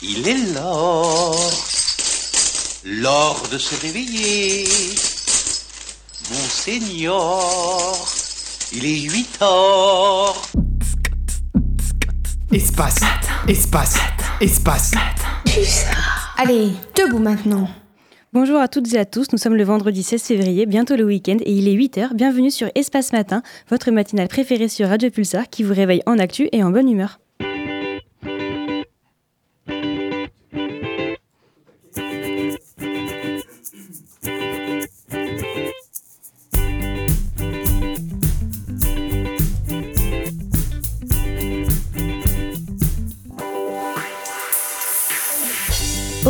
Il 0.00 0.28
est 0.28 0.54
l'heure, 0.54 1.34
l'heure 2.84 3.42
de 3.50 3.58
se 3.58 3.74
réveiller. 3.82 4.62
Monseigneur, 6.30 7.96
il 8.72 8.86
est 8.86 9.10
8 9.10 9.42
heures. 9.42 10.40
Espace, 12.52 13.00
espace, 13.48 13.96
espace. 14.40 14.92
Allez, 16.36 16.70
debout 16.94 17.18
maintenant. 17.18 17.68
Bonjour 18.32 18.60
à 18.60 18.68
toutes 18.68 18.94
et 18.94 18.98
à 18.98 19.04
tous, 19.04 19.32
nous 19.32 19.38
sommes 19.38 19.56
le 19.56 19.64
vendredi 19.64 20.04
16 20.04 20.22
février, 20.22 20.66
bientôt 20.66 20.94
le 20.94 21.04
week-end 21.04 21.38
et 21.40 21.52
il 21.52 21.66
est 21.66 21.74
8h. 21.74 22.14
Bienvenue 22.14 22.52
sur 22.52 22.70
Espace 22.76 23.12
Matin, 23.12 23.42
votre 23.68 23.90
matinale 23.90 24.28
préférée 24.28 24.68
sur 24.68 24.86
Radio 24.86 25.10
Pulsar 25.10 25.50
qui 25.50 25.64
vous 25.64 25.74
réveille 25.74 26.02
en 26.06 26.20
actu 26.20 26.48
et 26.52 26.62
en 26.62 26.70
bonne 26.70 26.88
humeur. 26.88 27.18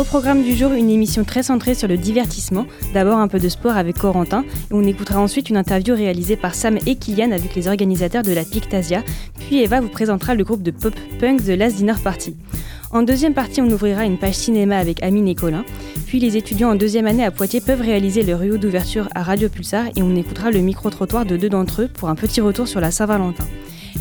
Programme 0.09 0.41
du 0.41 0.55
jour, 0.55 0.71
une 0.71 0.89
émission 0.89 1.23
très 1.23 1.43
centrée 1.43 1.75
sur 1.75 1.87
le 1.87 1.95
divertissement. 1.95 2.65
D'abord 2.95 3.19
un 3.19 3.27
peu 3.27 3.37
de 3.37 3.47
sport 3.47 3.77
avec 3.77 3.99
Corentin, 3.99 4.41
et 4.41 4.73
on 4.73 4.81
écoutera 4.81 5.21
ensuite 5.21 5.51
une 5.51 5.57
interview 5.57 5.93
réalisée 5.93 6.35
par 6.35 6.55
Sam 6.55 6.79
et 6.87 6.95
Kylian 6.95 7.31
avec 7.31 7.53
les 7.53 7.67
organisateurs 7.67 8.23
de 8.23 8.31
la 8.31 8.43
Pictasia. 8.43 9.03
Puis 9.37 9.61
Eva 9.61 9.81
vous 9.81 9.87
présentera 9.87 10.33
le 10.33 10.43
groupe 10.43 10.63
de 10.63 10.71
pop-punk 10.71 11.43
The 11.43 11.49
Last 11.49 11.75
Dinner 11.75 11.93
Party. 12.03 12.35
En 12.89 13.03
deuxième 13.03 13.35
partie, 13.35 13.61
on 13.61 13.69
ouvrira 13.69 14.03
une 14.03 14.17
page 14.17 14.33
cinéma 14.33 14.79
avec 14.79 15.03
Amine 15.03 15.27
et 15.27 15.35
Colin. 15.35 15.63
Puis 16.07 16.19
les 16.19 16.37
étudiants 16.37 16.71
en 16.71 16.75
deuxième 16.75 17.05
année 17.05 17.23
à 17.23 17.29
Poitiers 17.29 17.61
peuvent 17.61 17.81
réaliser 17.81 18.23
le 18.23 18.33
rio 18.33 18.57
d'ouverture 18.57 19.09
à 19.13 19.21
Radio 19.21 19.47
Pulsar 19.47 19.89
et 19.95 20.01
on 20.01 20.15
écoutera 20.15 20.49
le 20.49 20.61
micro-trottoir 20.61 21.27
de 21.27 21.37
deux 21.37 21.49
d'entre 21.49 21.83
eux 21.83 21.87
pour 21.87 22.09
un 22.09 22.15
petit 22.15 22.41
retour 22.41 22.67
sur 22.67 22.81
la 22.81 22.89
Saint-Valentin. 22.89 23.45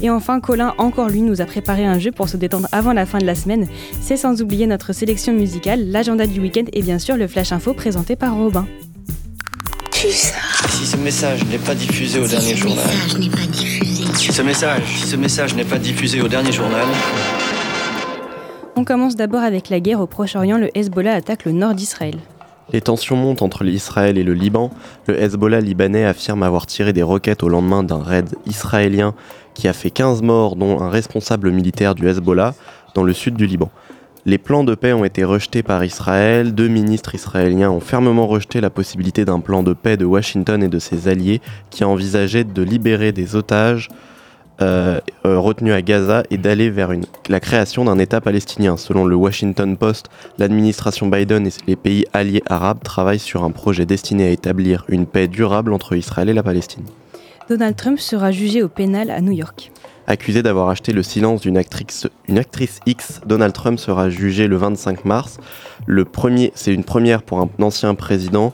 Et 0.01 0.11
enfin, 0.11 0.41
Colin, 0.41 0.75
encore 0.79 1.09
lui, 1.09 1.23
nous 1.23 1.41
a 1.41 1.45
préparé 1.45 1.85
un 1.85 1.99
jeu 1.99 2.13
pour 2.13 2.29
se 2.29 2.37
détendre 2.37 2.69
avant 2.71 2.93
la 2.93 3.05
fin 3.05 3.19
de 3.19 3.27
la 3.27 3.35
semaine. 3.35 3.67
C'est 4.01 4.17
sans 4.17 4.41
oublier 4.43 4.67
notre 4.67 4.93
sélection 4.93 5.33
musicale, 5.33 5.91
l'agenda 5.91 6.27
du 6.27 6.41
week-end 6.41 6.65
et 6.73 6.83
bien 6.83 6.99
sûr 6.99 7.17
le 7.17 7.27
Flash 7.27 7.51
Info 7.51 7.75
présenté 7.75 8.15
par 8.15 8.37
Robin. 8.37 8.67
Si 9.93 10.87
ce 10.87 10.97
message 10.97 11.45
n'est 11.47 11.59
pas 11.59 11.75
diffusé 11.75 12.21
au 12.21 12.29
dernier 12.29 12.55
journal. 12.55 12.87
Si 14.15 14.33
ce 14.33 14.43
message, 14.43 14.83
si 14.87 15.09
ce 15.09 15.17
message 15.17 15.57
n'est 15.57 15.65
pas 15.65 15.79
diffusé 15.79 16.21
au 16.21 16.29
dernier 16.29 16.53
journal. 16.53 16.87
On 18.77 18.85
commence 18.85 19.17
d'abord 19.17 19.43
avec 19.43 19.71
la 19.71 19.81
guerre 19.81 20.01
au 20.01 20.07
Proche-Orient. 20.07 20.59
Le 20.59 20.71
Hezbollah 20.79 21.15
attaque 21.15 21.45
le 21.45 21.51
nord 21.51 21.75
d'Israël. 21.75 22.15
Les 22.73 22.81
tensions 22.81 23.17
montent 23.17 23.43
entre 23.43 23.65
l'Israël 23.65 24.19
et 24.19 24.23
le 24.23 24.35
Liban. 24.35 24.71
Le 25.09 25.21
Hezbollah 25.21 25.61
libanais 25.61 26.05
affirme 26.05 26.45
avoir 26.45 26.67
tiré 26.67 26.93
des 26.93 27.03
roquettes 27.03 27.43
au 27.43 27.49
lendemain 27.49 27.83
d'un 27.83 28.03
raid 28.03 28.37
israélien 28.47 29.15
qui 29.59 29.67
a 29.67 29.73
fait 29.73 29.91
15 29.91 30.23
morts, 30.23 30.55
dont 30.55 30.81
un 30.81 30.89
responsable 30.89 31.51
militaire 31.51 31.97
du 31.97 32.09
Hezbollah, 32.09 32.55
dans 32.95 33.03
le 33.03 33.13
sud 33.13 33.35
du 33.35 33.45
Liban. 33.45 33.71
Les 34.25 34.39
plans 34.39 34.63
de 34.63 34.77
paix 34.77 34.93
ont 34.93 35.05
été 35.05 35.25
rejetés 35.25 35.65
par 35.65 35.85
Israël. 35.85 36.55
Deux 36.55 36.69
ministres 36.69 37.15
israéliens 37.17 37.71
ont 37.71 37.81
fermement 37.81 38.29
rejeté 38.29 38.61
la 38.61 38.71
possibilité 38.71 39.25
d'un 39.25 39.41
plan 39.41 39.65
de 39.65 39.73
paix 39.73 39.97
de 39.97 40.05
Washington 40.05 40.63
et 40.63 40.69
de 40.69 40.79
ses 40.79 41.09
alliés 41.09 41.41
qui 41.71 41.83
envisagé 41.83 42.45
de 42.45 42.63
libérer 42.63 43.11
des 43.11 43.35
otages 43.35 43.89
euh, 44.61 45.01
euh, 45.27 45.41
retenus 45.41 45.73
à 45.73 45.83
Gaza 45.83 46.23
et 46.31 46.37
d'aller 46.37 46.71
vers 46.71 46.91
la 47.29 47.41
création 47.41 47.85
d'un 47.85 47.99
État 47.99 48.21
palestinien. 48.21 48.77
Selon 48.77 49.05
le 49.07 49.17
Washington 49.17 49.77
Post, 49.77 50.09
l'administration 50.39 51.09
Biden 51.09 51.47
et 51.47 51.53
les 51.67 51.77
pays 51.77 52.05
alliés 52.13 52.43
arabes 52.47 52.83
travaillent 52.85 53.19
sur 53.19 53.43
un 53.43 53.51
projet 53.51 53.87
destiné 53.87 54.27
à 54.27 54.31
établir 54.31 54.85
une 54.89 55.07
paix 55.07 55.27
durable 55.27 55.73
entre 55.73 55.97
Israël 55.97 56.29
et 56.29 56.35
la 56.35 56.45
Palestine. 56.45 56.85
Donald 57.49 57.77
Trump 57.77 57.99
sera 57.99 58.31
jugé 58.31 58.63
au 58.63 58.69
pénal 58.69 59.11
à 59.11 59.23
New 59.23 59.33
York. 59.33 59.73
Accusé 60.07 60.43
d'avoir 60.43 60.69
acheté 60.69 60.93
le 60.93 61.03
silence 61.03 61.41
d'une 61.41 61.57
actrice, 61.57 62.07
X, 62.85 63.21
Donald 63.25 63.55
Trump 63.55 63.79
sera 63.79 64.11
jugé 64.11 64.47
le 64.49 64.57
25 64.57 65.07
mars. 65.07 65.39
C'est 66.55 66.75
une 66.75 66.85
première 66.85 67.23
pour 67.23 67.41
un 67.41 67.49
ancien 67.61 67.95
président. 67.95 68.53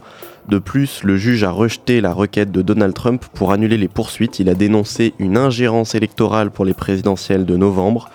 De 0.48 0.60
plus, 0.60 1.02
le 1.02 1.16
juge 1.16 1.42
a 1.42 1.50
rejeté 1.50 2.00
la 2.00 2.12
requête 2.12 2.52
de 2.52 2.62
Donald 2.62 2.94
Trump 2.94 3.24
pour 3.34 3.50
annuler 3.50 3.78
les 3.78 3.88
poursuites. 3.88 4.38
Il 4.38 4.48
a 4.48 4.54
dénoncé 4.54 5.12
une 5.18 5.38
ingérence 5.38 5.96
électorale 5.96 6.52
pour 6.52 6.64
les 6.64 6.74
présidentielles 6.74 7.46
de 7.46 7.56
novembre. 7.56 8.10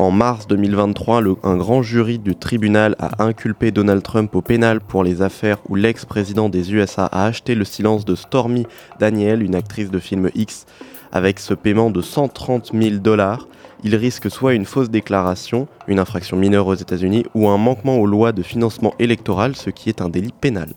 En 0.00 0.10
mars 0.10 0.46
2023, 0.46 1.20
le, 1.20 1.36
un 1.42 1.58
grand 1.58 1.82
jury 1.82 2.18
du 2.18 2.34
tribunal 2.34 2.96
a 3.00 3.22
inculpé 3.22 3.70
Donald 3.70 4.02
Trump 4.02 4.34
au 4.34 4.40
pénal 4.40 4.80
pour 4.80 5.04
les 5.04 5.20
affaires 5.20 5.58
où 5.68 5.74
l'ex-président 5.74 6.48
des 6.48 6.72
USA 6.72 7.04
a 7.04 7.26
acheté 7.26 7.54
le 7.54 7.66
silence 7.66 8.06
de 8.06 8.14
Stormy 8.14 8.66
Daniel, 8.98 9.42
une 9.42 9.54
actrice 9.54 9.90
de 9.90 9.98
film 9.98 10.30
X, 10.34 10.64
avec 11.12 11.38
ce 11.38 11.52
paiement 11.52 11.90
de 11.90 12.00
130 12.00 12.70
000 12.72 12.96
dollars. 12.96 13.46
Il 13.84 13.94
risque 13.94 14.30
soit 14.30 14.54
une 14.54 14.64
fausse 14.64 14.88
déclaration, 14.88 15.68
une 15.86 15.98
infraction 15.98 16.38
mineure 16.38 16.68
aux 16.68 16.74
États-Unis, 16.76 17.26
ou 17.34 17.48
un 17.48 17.58
manquement 17.58 17.98
aux 17.98 18.06
lois 18.06 18.32
de 18.32 18.42
financement 18.42 18.94
électoral, 18.98 19.54
ce 19.54 19.68
qui 19.68 19.90
est 19.90 20.00
un 20.00 20.08
délit 20.08 20.32
pénal. 20.32 20.70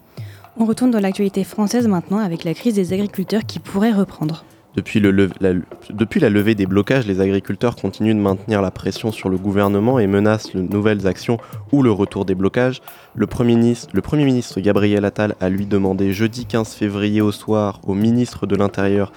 On 0.58 0.66
retourne 0.66 0.92
dans 0.92 1.00
l'actualité 1.00 1.46
française 1.46 1.88
maintenant 1.88 2.20
avec 2.20 2.44
la 2.44 2.54
crise 2.54 2.76
des 2.76 2.92
agriculteurs 2.92 3.46
qui 3.46 3.60
pourrait 3.60 3.94
reprendre. 3.94 4.44
Depuis, 4.76 5.00
la, 5.00 6.30
levée 6.30 6.56
des 6.56 6.66
blocages, 6.66 7.06
les 7.06 7.22
agriculteurs 7.22 7.76
continuent 7.76 8.16
de 8.16 8.20
maintenir 8.20 8.60
la 8.60 8.72
pression 8.72 9.12
sur 9.12 9.30
le 9.30 9.38
gouvernement 9.38 10.00
et 10.00 10.08
menacent 10.08 10.56
de 10.56 10.62
nouvelles 10.62 11.06
actions 11.06 11.38
ou 11.72 11.84
le 11.84 11.92
retour 11.92 12.26
des 12.26 12.34
blocages. 12.34 12.82
Le 13.14 13.28
Premier 13.28 13.56
ministre 13.56 14.60
Gabriel 14.62 15.06
Attal 15.06 15.36
a 15.40 15.50
lui 15.50 15.68
demandé 15.68 16.12
jeudi 16.12 16.48
15 16.48 16.74
février 16.74 17.22
au 17.22 17.32
soir 17.32 17.82
au 17.86 17.94
ministre 17.94 18.48
de 18.48 18.56
l'Intérieur 18.56 19.12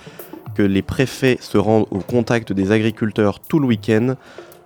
que 0.55 0.63
les 0.63 0.83
préfets 0.83 1.39
se 1.41 1.57
rendent 1.57 1.87
au 1.91 2.01
contact 2.01 2.53
des 2.53 2.71
agriculteurs 2.71 3.41
tout 3.41 3.59
le 3.59 3.67
week-end. 3.67 4.17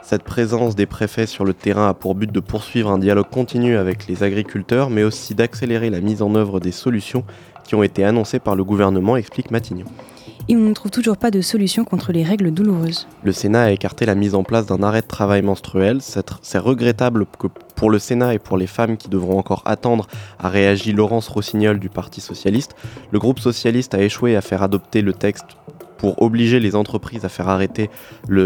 Cette 0.03 0.25
présence 0.25 0.75
des 0.75 0.87
préfets 0.87 1.27
sur 1.27 1.45
le 1.45 1.55
terrain 1.55 1.89
a 1.89 1.95
pour 1.95 2.17
but 2.17 2.33
de 2.33 2.41
poursuivre 2.41 2.91
un 2.91 2.99
dialogue 2.99 3.28
continu 3.31 3.77
avec 3.77 4.09
les 4.09 4.25
agriculteurs, 4.25 4.91
mais 4.91 5.05
aussi 5.05 5.37
d'accélérer 5.37 5.89
la 5.89 6.01
mise 6.01 6.21
en 6.21 6.34
œuvre 6.34 6.59
des 6.59 6.72
solutions 6.72 7.22
qui 7.65 7.77
ont 7.77 7.84
été 7.84 8.05
annoncées 8.05 8.41
par 8.41 8.57
le 8.57 8.65
gouvernement, 8.65 9.17
explique 9.17 9.53
Matignon. 9.53 9.87
Et 10.49 10.56
on 10.56 10.61
ne 10.61 10.75
trouve 10.75 10.91
toujours 10.91 11.17
pas 11.17 11.31
de 11.31 11.41
solution 11.41 11.84
contre 11.84 12.12
les 12.12 12.25
règles 12.25 12.51
douloureuses. 12.51 13.06
Le 13.23 13.33
Sénat 13.33 13.65
a 13.65 13.71
écarté 13.71 14.06
la 14.06 14.15
mise 14.15 14.34
en 14.34 14.43
place 14.43 14.67
d'un 14.67 14.83
arrêt 14.83 15.03
de 15.03 15.06
travail 15.06 15.43
menstruel. 15.43 16.01
C'est 16.01 16.59
regrettable 16.59 17.27
que 17.39 17.47
pour 17.77 17.91
le 17.91 17.99
Sénat 17.99 18.34
et 18.34 18.39
pour 18.39 18.56
les 18.56 18.67
femmes 18.67 18.97
qui 18.97 19.09
devront 19.09 19.39
encore 19.39 19.62
attendre, 19.65 20.06
a 20.39 20.49
réagi 20.49 20.93
Laurence 20.93 21.28
Rossignol 21.28 21.78
du 21.78 21.89
Parti 21.89 22.21
Socialiste. 22.21 22.75
Le 23.11 23.19
groupe 23.19 23.39
socialiste 23.39 23.95
a 23.95 24.03
échoué 24.03 24.37
à 24.37 24.41
faire 24.41 24.62
adopter 24.62 25.03
le 25.03 25.12
texte 25.12 25.47
pour 25.99 26.21
obliger 26.23 26.61
les 26.61 26.77
entreprises 26.77 27.25
à 27.25 27.28
faire 27.28 27.49
arrêter 27.49 27.91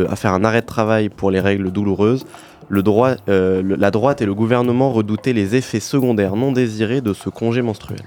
à 0.08 0.16
faire 0.16 0.32
un 0.32 0.44
arrêt 0.44 0.60
de 0.60 0.66
travail 0.66 1.08
pour 1.08 1.30
les 1.30 1.40
règles 1.40 1.70
douloureuses. 1.70 2.26
Euh, 3.28 3.62
la 3.78 3.90
droite 3.90 4.22
et 4.22 4.26
le 4.26 4.34
gouvernement 4.34 4.90
redoutaient 4.90 5.32
les 5.32 5.54
effets 5.54 5.80
secondaires 5.80 6.36
non 6.36 6.52
désirés 6.52 7.00
de 7.00 7.12
ce 7.12 7.28
congé 7.28 7.62
menstruel. 7.62 8.02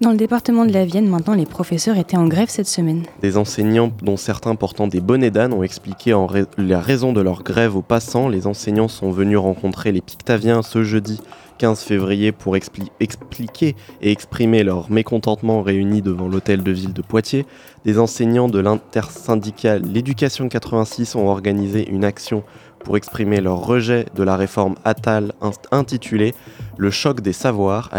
Dans 0.00 0.12
le 0.12 0.16
département 0.16 0.64
de 0.64 0.72
la 0.72 0.84
Vienne, 0.84 1.08
maintenant, 1.08 1.34
les 1.34 1.44
professeurs 1.44 1.98
étaient 1.98 2.16
en 2.16 2.28
grève 2.28 2.48
cette 2.48 2.68
semaine. 2.68 3.02
Des 3.20 3.36
enseignants, 3.36 3.90
dont 4.00 4.16
certains 4.16 4.54
portant 4.54 4.86
des 4.86 5.00
bonnets 5.00 5.32
d'âne, 5.32 5.52
ont 5.52 5.64
expliqué 5.64 6.14
la 6.56 6.80
raison 6.80 7.12
de 7.12 7.20
leur 7.20 7.42
grève 7.42 7.74
aux 7.74 7.82
passants. 7.82 8.28
Les 8.28 8.46
enseignants 8.46 8.86
sont 8.86 9.10
venus 9.10 9.38
rencontrer 9.38 9.90
les 9.90 10.00
Pictaviens 10.00 10.62
ce 10.62 10.84
jeudi 10.84 11.20
15 11.58 11.80
février 11.80 12.30
pour 12.30 12.56
expli 12.56 12.92
expliquer 13.00 13.74
et 14.00 14.12
exprimer 14.12 14.62
leur 14.62 14.88
mécontentement 14.88 15.62
réunis 15.62 16.02
devant 16.02 16.28
l'hôtel 16.28 16.62
de 16.62 16.70
ville 16.70 16.92
de 16.92 17.02
Poitiers. 17.02 17.44
Des 17.84 17.98
enseignants 17.98 18.48
de 18.48 18.60
l'intersyndicale 18.60 19.82
L'éducation 19.82 20.48
86 20.48 21.16
ont 21.16 21.26
organisé 21.26 21.88
une 21.90 22.04
action 22.04 22.44
pour 22.84 22.96
exprimer 22.96 23.40
leur 23.40 23.64
rejet 23.64 24.06
de 24.14 24.22
la 24.22 24.36
réforme 24.36 24.74
Attal 24.84 25.32
intitulée 25.70 26.34
Le 26.76 26.90
choc 26.90 27.20
des 27.20 27.32
savoirs 27.32 27.90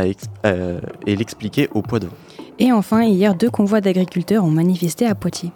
euh, 0.45 0.79
et 1.05 1.15
l'expliquer 1.15 1.69
au 1.73 1.81
poids 1.81 1.99
de 1.99 2.07
Et 2.59 2.71
enfin, 2.71 3.03
hier, 3.03 3.35
deux 3.35 3.49
convois 3.49 3.81
d'agriculteurs 3.81 4.43
ont 4.43 4.51
manifesté 4.51 5.05
à 5.05 5.15
Poitiers. 5.15 5.51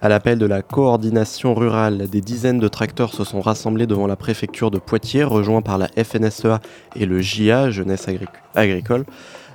À 0.00 0.08
l'appel 0.08 0.38
de 0.38 0.46
la 0.46 0.62
coordination 0.62 1.54
rurale, 1.54 2.08
des 2.08 2.20
dizaines 2.20 2.60
de 2.60 2.68
tracteurs 2.68 3.12
se 3.12 3.24
sont 3.24 3.40
rassemblés 3.40 3.88
devant 3.88 4.06
la 4.06 4.14
préfecture 4.14 4.70
de 4.70 4.78
Poitiers, 4.78 5.24
rejoints 5.24 5.60
par 5.60 5.76
la 5.76 5.88
FNSEA 5.88 6.60
et 6.94 7.04
le 7.04 7.20
JA, 7.20 7.70
Jeunesse 7.70 8.06
Agric 8.06 8.28
Agricole. 8.54 9.04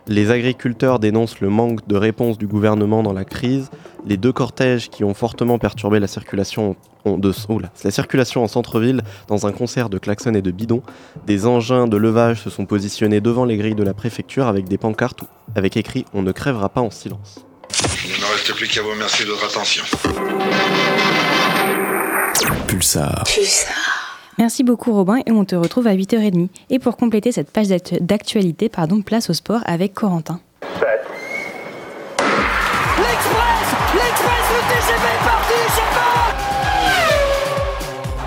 Les 0.07 0.31
agriculteurs 0.31 0.99
dénoncent 0.99 1.39
le 1.39 1.49
manque 1.49 1.87
de 1.87 1.95
réponse 1.95 2.37
du 2.37 2.45
gouvernement 2.45 3.03
dans 3.03 3.13
la 3.13 3.23
crise. 3.23 3.69
Les 4.05 4.17
deux 4.17 4.33
cortèges 4.33 4.89
qui 4.89 5.05
ont 5.05 5.13
fortement 5.13 5.57
perturbé 5.59 5.99
la 5.99 6.07
circulation, 6.07 6.75
de, 7.05 7.31
oh 7.47 7.59
là, 7.59 7.69
la 7.85 7.91
circulation 7.91 8.43
en 8.43 8.47
centre-ville 8.47 9.01
dans 9.29 9.47
un 9.47 9.53
concert 9.53 9.89
de 9.89 9.97
klaxons 9.97 10.33
et 10.33 10.41
de 10.41 10.51
bidons. 10.51 10.83
Des 11.25 11.45
engins 11.45 11.87
de 11.87 11.95
levage 11.95 12.41
se 12.41 12.49
sont 12.49 12.65
positionnés 12.65 13.21
devant 13.21 13.45
les 13.45 13.55
grilles 13.55 13.75
de 13.75 13.83
la 13.83 13.93
préfecture 13.93 14.47
avec 14.47 14.67
des 14.67 14.77
pancartes 14.77 15.21
avec 15.55 15.77
écrit 15.77 16.05
On 16.13 16.21
ne 16.21 16.33
crèvera 16.33 16.67
pas 16.67 16.81
en 16.81 16.91
silence. 16.91 17.45
Il 18.05 18.11
ne 18.11 18.17
me 18.17 18.31
reste 18.31 18.53
plus 18.55 18.67
qu'à 18.67 18.81
vous 18.81 18.89
remercier 18.89 19.25
de 19.25 19.31
votre 19.31 19.45
attention. 19.45 19.83
Pulsar. 22.67 23.23
Pulsar. 23.23 24.02
Merci 24.43 24.65
beaucoup 24.65 24.91
Robin 24.91 25.19
et 25.25 25.31
on 25.31 25.45
te 25.45 25.55
retrouve 25.55 25.87
à 25.87 25.95
8h30. 25.95 26.49
Et 26.69 26.77
pour 26.77 26.97
compléter 26.97 27.31
cette 27.31 27.49
page 27.49 27.69
d'actualité, 28.01 28.67
pardon, 28.67 29.01
place 29.01 29.29
au 29.29 29.33
sport 29.33 29.61
avec 29.65 29.93
Corentin. 29.93 30.41
L'Express 32.19 32.27
L'Express, 33.93 34.45
le 34.51 34.59
TGV 34.67 35.05
est 35.07 35.23
parti, 35.23 35.59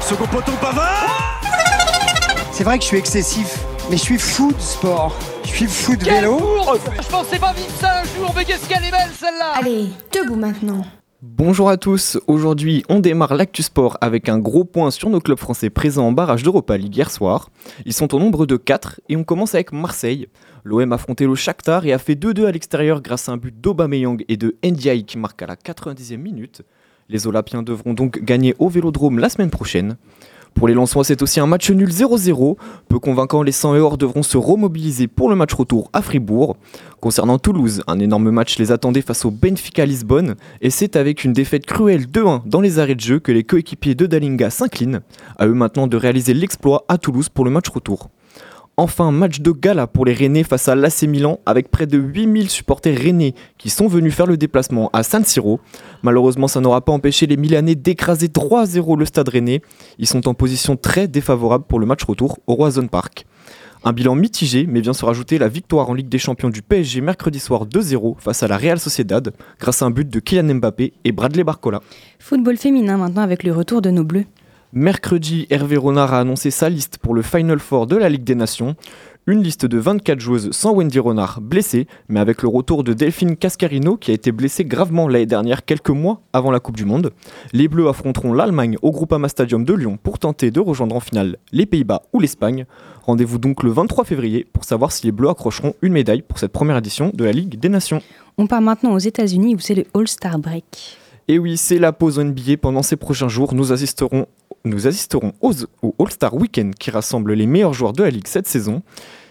Second 0.01 0.27
poteau 0.29 0.53
Pavard 0.59 1.39
C'est 2.51 2.65
vrai 2.65 2.79
que 2.79 2.85
je 2.85 2.89
suis 2.89 2.97
excessif, 2.97 3.59
mais 3.91 3.99
je 3.99 4.03
suis 4.03 4.19
fou 4.19 4.55
de 4.55 4.59
sport. 4.59 5.15
Je 5.45 5.51
suis 5.51 5.67
fou 5.67 5.97
de 5.97 6.05
vélo. 6.05 6.41
Je 6.99 7.09
pensais 7.11 7.39
pas 7.39 7.53
vivre 7.53 7.75
ça 7.79 8.01
un 8.01 8.05
jour, 8.05 8.33
mais 8.35 8.47
qu'est-ce 8.47 8.67
qu'elle 8.67 8.85
est 8.85 8.91
belle 8.91 9.11
celle-là 9.21 9.53
Allez, 9.57 9.89
debout 10.15 10.37
maintenant. 10.37 10.81
Bonjour 11.23 11.71
à 11.71 11.79
tous, 11.79 12.19
aujourd'hui 12.27 12.85
on 12.91 13.01
démarre 13.01 13.35
l'actu 13.35 13.63
sport 13.63 13.97
avec 14.03 14.29
un 14.29 14.39
gros 14.39 14.67
point 14.67 14.91
sur 14.91 15.09
nos 15.09 15.19
clubs 15.19 15.39
français 15.39 15.71
présents 15.71 16.09
en 16.09 16.13
barrage 16.13 16.43
d'Europa 16.43 16.77
League 16.77 16.95
hier 16.95 17.11
soir. 17.11 17.49
Ils 17.87 17.95
sont 17.95 18.15
au 18.15 18.19
nombre 18.19 18.45
de 18.45 18.59
4 18.59 19.01
et 19.09 19.17
on 19.17 19.25
commence 19.25 19.55
avec 19.55 19.73
Marseille. 19.73 20.29
L'OM 20.63 20.93
a 20.93 20.97
affronté 20.97 21.25
le 21.25 21.35
Shakhtar 21.35 21.87
et 21.87 21.95
a 21.95 21.99
fait 21.99 22.17
2-2 22.17 22.45
à 22.45 22.53
l'extérieur 22.53 23.01
grâce 23.01 23.31
à 23.31 23.33
un 23.33 23.39
but 23.39 23.59
d'Aubameyang 23.59 24.27
et 24.29 24.37
de 24.37 24.57
Ndiaye 24.63 25.05
qui 25.05 25.17
marque 25.17 25.41
à 25.41 25.47
la 25.47 25.57
90e 25.57 26.19
minute. 26.19 26.61
Les 27.09 27.27
Olympiens 27.27 27.63
devront 27.63 27.95
donc 27.95 28.19
gagner 28.23 28.55
au 28.59 28.69
Vélodrome 28.69 29.19
la 29.19 29.31
semaine 29.31 29.51
prochaine. 29.51 29.97
Pour 30.57 30.69
les 30.69 30.75
Lensois, 30.75 31.05
c'est 31.05 31.21
aussi 31.21 31.39
un 31.39 31.47
match 31.47 31.71
nul 31.71 31.91
0-0. 31.91 32.57
Peu 32.89 32.99
convaincant, 32.99 33.43
les 33.43 33.53
100 33.53 33.77
et 33.77 33.79
or 33.79 33.99
devront 33.99 34.23
se 34.23 34.39
remobiliser 34.39 35.07
pour 35.07 35.29
le 35.29 35.37
match 35.37 35.53
retour 35.53 35.91
à 35.93 36.01
Fribourg. 36.01 36.57
Concernant 36.99 37.39
Toulouse, 37.39 37.83
un 37.87 38.01
énorme 38.01 38.31
match 38.31 38.59
les 38.59 38.73
attendait 38.73 39.03
face 39.03 39.27
au 39.27 39.31
Benfica 39.31 39.85
Lisbonne 39.85 40.35
et 40.63 40.71
c'est 40.71 40.97
avec 40.97 41.25
une 41.25 41.35
défaite 41.35 41.67
cruelle 41.67 42.07
2-1 42.07 42.41
dans 42.47 42.63
les 42.63 42.79
arrêts 42.79 42.95
de 42.95 43.01
jeu 43.01 43.19
que 43.19 43.33
les 43.33 43.45
coéquipiers 43.45 43.95
de 43.95 44.07
Dalinga 44.07 44.49
s'inclinent. 44.49 45.03
À 45.39 45.47
eux 45.47 45.53
maintenant 45.53 45.89
de 45.89 45.97
réaliser 45.99 46.33
l'exploit 46.33 46.87
à 46.89 46.97
Toulouse 46.97 47.29
pour 47.29 47.45
le 47.45 47.51
match 47.51 47.69
retour. 47.69 48.09
Enfin, 48.79 49.11
match 49.11 49.41
de 49.41 49.53
gala 49.53 49.87
pour 49.87 50.05
les 50.05 50.13
Rennais 50.13 50.43
face 50.43 50.69
à 50.69 50.75
l'AC 50.75 51.05
Milan 51.05 51.41
avec 51.47 51.71
près 51.71 51.87
de 51.87 51.97
8000 51.97 52.51
supporters 52.51 52.95
rennais 52.95 53.33
qui 53.57 53.71
sont 53.71 53.87
venus 53.87 54.15
faire 54.15 54.27
le 54.27 54.37
déplacement 54.37 54.91
à 54.93 55.03
San 55.03 55.25
Siro. 55.25 55.61
Malheureusement, 56.03 56.47
ça 56.47 56.61
n'aura 56.61 56.83
pas 56.83 56.93
empêché 56.93 57.27
les 57.27 57.39
Milanais 57.39 57.75
d'écraser 57.75 58.27
3-0 58.27 58.99
le 58.99 59.07
stade 59.07 59.31
rennais. 59.31 59.63
Ils 59.99 60.07
sont 60.07 60.29
en 60.29 60.35
position 60.35 60.77
très 60.77 61.09
défavorable 61.09 61.65
pour 61.67 61.81
le 61.81 61.87
match 61.87 62.05
retour 62.05 62.39
au 62.47 62.55
Roison 62.55 62.87
Park. 62.87 63.25
Un 63.83 63.95
bilan 63.95 64.15
mitigé, 64.15 64.67
mais 64.69 64.83
vient 64.83 64.93
se 64.93 65.07
rajouter 65.07 65.39
la 65.39 65.49
victoire 65.49 65.89
en 65.89 65.95
Ligue 65.95 66.11
des 66.11 66.19
Champions 66.19 66.51
du 66.51 66.61
PSG 66.61 67.01
mercredi 67.01 67.41
soir 67.41 67.65
2-0 67.65 68.17
face 68.19 68.43
à 68.43 68.49
la 68.49 68.59
Real 68.59 68.79
Sociedad 68.79 69.33
grâce 69.59 69.81
à 69.81 69.87
un 69.87 69.91
but 69.91 70.07
de 70.07 70.21
Kylian 70.21 70.57
Mbappé 70.57 70.93
et 71.03 71.13
Bradley 71.13 71.45
Barcola. 71.45 71.81
Football 72.19 72.59
féminin 72.59 72.99
maintenant 72.99 73.23
avec 73.23 73.43
le 73.43 73.53
retour 73.53 73.81
de 73.81 73.89
nos 73.89 74.05
Bleus. 74.05 74.27
Mercredi, 74.79 75.47
Hervé 75.49 75.79
Renard 75.79 76.13
a 76.13 76.21
annoncé 76.21 76.51
sa 76.51 76.69
liste 76.69 76.99
pour 76.99 77.15
le 77.15 77.23
Final 77.23 77.61
Four 77.61 77.87
de 77.87 77.97
la 77.97 78.11
Ligue 78.11 78.25
des 78.25 78.35
Nations. 78.35 78.77
Une 79.27 79.43
liste 79.43 79.65
de 79.65 79.79
24 79.79 80.21
joueuses 80.21 80.51
sans 80.51 80.75
Wendy 80.75 80.99
Renard 80.99 81.41
blessée, 81.41 81.87
mais 82.11 82.21
avec 82.21 82.43
le 82.43 82.49
retour 82.49 82.85
de 82.85 82.93
Delphine 82.93 83.39
Cascarino 83.39 83.97
qui 83.97 84.11
a 84.11 84.15
été 84.15 84.33
blessée 84.33 84.67
gravement 84.67 85.09
l'année 85.09 85.25
dernière 85.25 85.65
quelques 85.65 85.89
mois 85.89 86.21
avant 86.35 86.51
la 86.51 86.61
Coupe 86.61 86.77
du 86.77 86.85
Monde. 86.85 87.15
Les 87.55 87.69
Bleus 87.69 87.89
affronteront 87.89 88.35
l'Allemagne 88.35 88.77
au 88.83 88.91
Groupama 88.91 89.31
Stadium 89.31 89.65
de 89.65 89.73
Lyon 89.73 89.99
pour 90.03 90.19
tenter 90.19 90.51
de 90.51 90.61
rejoindre 90.61 90.95
en 90.95 91.01
finale 91.01 91.39
les 91.53 91.65
Pays-Bas 91.65 92.03
ou 92.13 92.21
l'Espagne. 92.21 92.67
Rendez-vous 93.01 93.39
donc 93.39 93.63
le 93.63 93.71
23 93.71 94.05
février 94.05 94.47
pour 94.53 94.65
savoir 94.65 94.93
si 94.93 95.07
les 95.07 95.13
Bleus 95.13 95.31
accrocheront 95.31 95.73
une 95.81 95.95
médaille 95.95 96.21
pour 96.21 96.39
cette 96.39 96.53
première 96.53 96.77
édition 96.77 97.13
de 97.15 97.25
la 97.25 97.33
Ligue 97.33 97.59
des 97.59 97.71
Nations. 97.71 98.03
On 98.37 98.47
part 98.47 98.61
maintenant 98.61 98.93
aux 98.93 98.99
États-Unis 98.99 99.55
où 99.55 99.59
c'est 99.59 99.75
le 99.75 99.87
All-Star 99.95 100.39
Break. 100.39 100.99
Et 101.29 101.39
oui, 101.39 101.57
c'est 101.57 101.79
la 101.79 101.93
pause 101.93 102.19
NBA. 102.19 102.57
Pendant 102.61 102.83
ces 102.83 102.97
prochains 102.97 103.29
jours, 103.29 103.55
nous 103.55 103.73
assisterons 103.73 104.27
nous 104.67 104.87
assisterons 104.89 105.33
au 105.41 105.95
All-Star 105.99 106.35
Weekend 106.35 106.75
qui 106.75 106.91
rassemble 106.91 107.33
les 107.35 107.47
meilleurs 107.47 107.73
joueurs 107.73 107.93
de 107.93 108.03
la 108.03 108.11
Ligue 108.11 108.27
cette 108.27 108.49
saison. 108.49 108.83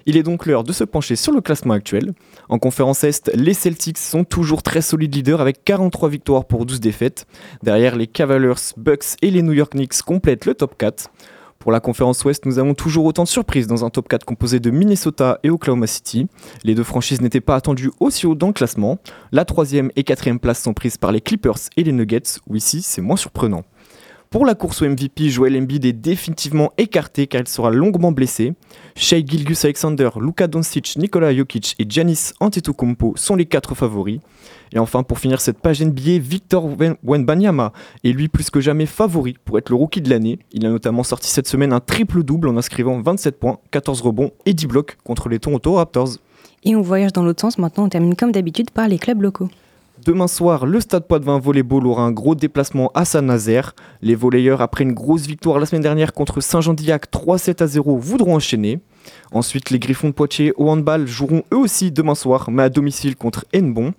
Il 0.06 0.18
est 0.18 0.24
donc 0.24 0.46
l'heure 0.46 0.64
de 0.64 0.72
se 0.72 0.84
pencher 0.84 1.16
sur 1.16 1.34
le 1.34 1.42
classement 1.42 1.74
actuel. 1.74 2.14
En 2.48 2.60
conférence 2.60 3.04
Est, 3.04 3.32
les 3.34 3.54
Celtics 3.54 3.98
sont 3.98 4.24
toujours 4.24 4.62
très 4.62 4.82
solides 4.82 5.16
leaders 5.16 5.42
avec 5.42 5.64
43 5.64 6.10
victoires 6.10 6.46
pour 6.46 6.66
12 6.66 6.80
défaites. 6.80 7.26
Derrière, 7.64 7.96
les 7.96 8.08
Cavaliers, 8.08 8.54
Bucks 8.78 9.18
et 9.22 9.32
les 9.32 9.42
New 9.42 9.54
York 9.54 9.74
Knicks 9.74 10.02
complètent 10.04 10.46
le 10.46 10.54
top 10.54 10.78
4. 10.78 11.10
Pour 11.66 11.72
la 11.72 11.80
conférence 11.80 12.24
Ouest, 12.24 12.46
nous 12.46 12.60
avons 12.60 12.76
toujours 12.76 13.06
autant 13.06 13.24
de 13.24 13.28
surprises 13.28 13.66
dans 13.66 13.84
un 13.84 13.90
top 13.90 14.08
4 14.08 14.24
composé 14.24 14.60
de 14.60 14.70
Minnesota 14.70 15.40
et 15.42 15.50
Oklahoma 15.50 15.88
City. 15.88 16.28
Les 16.64 16.76
deux 16.76 16.84
franchises 16.84 17.22
n'étaient 17.22 17.42
pas 17.42 17.56
attendues 17.56 17.90
aussi 18.00 18.28
haut 18.28 18.36
dans 18.36 18.46
le 18.46 18.54
classement. 18.54 19.00
La 19.32 19.46
troisième 19.46 19.90
et 19.96 20.04
quatrième 20.04 20.40
place 20.40 20.62
sont 20.62 20.76
prises 20.76 20.98
par 20.98 21.12
les 21.12 21.22
Clippers 21.22 21.58
et 21.76 21.82
les 21.82 21.92
Nuggets, 21.92 22.38
où 22.48 22.56
ici 22.56 22.84
c'est 22.84 23.02
moins 23.02 23.16
surprenant. 23.16 23.64
Pour 24.30 24.46
la 24.46 24.54
course 24.54 24.84
au 24.84 24.88
MVP, 24.88 25.30
Joel 25.30 25.58
Embiid 25.58 25.86
est 25.86 25.94
définitivement 25.94 26.72
écarté 26.78 27.26
car 27.26 27.42
il 27.42 27.48
sera 27.48 27.72
longuement 27.72 28.12
blessé. 28.12 28.54
Shea 28.96 29.26
Gilgus 29.26 29.66
Alexander, 29.66 30.10
Luka 30.22 30.46
Doncic, 30.46 30.98
Nikola 30.98 31.34
Jokic 31.36 31.74
et 31.80 31.86
Giannis 31.90 32.34
Antetokounmpo 32.42 33.14
sont 33.16 33.36
les 33.36 33.48
quatre 33.48 33.74
favoris. 33.74 34.20
Et 34.74 34.80
enfin, 34.80 35.04
pour 35.04 35.20
finir 35.20 35.42
cette 35.42 35.60
page 35.60 35.82
NBA, 35.82 36.20
Victor 36.20 36.70
Wenbanyama 37.04 37.72
est 38.04 38.12
lui 38.12 38.28
plus 38.28 38.50
que 38.50 38.60
jamais 38.60 38.86
favori 38.86 39.36
pour 39.46 39.58
être 39.58 39.70
le 39.70 39.76
rookie 39.76 40.02
de 40.02 40.10
l'année. 40.10 40.40
Il 40.52 40.66
a 40.66 40.70
notamment 40.70 41.04
sorti 41.04 41.30
cette 41.30 41.48
semaine 41.48 41.74
un 41.74 41.80
triple-double 41.80 42.48
en 42.48 42.58
inscrivant 42.58 43.02
27 43.02 43.40
points, 43.40 43.60
14 43.72 44.02
rebonds 44.02 44.32
et 44.46 44.54
10 44.54 44.68
blocs 44.68 44.98
contre 45.04 45.30
les 45.30 45.40
Toronto 45.40 45.74
Raptors. 45.74 46.18
Et 46.64 46.76
on 46.76 46.82
voyage 46.82 47.14
dans 47.14 47.24
l'autre 47.24 47.42
sens, 47.42 47.58
maintenant 47.58 47.86
on 47.86 47.90
termine 47.90 48.16
comme 48.16 48.32
d'habitude 48.32 48.72
par 48.72 48.88
les 48.88 48.98
clubs 48.98 49.22
locaux. 49.22 49.50
Demain 50.04 50.28
soir, 50.28 50.66
le 50.66 50.82
Stade 50.82 51.08
Poitvin 51.08 51.40
Volleyball 51.40 51.88
aura 51.88 52.04
un 52.04 52.12
gros 52.12 52.36
déplacement 52.36 52.92
à 52.94 53.06
Saint-Nazaire. 53.06 53.74
Les 54.02 54.14
volleyeurs, 54.14 54.62
après 54.62 54.84
une 54.84 54.92
grosse 54.92 55.26
victoire 55.26 55.58
la 55.58 55.66
semaine 55.66 55.82
dernière 55.82 56.14
contre 56.14 56.42
Saint-Jean-d'Illac 56.42 57.10
3-7 57.12 57.64
à 57.64 57.68
0, 57.68 57.98
voudront 57.98 58.36
enchaîner. 58.36 58.82
Ensuite, 59.32 59.70
les 59.70 59.80
Griffons 59.80 60.10
de 60.10 60.14
Poitiers 60.14 60.54
au 60.58 60.70
handball 60.70 61.08
joueront 61.08 61.44
eux 61.54 61.58
aussi 61.58 61.92
demain 61.92 62.14
soir, 62.14 62.52
mais 62.52 62.64
à 62.64 62.70
domicile 62.70 63.16
contre 63.16 63.46
Hennebon. 63.54 63.94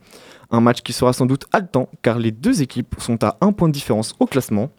Un 0.50 0.60
match 0.60 0.82
qui 0.82 0.92
sera 0.92 1.12
sans 1.12 1.26
doute 1.26 1.46
haletant 1.52 1.88
car 2.02 2.18
les 2.18 2.30
deux 2.30 2.62
équipes 2.62 2.94
sont 2.98 3.22
à 3.24 3.36
un 3.40 3.52
point 3.52 3.68
de 3.68 3.74
différence 3.74 4.14
au 4.20 4.26
classement. 4.26 4.70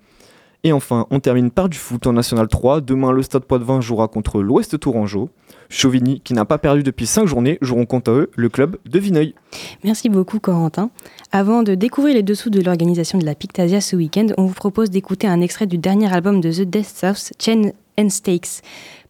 Et 0.63 0.71
enfin, 0.73 1.05
on 1.11 1.19
termine 1.19 1.51
par 1.51 1.69
du 1.69 1.77
foot 1.77 2.07
en 2.07 2.13
National 2.13 2.47
3. 2.47 2.81
Demain, 2.81 3.11
le 3.11 3.21
Stade 3.21 3.45
Poitvin 3.45 3.79
jouera 3.79 4.07
contre 4.07 4.41
l'Ouest 4.41 4.79
Tourangeau. 4.79 5.29
Chauvigny, 5.69 6.19
qui 6.21 6.33
n'a 6.33 6.45
pas 6.45 6.57
perdu 6.57 6.83
depuis 6.83 7.05
5 7.05 7.27
journées, 7.27 7.57
joueront 7.61 7.85
contre 7.85 8.11
eux 8.11 8.31
le 8.35 8.49
club 8.49 8.77
de 8.85 8.99
Vineuil. 8.99 9.35
Merci 9.83 10.09
beaucoup, 10.09 10.39
Corentin. 10.39 10.89
Avant 11.31 11.61
de 11.61 11.75
découvrir 11.75 12.15
les 12.15 12.23
dessous 12.23 12.49
de 12.49 12.59
l'organisation 12.59 13.19
de 13.19 13.25
la 13.25 13.35
Pictasia 13.35 13.81
ce 13.81 13.95
week-end, 13.95 14.27
on 14.37 14.45
vous 14.45 14.53
propose 14.53 14.89
d'écouter 14.89 15.27
un 15.27 15.41
extrait 15.41 15.67
du 15.67 15.77
dernier 15.77 16.11
album 16.11 16.41
de 16.41 16.51
The 16.51 16.61
Death 16.61 16.87
South, 16.87 17.33
Chain 17.39 17.71
and 17.99 18.09
Stakes. 18.09 18.61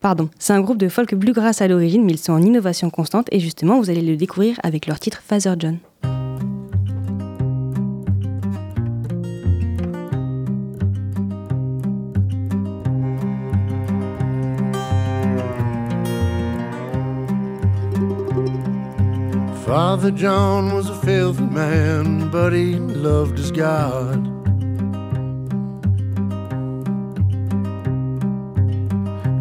Pardon, 0.01 0.29
c'est 0.39 0.53
un 0.53 0.61
groupe 0.61 0.77
de 0.77 0.89
folk 0.89 1.15
bluegrass 1.15 1.61
à 1.61 1.67
l'origine, 1.67 2.03
mais 2.03 2.13
ils 2.13 2.19
sont 2.19 2.33
en 2.33 2.41
innovation 2.41 2.89
constante 2.89 3.27
et 3.31 3.39
justement, 3.39 3.79
vous 3.79 3.89
allez 3.89 4.01
le 4.01 4.17
découvrir 4.17 4.59
avec 4.63 4.85
leur 4.85 4.99
titre 4.99 5.21
Father 5.25 5.53
John. 5.57 5.77
Father 19.67 20.11
John 20.11 20.73
was 20.73 20.89
a 20.89 20.95
filthy 20.95 21.43
man, 21.43 22.29
but 22.29 22.53
he 22.53 22.75
loved 22.75 23.37
his 23.37 23.51
God. 23.51 24.15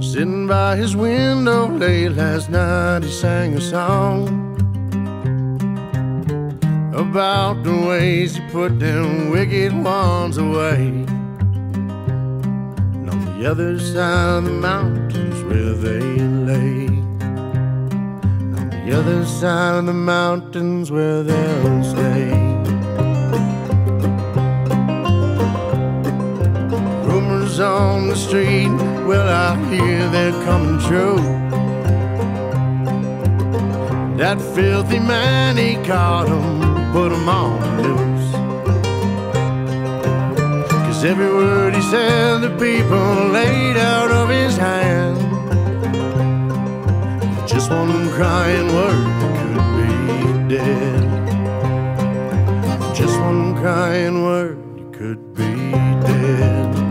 Sitting 0.03 0.49
by 0.49 0.75
his 0.75 0.97
window 0.97 1.69
late 1.69 2.09
last 2.09 2.51
night, 2.51 3.05
he 3.05 3.11
sang 3.13 3.55
a 3.55 3.61
song 3.61 4.27
about 6.93 7.63
the 7.63 7.87
ways 7.87 8.35
he 8.35 8.43
put 8.51 8.81
them 8.81 9.31
wicked 9.31 9.73
ones 9.73 10.39
away. 10.39 10.89
And 12.97 13.11
on 13.11 13.39
the 13.39 13.49
other 13.49 13.79
side 13.79 14.39
of 14.39 14.45
the 14.47 14.51
mountains 14.51 15.45
where 15.45 15.73
they 15.75 16.01
lay 16.01 17.16
the 18.87 18.97
other 18.97 19.25
side 19.27 19.79
of 19.79 19.87
the 19.87 19.93
mountains 19.93 20.93
where 20.93 21.25
they'll 21.25 21.83
stay. 21.83 22.31
Rumors 27.05 27.59
on 27.59 28.07
the 28.07 28.15
street, 28.15 28.69
well, 29.09 29.29
I 29.29 29.57
hear 29.71 30.09
they're 30.11 30.45
coming 30.45 30.79
true. 30.87 31.17
That 34.19 34.41
filthy 34.55 35.01
man, 35.01 35.57
he 35.57 35.75
caught 35.85 36.29
'em, 36.29 36.93
put 36.93 37.11
'em 37.11 37.29
on 37.29 37.59
loose. 37.83 38.31
Cause 40.85 41.05
every 41.05 41.33
word 41.35 41.75
he 41.75 41.83
said, 41.83 42.41
the 42.41 42.51
people 42.51 43.31
laid 43.39 43.77
out 43.77 44.13
of 44.13 44.29
his 44.29 44.57
hand 44.57 45.27
just 47.47 47.71
one 47.71 48.06
crying 48.17 48.69
word 48.75 49.05
could 49.21 50.49
be 50.49 50.57
dead. 50.57 51.03
Just 52.97 53.21
one 53.21 53.55
crying 53.57 54.25
word 54.25 54.59
could 54.95 55.35
be 55.35 55.73
dead. 56.07 56.86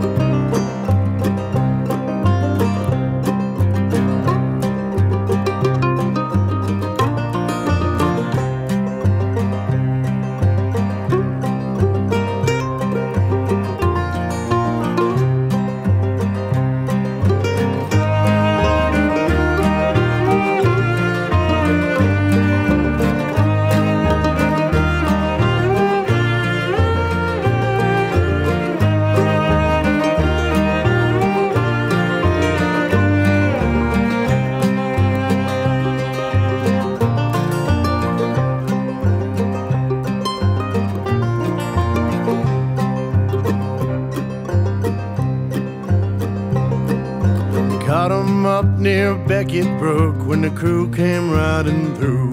Near 49.62 49.78
broke 49.78 50.26
when 50.26 50.42
the 50.42 50.50
crew 50.50 50.90
came 50.92 51.30
riding 51.30 51.94
through. 51.96 52.32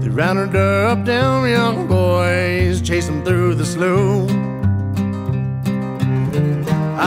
They 0.00 0.08
rounded 0.08 0.54
up 0.54 1.04
them 1.04 1.46
young 1.48 1.88
boys, 1.88 2.80
them 3.06 3.24
through 3.24 3.54
the 3.56 3.64
slough. 3.64 4.30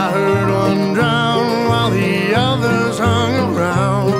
I 0.02 0.10
heard 0.12 0.48
one 0.50 0.94
drown 0.94 1.68
while 1.68 1.90
the 1.90 2.34
others 2.34 2.98
hung 2.98 3.56
around. 3.56 4.12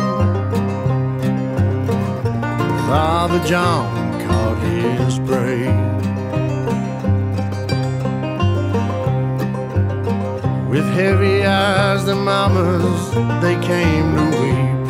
Father 2.89 3.41
John 3.47 3.94
With 10.85 10.95
heavy 10.95 11.45
eyes, 11.45 12.05
the 12.05 12.15
mamas, 12.15 13.11
they 13.43 13.57
came 13.67 14.15
to 14.17 14.25
weep. 14.41 14.81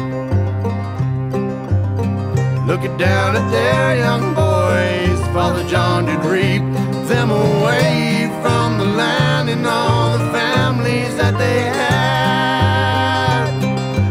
Looking 2.67 2.97
down 2.97 3.37
at 3.37 3.49
their 3.53 3.99
young 3.99 4.35
boys, 4.35 5.21
Father 5.33 5.65
John 5.69 6.07
did 6.07 6.25
reap 6.25 6.63
them 7.07 7.31
away 7.31 8.29
from 8.43 8.79
the 8.79 8.87
land 8.87 9.49
and 9.51 9.65
all 9.67 10.19
the 10.19 10.31
families 10.33 11.15
that 11.17 11.39
they 11.39 11.63
had. 11.63 12.03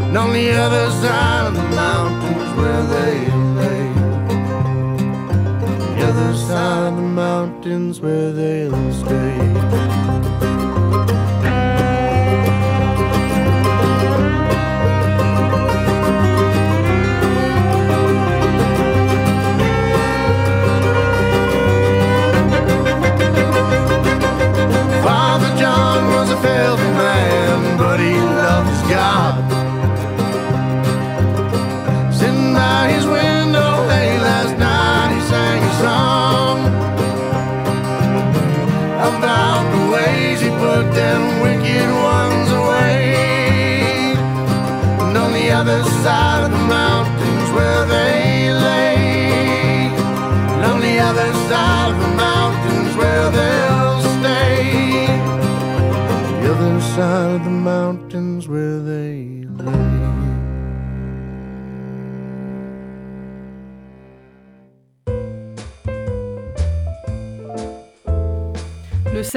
And 0.08 0.16
on 0.16 0.32
the 0.32 0.52
other 0.52 0.90
side 1.02 1.48
of 1.48 1.54
the 1.54 1.68
mountains 1.76 2.54
where 2.58 2.82
they 2.94 3.28
lay. 3.60 3.92
The 5.96 6.06
other 6.08 6.34
side 6.34 6.88
of 6.88 6.96
the 6.96 7.02
mountains 7.02 8.00
where 8.00 8.32
they'll 8.32 8.92
stay. 8.92 8.93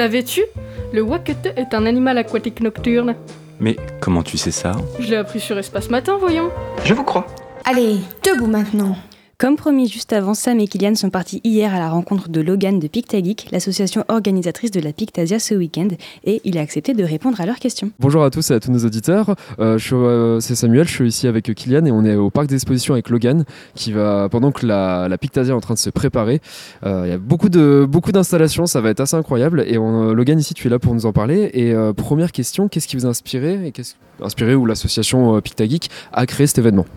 Savais-tu 0.08 0.44
Le 0.94 1.02
wakete 1.02 1.48
est 1.58 1.74
un 1.74 1.86
animal 1.86 2.18
aquatique 2.18 2.62
nocturne. 2.62 3.16
Mais 3.60 3.76
comment 4.00 4.24
tu 4.24 4.38
sais 4.38 4.52
ça? 4.52 4.72
Je 5.00 5.10
l'ai 5.10 5.18
appris 5.18 5.42
sur 5.42 5.58
Espace 5.58 5.90
Matin, 5.90 6.18
voyons. 6.18 6.50
Je 6.86 6.94
vous 6.94 7.04
crois. 7.04 7.28
Allez, 7.66 7.98
debout 8.24 8.48
maintenant. 8.48 8.96
Comme 9.39 9.56
promis 9.56 9.88
juste 9.88 10.13
avant, 10.13 10.34
Sam 10.34 10.60
et 10.62 10.67
Kylian 10.67 10.96
sont 10.96 11.12
partis 11.12 11.41
hier 11.44 11.72
à 11.72 11.77
la 11.77 11.91
rencontre 11.91 12.27
de 12.29 12.41
Logan 12.41 12.79
de 12.79 12.88
Pictageek, 12.88 13.50
l'association 13.51 14.03
organisatrice 14.08 14.72
de 14.72 14.79
la 14.79 14.94
Pictasia 14.94 15.38
ce 15.38 15.53
week-end, 15.53 15.89
et 16.24 16.41
il 16.44 16.58
a 16.58 16.62
accepté 16.62 16.96
de 16.96 17.03
répondre 17.03 17.39
à 17.39 17.46
leurs 17.46 17.60
questions. 17.60 17.91
Bonjour 18.00 18.24
à 18.24 18.32
tous 18.32 18.50
et 18.50 18.56
à 18.56 18.60
tous 18.60 18.72
nos 18.72 18.84
auditeurs. 18.84 19.36
Euh, 19.60 19.77
euh, 19.94 20.39
c'est 20.39 20.56
Samuel, 20.56 20.88
je 20.88 20.91
suis 20.91 21.08
ici 21.08 21.27
avec 21.27 21.53
Kylian 21.53 21.86
et 21.86 21.91
on 21.91 22.03
est 22.03 22.15
au 22.15 22.32
parc 22.32 22.48
d'exposition 22.48 22.96
avec 22.96 23.12
Logan 23.12 23.46
qui 23.75 23.91
va 23.91 24.27
pendant 24.27 24.51
que 24.51 24.65
la, 24.65 25.08
Pictasia 25.22 25.53
est 25.53 25.56
en 25.56 25.62
train 25.62 25.75
de 25.75 25.79
se 25.79 25.91
préparer. 25.91 26.41
euh, 26.84 27.03
Il 27.06 27.10
y 27.12 27.13
a 27.13 27.20
beaucoup 27.20 27.50
de 27.50 27.86
beaucoup 27.88 28.12
d'installations, 28.12 28.65
ça 28.65 28.82
va 28.82 28.89
être 28.89 29.01
assez 29.01 29.17
incroyable. 29.17 29.63
Et 29.67 29.77
on- 29.77 30.13
Logan 30.15 30.39
ici, 30.39 30.56
tu 30.56 30.65
es 30.65 30.72
là 30.72 30.79
pour 30.79 30.96
nous 30.96 31.06
en 31.06 31.13
parler. 31.13 31.51
Et 31.53 31.74
euh, 31.74 31.94
première 31.94 32.32
question, 32.32 32.70
qu'est-ce 32.70 32.88
qui 32.88 32.96
vous 32.96 33.06
a 33.06 33.10
inspiré 33.10 33.67
et 33.67 33.72
qu'est-ce 33.72 33.94
inspiré 34.20 34.56
ou 34.56 34.65
l'association 34.65 35.36
euh, 35.36 35.41
Pictageek 35.41 35.89
a 36.12 36.25
créé 36.25 36.48
cet 36.48 36.58
événement? 36.58 36.88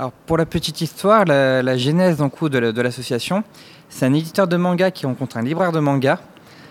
Alors 0.00 0.12
pour 0.12 0.38
la 0.38 0.46
petite 0.46 0.80
histoire, 0.80 1.26
la, 1.26 1.76
genèse 1.76 2.16
de, 2.16 2.58
la- 2.58 2.72
de 2.72 2.80
l'association, 2.80 3.44
c'est 3.90 4.06
un 4.06 4.14
éditeur 4.14 4.48
de 4.48 4.56
manga 4.56 4.90
qui 4.90 5.04
rencontre 5.04 5.36
un 5.36 5.42
libraire 5.42 5.72
de 5.72 5.78
manga 5.78 6.22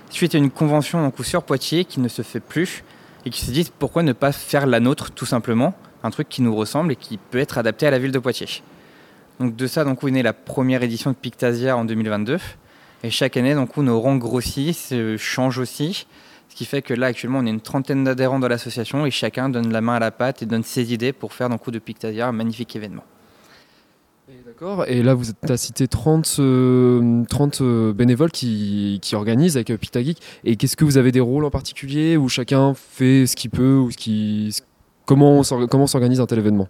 suite 0.09 0.33
à 0.33 0.39
une 0.39 0.49
convention 0.49 1.13
sur 1.21 1.43
Poitiers 1.43 1.85
qui 1.85 1.99
ne 1.99 2.07
se 2.07 2.23
fait 2.23 2.39
plus 2.39 2.83
et 3.27 3.29
qui 3.29 3.45
se 3.45 3.51
dit 3.51 3.71
pourquoi 3.77 4.01
ne 4.01 4.13
pas 4.13 4.31
faire 4.31 4.65
la 4.65 4.79
nôtre 4.79 5.11
tout 5.11 5.27
simplement, 5.27 5.75
un 6.01 6.09
truc 6.09 6.27
qui 6.27 6.41
nous 6.41 6.55
ressemble 6.55 6.93
et 6.93 6.95
qui 6.95 7.19
peut 7.19 7.37
être 7.37 7.59
adapté 7.59 7.85
à 7.85 7.91
la 7.91 7.99
ville 7.99 8.11
de 8.11 8.17
Poitiers. 8.17 8.63
Donc 9.39 9.55
de 9.55 9.67
ça 9.67 9.83
donc 9.83 10.03
est 10.03 10.09
née 10.09 10.23
la 10.23 10.33
première 10.33 10.81
édition 10.81 11.11
de 11.11 11.15
Pictasia 11.15 11.77
en 11.77 11.85
2022 11.85 12.39
et 13.03 13.11
chaque 13.11 13.37
année 13.37 13.53
donc 13.53 13.77
nos 13.77 13.99
rangs 14.01 14.17
grossissent, 14.17 14.91
changent 15.17 15.59
aussi. 15.59 16.07
Ce 16.49 16.55
qui 16.55 16.65
fait 16.65 16.81
que 16.81 16.95
là, 16.95 17.05
actuellement, 17.05 17.37
on 17.37 17.45
est 17.45 17.51
une 17.51 17.61
trentaine 17.61 18.03
d'adhérents 18.03 18.39
dans 18.39 18.47
l'association 18.47 19.05
et 19.05 19.11
chacun 19.11 19.49
donne 19.49 19.71
la 19.71 19.81
main 19.81 19.93
à 19.93 19.99
la 19.99 20.09
pâte 20.09 20.41
et 20.41 20.47
donne 20.47 20.63
ses 20.63 20.91
idées 20.91 21.13
pour 21.13 21.31
faire 21.31 21.47
de 21.47 21.77
Pictasia 21.77 22.27
un 22.27 22.31
magnifique 22.31 22.75
événement. 22.75 23.03
D'accord. 24.45 24.85
Et 24.87 25.01
là, 25.01 25.13
vous 25.13 25.25
as 25.47 25.57
cité 25.57 25.87
30, 25.87 26.35
euh, 26.39 27.23
30 27.29 27.61
euh, 27.61 27.93
bénévoles 27.93 28.31
qui, 28.31 28.99
organisent 29.13 29.55
avec 29.55 29.71
euh, 29.71 29.77
Pictageek. 29.77 30.17
Et 30.43 30.55
qu'est-ce 30.55 30.75
que 30.75 30.85
vous 30.85 30.97
avez 30.97 31.11
des 31.11 31.19
rôles 31.19 31.45
en 31.45 31.49
particulier 31.49 32.15
où 32.17 32.29
chacun 32.29 32.73
fait 32.75 33.25
ce 33.25 33.35
qu'il 33.35 33.49
peut 33.49 33.77
ou 33.77 33.89
comment 35.05 35.43
s'organise 35.43 36.19
un 36.19 36.25
tel 36.25 36.39
événement? 36.39 36.67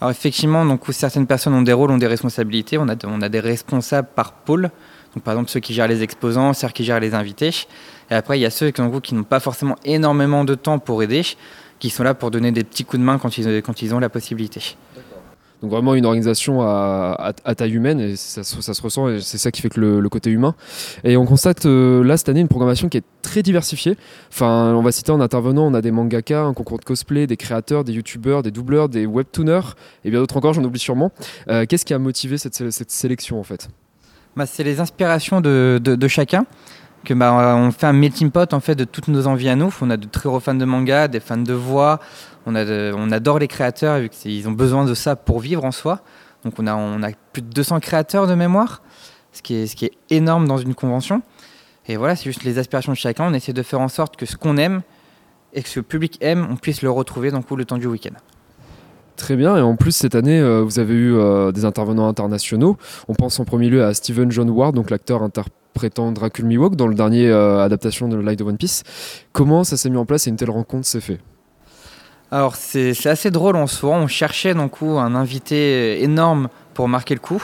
Alors 0.00 0.10
effectivement, 0.12 0.64
donc, 0.64 0.86
où 0.86 0.92
certaines 0.92 1.26
personnes 1.26 1.54
ont 1.54 1.62
des 1.62 1.72
rôles, 1.72 1.90
ont 1.90 1.98
des 1.98 2.06
responsabilités. 2.06 2.78
On 2.78 2.88
a, 2.88 3.28
des 3.28 3.40
responsables 3.40 4.08
par 4.14 4.32
pôle. 4.32 4.70
Donc, 5.14 5.24
par 5.24 5.34
exemple, 5.34 5.50
ceux 5.50 5.60
qui 5.60 5.74
gèrent 5.74 5.88
les 5.88 6.02
exposants, 6.02 6.52
ceux 6.52 6.68
qui 6.68 6.84
gèrent 6.84 7.00
les 7.00 7.14
invités. 7.14 7.50
Et 8.10 8.14
après, 8.14 8.38
il 8.38 8.42
y 8.42 8.46
a 8.46 8.50
ceux 8.50 8.70
qui, 8.70 8.82
qui 9.02 9.14
n'ont 9.14 9.24
pas 9.24 9.40
forcément 9.40 9.76
énormément 9.84 10.44
de 10.44 10.54
temps 10.54 10.78
pour 10.78 11.02
aider, 11.02 11.22
qui 11.80 11.90
sont 11.90 12.04
là 12.04 12.14
pour 12.14 12.30
donner 12.30 12.52
des 12.52 12.64
petits 12.64 12.84
coups 12.84 13.00
de 13.00 13.04
main 13.04 13.18
quand 13.18 13.36
ils 13.38 13.94
ont 13.94 13.98
la 13.98 14.08
possibilité. 14.08 14.76
Donc 15.62 15.70
vraiment 15.70 15.94
une 15.94 16.06
organisation 16.06 16.62
à, 16.62 17.32
taille 17.56 17.74
humaine 17.74 18.00
et 18.00 18.16
ça, 18.16 18.42
se- 18.42 18.82
ressent 18.82 19.08
et 19.08 19.20
c'est 19.20 19.36
ça 19.36 19.50
qui 19.50 19.60
fait 19.60 19.68
que 19.68 19.78
le, 19.80 20.08
côté 20.08 20.30
humain. 20.30 20.54
Et 21.04 21.16
on 21.18 21.26
constate 21.26 21.66
euh, 21.66 22.02
là 22.02 22.16
cette 22.16 22.30
année 22.30 22.40
une 22.40 22.48
programmation 22.48 22.88
qui 22.88 22.96
est 22.96 23.04
très 23.20 23.42
diversifiée. 23.42 23.98
Enfin, 24.32 24.72
on 24.74 24.80
va 24.82 24.90
citer 24.90 25.12
en 25.12 25.20
intervenant, 25.20 25.66
on 25.66 25.74
a 25.74 25.82
des 25.82 25.90
mangaka, 25.90 26.42
un 26.44 26.54
concours 26.54 26.78
de 26.78 26.84
cosplay, 26.84 27.26
des 27.26 27.36
créateurs, 27.36 27.84
des 27.84 27.92
youtubeurs, 27.92 28.42
des 28.42 28.50
doubleurs, 28.50 28.88
des 28.88 29.04
webtooners 29.04 29.74
et 30.04 30.10
bien 30.10 30.20
d'autres 30.20 30.36
encore, 30.38 30.54
j'en 30.54 30.64
oublie 30.64 30.80
sûrement. 30.80 31.12
Euh, 31.48 31.66
Qu'est-ce 31.68 31.84
qui 31.84 31.92
a 31.92 31.98
motivé 31.98 32.38
cette, 32.38 32.54
sé- 32.54 32.70
cette 32.70 32.90
sélection 32.90 33.38
en 33.38 33.44
fait? 33.44 33.68
Bah, 34.36 34.46
c'est 34.46 34.62
les 34.64 34.80
inspirations 34.80 35.40
de 35.42 36.08
chacun. 36.08 36.46
Que, 37.04 37.14
bah, 37.14 37.56
on 37.56 37.70
fait 37.70 37.86
un 37.86 37.92
melting 37.92 38.30
pot 38.30 38.52
en 38.52 38.60
fait, 38.60 38.74
de 38.74 38.84
toutes 38.84 39.08
nos 39.08 39.26
envies 39.26 39.48
à 39.48 39.56
nous. 39.56 39.74
On 39.80 39.90
a 39.90 39.96
de 39.96 40.06
très 40.06 40.28
gros 40.28 40.40
fans 40.40 40.54
de 40.54 40.64
manga, 40.64 41.08
des 41.08 41.20
fans 41.20 41.38
de 41.38 41.54
voix. 41.54 42.00
On, 42.46 42.54
adore 42.54 43.38
les 43.38 43.48
créateurs 43.48 43.98
vu 44.00 44.08
qu'ils 44.08 44.48
ont 44.48 44.52
besoin 44.52 44.84
de 44.84 44.94
ça 44.94 45.16
pour 45.16 45.40
vivre 45.40 45.64
en 45.64 45.72
soi. 45.72 46.00
Donc 46.44 46.54
on 46.58 46.66
a, 46.66 47.10
plus 47.32 47.42
de 47.42 47.48
200 47.48 47.80
créateurs 47.80 48.26
de 48.26 48.34
mémoire, 48.34 48.82
ce 49.32 49.42
qui 49.42 49.54
est, 49.54 49.92
énorme 50.10 50.46
dans 50.46 50.58
une 50.58 50.74
convention. 50.74 51.22
Et 51.86 51.96
voilà, 51.96 52.16
c'est 52.16 52.24
juste 52.24 52.44
les 52.44 52.58
aspirations 52.58 52.92
de 52.92 52.96
chacun. 52.96 53.26
On 53.26 53.34
essaie 53.34 53.52
de 53.52 53.62
faire 53.62 53.80
en 53.80 53.88
sorte 53.88 54.16
que 54.16 54.26
ce 54.26 54.36
qu'on 54.36 54.56
aime 54.56 54.82
et 55.52 55.62
que 55.62 55.68
ce 55.68 55.74
que 55.74 55.80
le 55.80 55.84
public 55.84 56.18
aime, 56.20 56.46
on 56.50 56.56
puisse 56.56 56.82
le 56.82 56.90
retrouver 56.90 57.30
dans 57.30 57.42
le 57.56 57.64
temps 57.64 57.78
du 57.78 57.86
week-end. 57.86 58.16
Très 59.20 59.36
bien, 59.36 59.54
et 59.54 59.60
en 59.60 59.76
plus 59.76 59.92
cette 59.92 60.14
année, 60.14 60.40
euh, 60.40 60.62
vous 60.62 60.78
avez 60.78 60.94
eu 60.94 61.14
euh, 61.14 61.52
des 61.52 61.66
intervenants 61.66 62.08
internationaux. 62.08 62.78
On 63.06 63.12
pense 63.12 63.38
en 63.38 63.44
premier 63.44 63.68
lieu 63.68 63.84
à 63.84 63.92
Stephen 63.92 64.32
John 64.32 64.48
Ward, 64.48 64.74
donc 64.74 64.88
l'acteur 64.88 65.22
interprétant 65.22 66.10
Dracul 66.10 66.46
Miwok 66.46 66.74
dans 66.74 66.86
le 66.86 66.94
dernier 66.94 67.28
euh, 67.28 67.62
adaptation 67.62 68.08
de 68.08 68.16
Light 68.16 68.40
of 68.40 68.48
One 68.48 68.56
Piece. 68.56 68.82
Comment 69.32 69.62
ça 69.62 69.76
s'est 69.76 69.90
mis 69.90 69.98
en 69.98 70.06
place 70.06 70.26
et 70.26 70.30
une 70.30 70.36
telle 70.36 70.48
rencontre 70.48 70.86
s'est 70.86 71.02
fait 71.02 71.20
Alors 72.30 72.56
c'est 72.56 72.94
assez 73.06 73.30
drôle 73.30 73.56
en 73.56 73.66
soi. 73.66 73.94
On 73.94 74.06
cherchait 74.06 74.54
donc 74.54 74.70
coup 74.70 74.98
un 74.98 75.14
invité 75.14 76.02
énorme 76.02 76.48
pour 76.72 76.88
marquer 76.88 77.12
le 77.12 77.20
coup. 77.20 77.42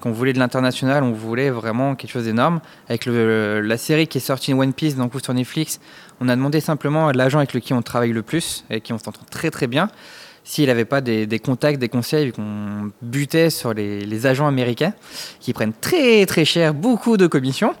Quand 0.00 0.08
on 0.08 0.12
voulait 0.12 0.32
de 0.32 0.38
l'international, 0.38 1.02
on 1.02 1.12
voulait 1.12 1.50
vraiment 1.50 1.94
quelque 1.94 2.12
chose 2.12 2.24
d'énorme. 2.24 2.60
Avec 2.88 3.04
la 3.04 3.76
série 3.76 4.06
qui 4.06 4.16
est 4.18 4.22
sortie 4.22 4.54
One 4.54 4.72
Piece 4.72 4.96
donc, 4.96 5.12
coup, 5.12 5.18
sur 5.18 5.34
Netflix, 5.34 5.80
on 6.20 6.28
a 6.28 6.36
demandé 6.36 6.60
simplement 6.60 7.08
à 7.08 7.12
l'agent 7.12 7.38
avec 7.38 7.52
lequel 7.52 7.76
on 7.76 7.82
travaille 7.82 8.12
le 8.12 8.22
plus 8.22 8.64
et 8.70 8.80
qui 8.80 8.92
on 8.92 8.98
s'entend 8.98 9.22
très 9.28 9.50
très 9.50 9.66
bien, 9.66 9.90
s'il 10.48 10.68
n'avait 10.68 10.86
pas 10.86 11.02
des, 11.02 11.38
contacts, 11.40 11.78
des 11.78 11.90
conseils, 11.90 12.32
qu'on 12.32 12.90
butait 13.02 13.50
sur 13.50 13.74
les, 13.74 14.26
agents 14.26 14.46
américains 14.46 14.94
qui 15.40 15.52
prennent 15.52 15.74
très 15.78 16.24
très 16.24 16.46
cher 16.46 16.72
beaucoup 16.72 17.18
de 17.18 17.26
commissions. 17.26 17.74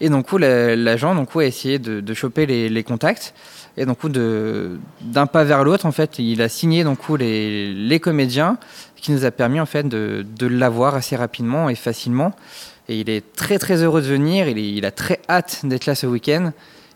Et 0.00 0.08
donc, 0.08 0.32
l'agent 0.32 1.14
a 1.14 1.44
essayé 1.44 1.78
de, 1.78 2.14
choper 2.14 2.46
les, 2.46 2.84
contacts. 2.84 3.34
Et 3.76 3.84
donc, 3.84 3.98
d'un 4.10 5.26
pas 5.26 5.44
vers 5.44 5.62
l'autre, 5.62 5.84
en 5.84 5.92
fait, 5.92 6.18
il 6.18 6.40
a 6.40 6.48
signé 6.48 6.84
donc, 6.84 7.00
les, 7.18 7.74
les 7.74 8.00
comédiens, 8.00 8.56
ce 8.96 9.02
qui 9.02 9.12
nous 9.12 9.26
a 9.26 9.30
permis 9.30 9.60
en 9.60 9.66
fait, 9.66 9.86
de, 9.86 10.24
l'avoir 10.46 10.94
assez 10.94 11.16
rapidement 11.16 11.68
et 11.68 11.74
facilement. 11.74 12.32
Et 12.88 12.98
il 13.00 13.10
est 13.10 13.34
très 13.36 13.58
très 13.58 13.82
heureux 13.82 14.00
de 14.00 14.06
venir, 14.06 14.48
il, 14.48 14.86
a 14.86 14.90
très 14.90 15.20
hâte 15.28 15.60
d'être 15.64 15.84
là 15.84 15.94
ce 15.94 16.06
week-end. 16.06 16.52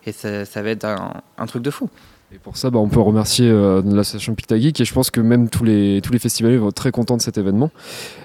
Et 0.07 0.13
ça, 0.13 0.47
ça, 0.47 0.63
va 0.63 0.71
être 0.71 0.87
un 0.87 1.47
truc 1.47 1.63
de 1.63 1.71
fou. 1.71 1.91
Et 2.35 2.39
pour 2.39 2.57
ça, 2.57 2.69
bah, 2.69 2.81
on 2.81 2.89
peut 2.89 3.01
remercier 3.01 3.49
euh, 3.49 3.81
l'association 3.85 4.35
Pictageek 4.35 4.81
et 4.81 4.85
je 4.85 4.93
pense 4.93 5.13
que 5.13 5.21
même 5.21 5.49
tous 5.49 5.63
les, 5.63 6.01
tous 6.03 6.13
les 6.13 6.19
festivaliers 6.19 6.57
vont 6.57 6.71
être 6.71 6.75
très 6.75 6.91
contents 6.91 7.17
de 7.17 7.23
cet 7.23 7.39
événement. 7.39 7.71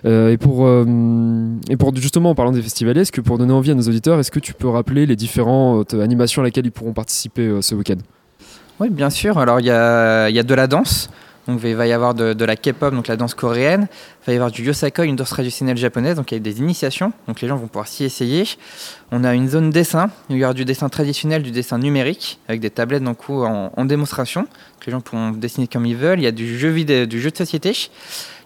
Euh, 0.04 0.32
et, 0.32 0.38
pour, 0.38 0.66
euh, 0.66 0.84
et 1.70 1.78
pour 1.78 1.96
justement, 1.96 2.32
en 2.32 2.36
parlant 2.36 2.52
des 2.52 2.64
festivaliers, 2.64 3.02
est-ce 3.02 3.12
que 3.12 3.22
pour 3.22 3.38
donner 3.38 3.54
envie 3.54 3.70
à 3.70 3.76
nos 3.76 3.84
auditeurs, 3.84 4.20
est-ce 4.20 4.32
que 4.32 4.40
tu 4.40 4.56
peux 4.56 4.68
rappeler 4.68 5.06
les 5.06 5.16
différentes 5.16 5.94
animations 5.94 6.42
à 6.42 6.46
laquelle 6.46 6.66
ils 6.66 6.72
pourront 6.72 6.94
participer 6.94 7.44
euh, 7.44 7.62
ce 7.62 7.76
week-end? 7.76 7.98
Oui, 8.80 8.90
bien 8.90 9.12
sûr. 9.12 9.38
Alors, 9.38 9.60
il 9.60 9.68
y 9.68 9.72
a, 9.72 10.28
y 10.32 10.40
a 10.40 10.44
de 10.44 10.54
la 10.56 10.66
danse. 10.66 11.12
Donc, 11.50 11.62
il 11.64 11.76
va 11.76 11.88
y 11.88 11.94
avoir 11.94 12.14
de, 12.14 12.46
la 12.46 12.56
K-pop, 12.56 12.94
donc 12.94 13.08
la 13.08 13.18
danse 13.18 13.34
coréenne. 13.34 13.88
Il 14.22 14.26
va 14.28 14.34
y 14.34 14.36
avoir 14.36 14.52
du 14.52 14.64
yosakoi, 14.64 15.06
une 15.06 15.16
danse 15.16 15.32
traditionnelle 15.32 15.78
japonaise. 15.78 16.16
Donc, 16.16 16.32
il 16.32 16.36
y 16.36 16.38
a 16.38 16.40
des 16.40 16.60
initiations. 16.60 17.12
Donc, 17.28 17.42
les 17.42 17.48
gens 17.48 17.58
vont 17.58 17.68
pouvoir 17.68 17.88
s'y 17.88 18.04
essayer. 18.04 18.48
On 19.12 19.24
a 19.24 19.34
une 19.34 19.50
zone 19.50 19.72
dessin. 19.72 20.12
Il 20.30 20.38
y 20.38 20.44
aura 20.44 20.54
du 20.54 20.64
dessin 20.64 20.90
traditionnel, 20.90 21.42
du 21.42 21.50
dessin 21.50 21.80
numérique, 21.80 22.40
avec 22.48 22.62
des 22.62 22.70
tablettes 22.70 23.04
donc, 23.04 23.30
en, 23.30 23.72
en 23.76 23.86
démonstration. 23.86 24.48
Les 24.86 24.92
gens 24.92 25.02
pourront 25.02 25.32
dessiner 25.32 25.68
comme 25.68 25.88
ils 25.88 25.98
veulent. 25.98 26.20
Il 26.20 26.24
y 26.24 26.28
a 26.28 26.32
du 26.32 26.58
jeu, 26.58 26.70
vidéo, 26.70 27.08
du 27.08 27.20
jeu 27.20 27.32
de 27.32 27.38
société. 27.38 27.72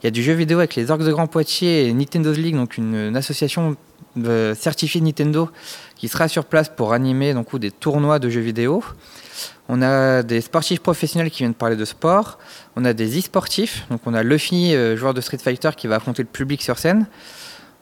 Il 0.01 0.05
y 0.05 0.07
a 0.07 0.11
du 0.11 0.23
jeu 0.23 0.33
vidéo 0.33 0.59
avec 0.59 0.75
les 0.75 0.89
Orques 0.89 1.03
de 1.03 1.11
Grand 1.11 1.27
Poitiers 1.27 1.87
et 1.87 1.93
Nintendo's 1.93 2.37
League, 2.37 2.55
donc 2.55 2.77
une, 2.77 2.95
une 2.95 3.17
association 3.17 3.75
euh, 4.17 4.53
certifiée 4.53 5.01
Nintendo 5.01 5.49
qui 5.95 6.07
sera 6.07 6.27
sur 6.27 6.45
place 6.45 6.69
pour 6.69 6.93
animer 6.93 7.33
donc, 7.33 7.57
des 7.57 7.71
tournois 7.71 8.19
de 8.19 8.29
jeux 8.29 8.41
vidéo. 8.41 8.83
On 9.69 9.81
a 9.81 10.23
des 10.23 10.41
sportifs 10.41 10.79
professionnels 10.79 11.31
qui 11.31 11.39
viennent 11.39 11.53
parler 11.53 11.75
de 11.75 11.85
sport. 11.85 12.39
On 12.75 12.85
a 12.85 12.93
des 12.93 13.17
e-sportifs. 13.17 13.85
Donc 13.89 14.01
on 14.05 14.13
a 14.13 14.23
Luffy, 14.23 14.75
euh, 14.75 14.97
joueur 14.97 15.13
de 15.13 15.21
Street 15.21 15.37
Fighter, 15.37 15.71
qui 15.75 15.87
va 15.87 15.95
affronter 15.95 16.21
le 16.21 16.27
public 16.27 16.61
sur 16.61 16.77
scène. 16.77 17.05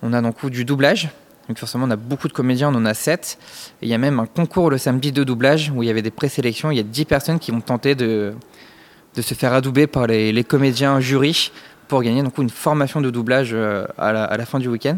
On 0.02 0.14
a 0.14 0.22
donc 0.22 0.46
du 0.48 0.66
doublage. 0.66 1.10
Donc 1.48 1.58
forcément, 1.58 1.86
on 1.86 1.92
a 1.92 1.96
beaucoup 1.96 2.28
de 2.28 2.34
comédiens, 2.34 2.70
on 2.70 2.76
en 2.76 2.86
a 2.86 2.94
7. 2.94 3.38
Et 3.82 3.86
il 3.88 3.90
y 3.90 3.94
a 3.94 3.98
même 3.98 4.20
un 4.20 4.26
concours 4.26 4.70
le 4.70 4.78
samedi 4.78 5.12
de 5.12 5.24
doublage 5.24 5.72
où 5.76 5.84
il 5.84 5.88
y 5.88 5.90
avait 5.90 6.02
des 6.02 6.12
présélections. 6.12 6.72
Il 6.72 6.78
y 6.78 6.80
a 6.80 6.84
10 6.84 7.06
personnes 7.06 7.40
qui 7.40 7.52
vont 7.52 7.62
tenter 7.62 7.96
de, 7.96 8.34
se 9.20 9.34
faire 9.34 9.54
adouber 9.54 9.88
par 9.88 10.08
les, 10.08 10.32
les 10.32 10.44
comédiens 10.44 11.00
jurys 11.00 11.52
pour 11.88 12.04
gagner 12.04 12.24
donc, 12.24 12.38
une 12.38 12.50
formation 12.50 13.02
de 13.02 13.10
doublage 13.10 13.52
euh, 13.54 13.86
à 13.98 14.14
la, 14.14 14.24
à 14.24 14.38
la 14.38 14.46
fin 14.46 14.60
du 14.60 14.70
week-end. 14.70 14.98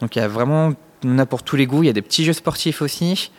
Donc 0.00 0.16
il 0.16 0.20
y 0.20 0.22
a 0.22 0.28
vraiment, 0.28 0.72
on 1.04 1.18
a 1.18 1.26
pour 1.26 1.42
tous 1.42 1.56
les 1.56 1.66
goûts. 1.66 1.82
Il 1.82 1.86
y 1.86 1.90
a 1.90 1.92
des 1.92 2.02
petits 2.02 2.24
jeux 2.24 2.32
sportifs 2.32 2.80
aussi. 2.80 3.30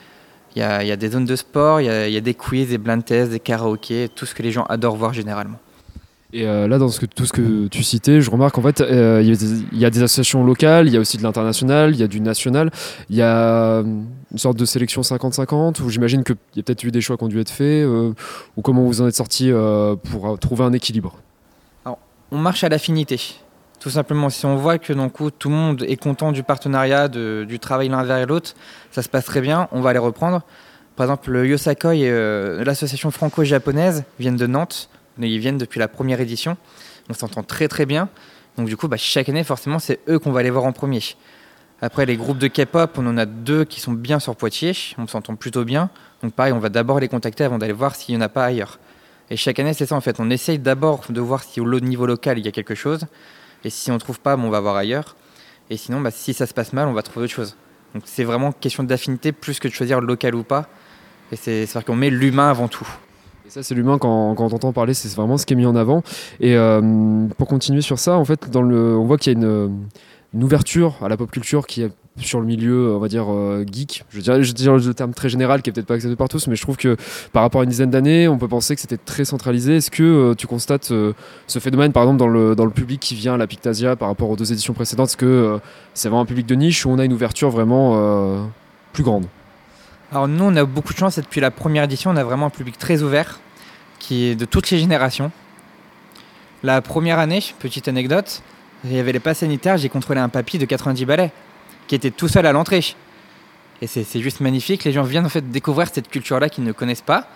Il 0.55 0.59
y, 0.59 0.63
a, 0.63 0.83
il 0.83 0.87
y 0.87 0.91
a, 0.91 0.97
des 0.97 1.09
zones 1.09 1.25
de 1.25 1.35
sport, 1.35 1.79
il 1.79 1.85
y, 1.85 1.89
a, 1.89 2.07
il 2.07 2.13
y, 2.13 2.17
a, 2.17 2.21
des 2.21 2.33
quiz, 2.33 2.69
des 2.69 2.77
blind 2.77 3.03
tests, 3.05 3.31
des 3.31 3.39
karaokés, 3.39 4.09
tout 4.13 4.25
ce 4.25 4.35
que 4.35 4.43
les 4.43 4.51
gens 4.51 4.63
adorent 4.63 4.97
voir 4.97 5.13
généralement. 5.13 5.57
Et 6.33 6.47
euh, 6.47 6.67
là, 6.67 6.77
dans 6.77 6.87
ce 6.87 6.99
que, 6.99 7.05
tout 7.05 7.25
ce 7.25 7.33
que 7.33 7.67
tu 7.67 7.83
citais, 7.83 8.21
je 8.21 8.31
remarque 8.31 8.57
en 8.57 8.61
fait, 8.61 8.79
euh, 8.79 9.21
il 9.21 9.77
y, 9.77 9.85
a 9.85 9.89
des 9.89 10.01
associations 10.01 10.45
locales, 10.45 10.87
il 10.87 10.93
y 10.93 10.97
a 10.97 10.99
aussi 10.99 11.17
de 11.17 11.23
l'international, 11.23 11.93
il 11.93 11.99
y 11.99 12.03
a 12.03 12.07
du 12.07 12.21
national, 12.21 12.71
il 13.09 13.17
y 13.17 13.21
a 13.21 13.79
une 13.79 14.37
sorte 14.37 14.57
de 14.57 14.63
sélection 14.63 15.01
50-50, 15.01 15.81
où 15.81 15.89
j'imagine 15.89 16.23
qu'il 16.23 16.37
y 16.55 16.61
a 16.61 16.63
peut-être 16.63 16.83
eu 16.85 16.91
des 16.91 17.01
choix 17.01 17.17
qui 17.17 17.23
ont 17.23 17.27
dû 17.27 17.39
être 17.39 17.49
faits, 17.49 17.85
euh, 17.85 18.13
ou 18.55 18.61
comment 18.61 18.83
vous 18.83 19.01
en 19.01 19.07
êtes 19.07 19.15
sorti 19.15 19.51
pour 20.09 20.39
trouver 20.39 20.63
un 20.63 20.73
équilibre? 20.73 21.17
Alors, 21.83 21.99
On 22.31 22.37
marche 22.37 22.63
à 22.63 22.69
l'affinité. 22.69 23.19
Tout 23.81 23.89
simplement, 23.89 24.29
si 24.29 24.45
on 24.45 24.57
voit 24.57 24.77
que 24.77 24.93
donc, 24.93 25.13
tout 25.39 25.49
le 25.49 25.55
monde 25.55 25.83
est 25.87 25.97
content 25.97 26.31
du 26.31 26.43
partenariat, 26.43 27.07
du 27.07 27.57
travail 27.59 27.89
l'un 27.89 28.03
vers 28.03 28.27
l'autre, 28.27 28.53
ça 28.91 29.01
se 29.01 29.09
passe 29.09 29.25
très 29.25 29.41
bien, 29.41 29.67
on 29.71 29.81
va 29.81 29.91
les 29.91 29.97
reprendre. 29.97 30.43
Par 30.95 31.07
exemple, 31.07 31.31
le 31.31 31.47
Yosakoi 31.47 31.93
euh, 31.95 32.63
l'association 32.63 33.09
franco-japonaise 33.09 34.03
viennent 34.19 34.35
de 34.35 34.45
Nantes, 34.45 34.87
ils 35.17 35.39
viennent 35.39 35.57
depuis 35.57 35.79
la 35.79 35.87
première 35.87 36.21
édition, 36.21 36.57
on 37.09 37.15
s'entend 37.15 37.41
très 37.41 37.67
très 37.67 37.87
bien. 37.87 38.07
Donc 38.55 38.67
du 38.67 38.77
coup, 38.77 38.87
bah, 38.87 38.97
chaque 38.97 39.29
année, 39.29 39.43
forcément, 39.43 39.79
c'est 39.79 39.99
eux 40.07 40.19
qu'on 40.19 40.31
va 40.31 40.41
aller 40.41 40.51
voir 40.51 40.65
en 40.65 40.73
premier. 40.73 41.01
Après, 41.81 42.05
les 42.05 42.17
groupes 42.17 42.37
de 42.37 42.47
K-pop, 42.47 42.99
on 42.99 43.07
en 43.07 43.17
a 43.17 43.25
deux 43.25 43.65
qui 43.65 43.79
sont 43.79 43.93
bien 43.93 44.19
sur 44.19 44.35
Poitiers, 44.35 44.75
on 44.99 45.07
s'entend 45.07 45.35
plutôt 45.35 45.65
bien. 45.65 45.89
Donc 46.21 46.33
pareil, 46.33 46.53
on 46.53 46.59
va 46.59 46.69
d'abord 46.69 46.99
les 46.99 47.07
contacter 47.07 47.45
avant 47.45 47.57
d'aller 47.57 47.73
voir 47.73 47.95
s'il 47.95 48.13
n'y 48.13 48.21
en 48.21 48.25
a 48.25 48.29
pas 48.29 48.45
ailleurs. 48.45 48.77
Et 49.31 49.37
chaque 49.37 49.57
année, 49.57 49.73
c'est 49.73 49.87
ça 49.87 49.95
en 49.95 50.01
fait, 50.01 50.19
on 50.19 50.29
essaye 50.29 50.59
d'abord 50.59 51.05
de 51.09 51.19
voir 51.19 51.41
si 51.41 51.59
au 51.59 51.79
niveau 51.79 52.05
local, 52.05 52.37
il 52.37 52.45
y 52.45 52.47
a 52.47 52.51
quelque 52.51 52.75
chose. 52.75 53.07
Et 53.63 53.69
si 53.69 53.91
on 53.91 53.97
trouve 53.97 54.19
pas, 54.19 54.35
bon, 54.35 54.47
on 54.47 54.49
va 54.49 54.59
voir 54.59 54.75
ailleurs. 54.75 55.15
Et 55.69 55.77
sinon, 55.77 56.01
bah, 56.01 56.11
si 56.11 56.33
ça 56.33 56.45
se 56.45 56.53
passe 56.53 56.73
mal, 56.73 56.87
on 56.87 56.93
va 56.93 57.01
trouver 57.01 57.25
autre 57.25 57.33
chose. 57.33 57.55
Donc 57.93 58.03
c'est 58.05 58.23
vraiment 58.23 58.51
question 58.51 58.83
d'affinité 58.83 59.31
plus 59.31 59.59
que 59.59 59.67
de 59.67 59.73
choisir 59.73 60.01
local 60.01 60.35
ou 60.35 60.43
pas. 60.43 60.67
Et 61.31 61.35
c'est 61.35 61.63
à 61.63 61.65
dire 61.65 61.85
qu'on 61.85 61.95
met 61.95 62.09
l'humain 62.09 62.49
avant 62.49 62.67
tout. 62.67 62.87
Et 63.45 63.49
ça, 63.49 63.63
c'est 63.63 63.73
l'humain, 63.73 63.97
quand, 63.97 64.35
quand 64.35 64.51
on 64.51 64.55
entend 64.55 64.73
parler, 64.73 64.93
c'est 64.93 65.13
vraiment 65.15 65.37
ce 65.37 65.45
qui 65.45 65.53
est 65.53 65.55
mis 65.55 65.65
en 65.65 65.75
avant. 65.75 66.03
Et 66.39 66.55
euh, 66.55 67.27
pour 67.37 67.47
continuer 67.47 67.81
sur 67.81 67.99
ça, 67.99 68.13
en 68.15 68.25
fait, 68.25 68.49
dans 68.49 68.61
le, 68.61 68.97
on 68.97 69.05
voit 69.05 69.17
qu'il 69.17 69.33
y 69.33 69.35
a 69.35 69.39
une, 69.39 69.87
une, 70.33 70.43
ouverture 70.43 70.95
à 71.01 71.09
la 71.09 71.17
pop 71.17 71.31
culture 71.31 71.67
qui 71.67 71.83
est 71.83 71.91
sur 72.19 72.39
le 72.39 72.45
milieu, 72.45 72.93
on 72.95 72.99
va 72.99 73.07
dire, 73.07 73.25
euh, 73.29 73.65
geek. 73.69 74.03
Je 74.09 74.19
dirais, 74.19 74.43
je 74.43 74.53
le 74.87 74.93
terme 74.93 75.13
très 75.13 75.29
général 75.29 75.61
qui 75.61 75.69
est 75.69 75.73
peut-être 75.73 75.87
pas 75.87 75.95
accepté 75.95 76.15
par 76.15 76.27
tous, 76.29 76.47
mais 76.47 76.55
je 76.55 76.61
trouve 76.61 76.77
que 76.77 76.97
par 77.31 77.41
rapport 77.41 77.61
à 77.61 77.63
une 77.63 77.69
dizaine 77.69 77.89
d'années, 77.89 78.27
on 78.27 78.37
peut 78.37 78.47
penser 78.47 78.75
que 78.75 78.81
c'était 78.81 78.97
très 78.97 79.25
centralisé. 79.25 79.77
Est-ce 79.77 79.91
que 79.91 80.03
euh, 80.03 80.35
tu 80.35 80.45
constates 80.45 80.91
euh, 80.91 81.13
ce 81.47 81.59
phénomène, 81.59 81.93
par 81.93 82.03
exemple, 82.03 82.19
dans 82.19 82.27
le, 82.27 82.71
public 82.71 82.99
qui 82.99 83.15
vient 83.15 83.33
à 83.33 83.37
la 83.37 83.47
Pictasia 83.47 83.95
par 83.95 84.07
rapport 84.07 84.29
aux 84.29 84.35
deux 84.35 84.51
éditions 84.51 84.73
précédentes 84.73 85.09
Est-ce 85.09 85.17
que 85.17 85.25
euh, 85.25 85.57
c'est 85.93 86.09
vraiment 86.09 86.21
un 86.21 86.25
public 86.25 86.45
de 86.45 86.55
niche 86.55 86.85
ou 86.85 86.89
on 86.89 86.99
a 86.99 87.05
une 87.05 87.13
ouverture 87.13 87.49
vraiment 87.49 87.93
euh, 87.95 88.43
plus 88.93 89.03
grande? 89.03 89.25
Alors 90.11 90.27
nous, 90.27 90.43
on 90.43 90.55
a 90.55 90.65
beaucoup 90.65 90.93
de 90.93 90.97
chance 90.97 91.17
et 91.17 91.21
depuis 91.21 91.41
la 91.41 91.51
première 91.51 91.83
édition, 91.83 92.11
on 92.11 92.17
a 92.17 92.23
vraiment 92.23 92.47
un 92.47 92.51
public 92.51 92.77
très 92.77 93.01
ouvert 93.01 93.39
qui 93.99 94.25
est 94.25 94.35
de 94.35 94.45
toutes 94.45 94.69
les 94.71 94.79
générations. 94.79 95.31
La 96.63 96.81
première 96.81 97.19
année, 97.19 97.41
petite 97.59 97.87
anecdote, 97.87 98.41
il 98.83 98.93
y 98.93 98.99
avait 98.99 99.13
les 99.13 99.19
passes 99.19 99.39
sanitaires, 99.39 99.77
j'ai 99.77 99.89
contrôlé 99.89 100.19
un 100.19 100.29
papy 100.29 100.57
de 100.57 100.65
90 100.65 101.05
balais 101.05 101.31
qui 101.91 101.95
était 101.95 102.11
tout 102.11 102.29
seul 102.29 102.45
à 102.45 102.53
l'entrée. 102.53 102.95
Et 103.81 103.87
c'est 103.87 104.21
juste 104.21 104.39
magnifique. 104.39 104.85
Les 104.85 104.93
gens 104.93 105.03
viennent 105.03 105.25
en 105.25 105.29
fait 105.29 105.51
découvrir 105.51 105.89
cette 105.91 106.07
culture-là 106.07 106.47
qu'ils 106.47 106.63
ne 106.63 106.71
connaissent 106.71 107.01
pas, 107.01 107.27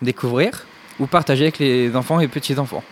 découvrir 0.00 0.64
ou 0.98 1.06
partager 1.06 1.42
avec 1.42 1.58
les 1.58 1.94
enfants 1.94 2.18
et 2.18 2.26
petits-enfants. 2.26 2.82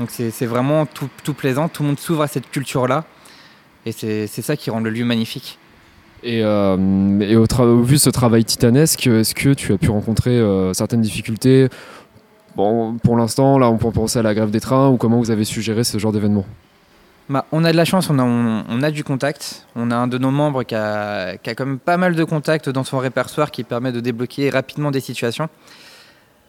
Donc 0.00 0.10
c'est 0.10 0.46
vraiment 0.46 0.84
tout, 0.84 1.32
plaisant. 1.32 1.68
Tout 1.68 1.84
le 1.84 1.90
monde 1.90 1.98
s'ouvre 2.00 2.22
à 2.22 2.26
cette 2.26 2.50
culture-là. 2.50 3.04
Et 3.86 3.92
c'est 3.92 4.26
ça 4.26 4.56
qui 4.56 4.68
rend 4.70 4.80
le 4.80 4.90
lieu 4.90 5.04
magnifique. 5.04 5.60
Et, 6.24 6.42
euh, 6.42 6.74
au, 7.36 7.82
vu 7.82 7.94
de 7.94 8.00
ce 8.00 8.10
travail 8.10 8.44
titanesque, 8.44 9.06
est-ce 9.06 9.32
que 9.32 9.54
tu 9.54 9.72
as 9.72 9.78
pu 9.78 9.90
rencontrer 9.90 10.32
euh, 10.32 10.72
certaines 10.72 11.02
difficultés? 11.02 11.68
Bon, 12.56 12.96
pour 12.96 13.16
l'instant, 13.16 13.60
là, 13.60 13.70
on 13.70 13.78
peut 13.78 13.92
penser 13.92 14.18
à 14.18 14.22
la 14.22 14.34
grève 14.34 14.50
des 14.50 14.58
trains 14.58 14.88
ou 14.88 14.96
comment 14.96 15.18
vous 15.18 15.30
avez 15.30 15.44
su 15.44 15.62
gérer 15.62 15.84
ce 15.84 15.98
genre 15.98 16.10
d'événement? 16.10 16.46
Bah, 17.28 17.44
on 17.52 17.62
a 17.64 17.72
de 17.72 17.76
la 17.76 17.84
chance, 17.84 18.08
on 18.10 18.82
a, 18.82 18.90
du 18.90 19.04
contact. 19.04 19.66
On 19.76 19.90
a 19.90 19.96
un 19.96 20.06
de 20.06 20.16
nos 20.16 20.30
membres 20.30 20.62
qui 20.62 20.74
a, 20.74 21.36
quand 21.36 21.66
même 21.66 21.78
pas 21.78 21.98
mal 21.98 22.14
de 22.14 22.24
contacts 22.24 22.70
dans 22.70 22.84
son 22.84 22.98
répertoire 22.98 23.50
qui 23.50 23.64
permet 23.64 23.92
de 23.92 24.00
débloquer 24.00 24.48
rapidement 24.48 24.90
des 24.90 25.00
situations. 25.00 25.48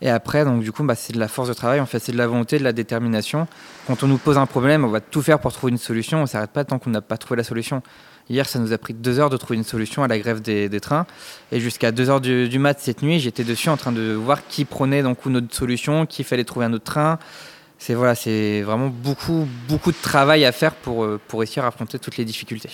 Et 0.02 0.10
après, 0.10 0.46
donc 0.46 0.62
du 0.62 0.72
coup, 0.72 0.84
bah, 0.84 0.96
c'est 0.96 1.12
de 1.12 1.20
la 1.20 1.28
force 1.28 1.50
de 1.50 1.54
travail, 1.54 1.82
en 1.82 1.86
fait, 1.86 2.00
c'est 2.00 2.14
de 2.14 2.18
la 2.18 2.28
volonté, 2.28 2.58
de 2.58 2.64
la 2.64 2.72
détermination. 2.72 3.48
Quand 3.88 4.04
on 4.04 4.08
nous 4.08 4.18
pose 4.18 4.38
un 4.38 4.46
problème, 4.46 4.86
on 4.86 4.90
va 4.90 5.02
tout 5.02 5.22
faire 5.22 5.40
pour 5.40 5.52
trouver 5.52 5.72
une 5.72 5.78
solution. 5.78 6.22
On 6.22 6.26
s'arrête 6.26 6.52
pas 6.52 6.64
tant 6.64 6.80
qu'on 6.80 6.92
n'a 6.92 7.02
pas 7.02 7.18
trouvé 7.18 7.36
la 7.36 7.44
solution. 7.44 7.84
Hier, 8.30 8.48
ça 8.48 8.60
nous 8.60 8.72
a 8.72 8.78
pris 8.78 8.94
deux 8.94 9.20
heures 9.20 9.30
de 9.30 9.38
trouver 9.38 9.58
une 9.58 9.66
solution 9.66 10.04
à 10.04 10.08
la 10.08 10.18
grève 10.18 10.42
des, 10.42 10.70
des 10.70 10.80
trains. 10.80 11.06
Et 11.52 11.60
jusqu'à 11.60 11.92
deux 11.92 12.10
heures 12.10 12.22
du, 12.22 12.48
du 12.48 12.60
mat 12.60 12.80
cette 12.80 13.02
nuit, 13.02 13.20
j'étais 13.20 13.44
dessus 13.44 13.68
en 13.68 13.76
train 13.76 13.92
de 13.92 14.14
voir 14.14 14.48
qui 14.48 14.64
prenait 14.64 15.04
donc 15.04 15.26
notre 15.26 15.54
solution, 15.54 16.06
qui 16.06 16.24
fallait 16.24 16.46
trouver 16.46 16.68
un 16.68 16.74
autre 16.74 16.86
train 16.86 17.20
c'est 17.80 17.96
voilà, 17.96 18.14
c'est 18.14 18.62
vraiment 18.62 18.90
beaucoup, 18.90 19.48
beaucoup 19.68 19.92
de 19.92 19.98
travail 20.00 20.46
à 20.46 20.52
faire 20.52 20.76
pour, 20.76 21.08
pour 21.28 21.40
réussir 21.40 21.64
à 21.64 21.70
affronter 21.70 21.98
toutes 21.98 22.18
les 22.18 22.26
difficultés. 22.26 22.70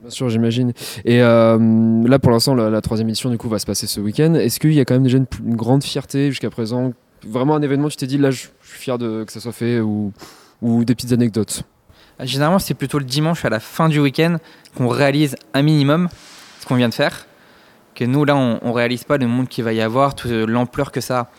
Bien 0.00 0.10
sûr, 0.10 0.28
j'imagine. 0.28 0.72
Et 1.04 1.22
euh, 1.22 1.58
là, 2.06 2.18
pour 2.18 2.30
l'instant, 2.30 2.54
la, 2.54 2.70
la, 2.70 2.80
troisième 2.80 3.08
édition 3.08 3.30
du 3.30 3.38
coup 3.38 3.48
va 3.48 3.58
se 3.58 3.66
passer 3.66 3.86
ce 3.86 4.00
week-end. 4.00 4.34
Est-ce 4.34 4.60
qu'il 4.60 4.72
y 4.72 4.80
a 4.80 4.84
quand 4.84 4.94
même 4.94 5.02
déjà 5.02 5.18
une, 5.18 5.26
une 5.44 5.56
grande 5.56 5.82
fierté 5.82 6.30
jusqu'à 6.30 6.50
présent? 6.50 6.92
Vraiment 7.26 7.56
un 7.56 7.62
événement, 7.62 7.88
tu 7.88 7.96
t'es 7.96 8.06
dit 8.06 8.18
là, 8.18 8.30
je 8.30 8.38
suis 8.38 8.50
fier 8.62 8.96
de 8.96 9.24
que 9.24 9.32
ça 9.32 9.40
soit 9.40 9.52
fait 9.52 9.80
ou, 9.80 10.12
ou 10.62 10.84
des 10.84 10.94
petites 10.94 11.12
anecdotes? 11.12 11.64
Généralement, 12.20 12.60
c'est 12.60 12.74
plutôt 12.74 12.98
le 12.98 13.04
dimanche 13.04 13.44
à 13.44 13.48
la 13.48 13.58
fin 13.58 13.88
du 13.88 13.98
week-end 13.98 14.36
qu'on 14.76 14.88
réalise 14.88 15.36
un 15.52 15.62
minimum 15.62 16.08
ce 16.60 16.66
qu'on 16.66 16.76
vient 16.76 16.88
de 16.88 16.94
faire. 16.94 17.26
Que 17.96 18.04
nous, 18.04 18.24
là, 18.24 18.36
on, 18.36 18.60
on 18.62 18.72
réalise 18.72 19.02
pas 19.02 19.18
le 19.18 19.26
monde 19.26 19.48
qu'il 19.48 19.64
va 19.64 19.72
y 19.72 19.80
avoir, 19.80 20.14
toute 20.14 20.30
l'ampleur 20.30 20.92
que 20.92 21.00
ça 21.00 21.18
a. 21.18 21.30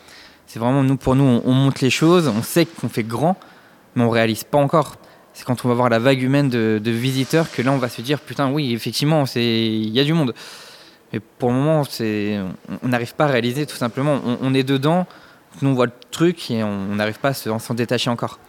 C'est 0.52 0.58
vraiment 0.58 0.82
nous 0.82 0.96
pour 0.96 1.14
nous, 1.14 1.22
on, 1.22 1.42
on, 1.44 1.52
monte 1.52 1.80
les 1.80 1.90
choses, 1.90 2.26
on 2.26 2.42
sait 2.42 2.66
qu'on 2.66 2.88
fait 2.88 3.04
grand, 3.04 3.36
mais 3.94 4.02
on 4.02 4.10
réalise 4.10 4.42
pas 4.42 4.58
encore. 4.58 4.96
C'est 5.32 5.44
quand 5.44 5.64
on 5.64 5.68
va 5.68 5.74
voir 5.74 5.88
la 5.88 6.00
vague 6.00 6.20
humaine 6.20 6.48
de, 6.48 6.80
visiteurs 6.90 7.52
que 7.52 7.62
là 7.62 7.70
on 7.70 7.78
va 7.78 7.88
se 7.88 8.02
dire 8.02 8.18
putain 8.18 8.50
oui 8.50 8.72
effectivement 8.74 9.22
il 9.36 9.90
y 9.90 10.00
a 10.00 10.02
du 10.02 10.12
monde. 10.12 10.34
Mais 11.12 11.20
pour 11.20 11.50
le 11.50 11.54
moment 11.54 11.84
on 12.82 12.88
n'arrive 12.88 13.14
pas 13.14 13.26
à 13.26 13.28
réaliser 13.28 13.64
tout 13.64 13.76
simplement. 13.76 14.20
On, 14.42 14.52
est 14.52 14.64
dedans, 14.64 15.06
nous 15.62 15.70
on 15.70 15.74
voit 15.74 15.86
le 15.86 15.92
truc 16.10 16.50
et 16.50 16.64
on 16.64 16.96
n'arrive 16.96 17.20
pas 17.20 17.28
à 17.28 17.32
s'en 17.32 17.74
détacher 17.74 18.10
encore. 18.10 18.40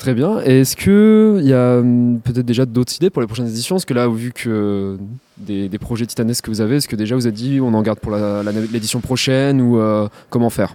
Très 0.00 0.14
bien. 0.14 0.40
Est-ce 0.40 0.74
qu'il 0.74 1.46
y 1.46 1.54
a 1.54 1.78
hum, 1.78 2.20
peut-être 2.24 2.44
déjà 2.44 2.66
d'autres 2.66 2.96
idées 2.96 3.10
pour 3.10 3.22
les 3.22 3.28
prochaines 3.28 3.46
éditions? 3.46 3.76
Parce 3.76 3.84
que 3.84 3.94
là, 3.94 4.08
vu 4.08 4.32
que 4.32 4.98
des, 5.36 5.68
projets 5.78 6.06
titanesques 6.06 6.46
que 6.46 6.50
vous 6.50 6.60
avez, 6.60 6.78
est-ce 6.78 6.88
que 6.88 6.96
déjà 6.96 7.14
vous 7.14 7.28
avez 7.28 7.36
dit 7.36 7.60
on 7.60 7.72
en 7.74 7.82
garde 7.82 8.00
pour 8.00 8.16
l'édition 8.72 9.00
prochaine 9.00 9.60
ou 9.60 9.78
euh, 9.78 10.08
comment 10.28 10.50
faire? 10.50 10.74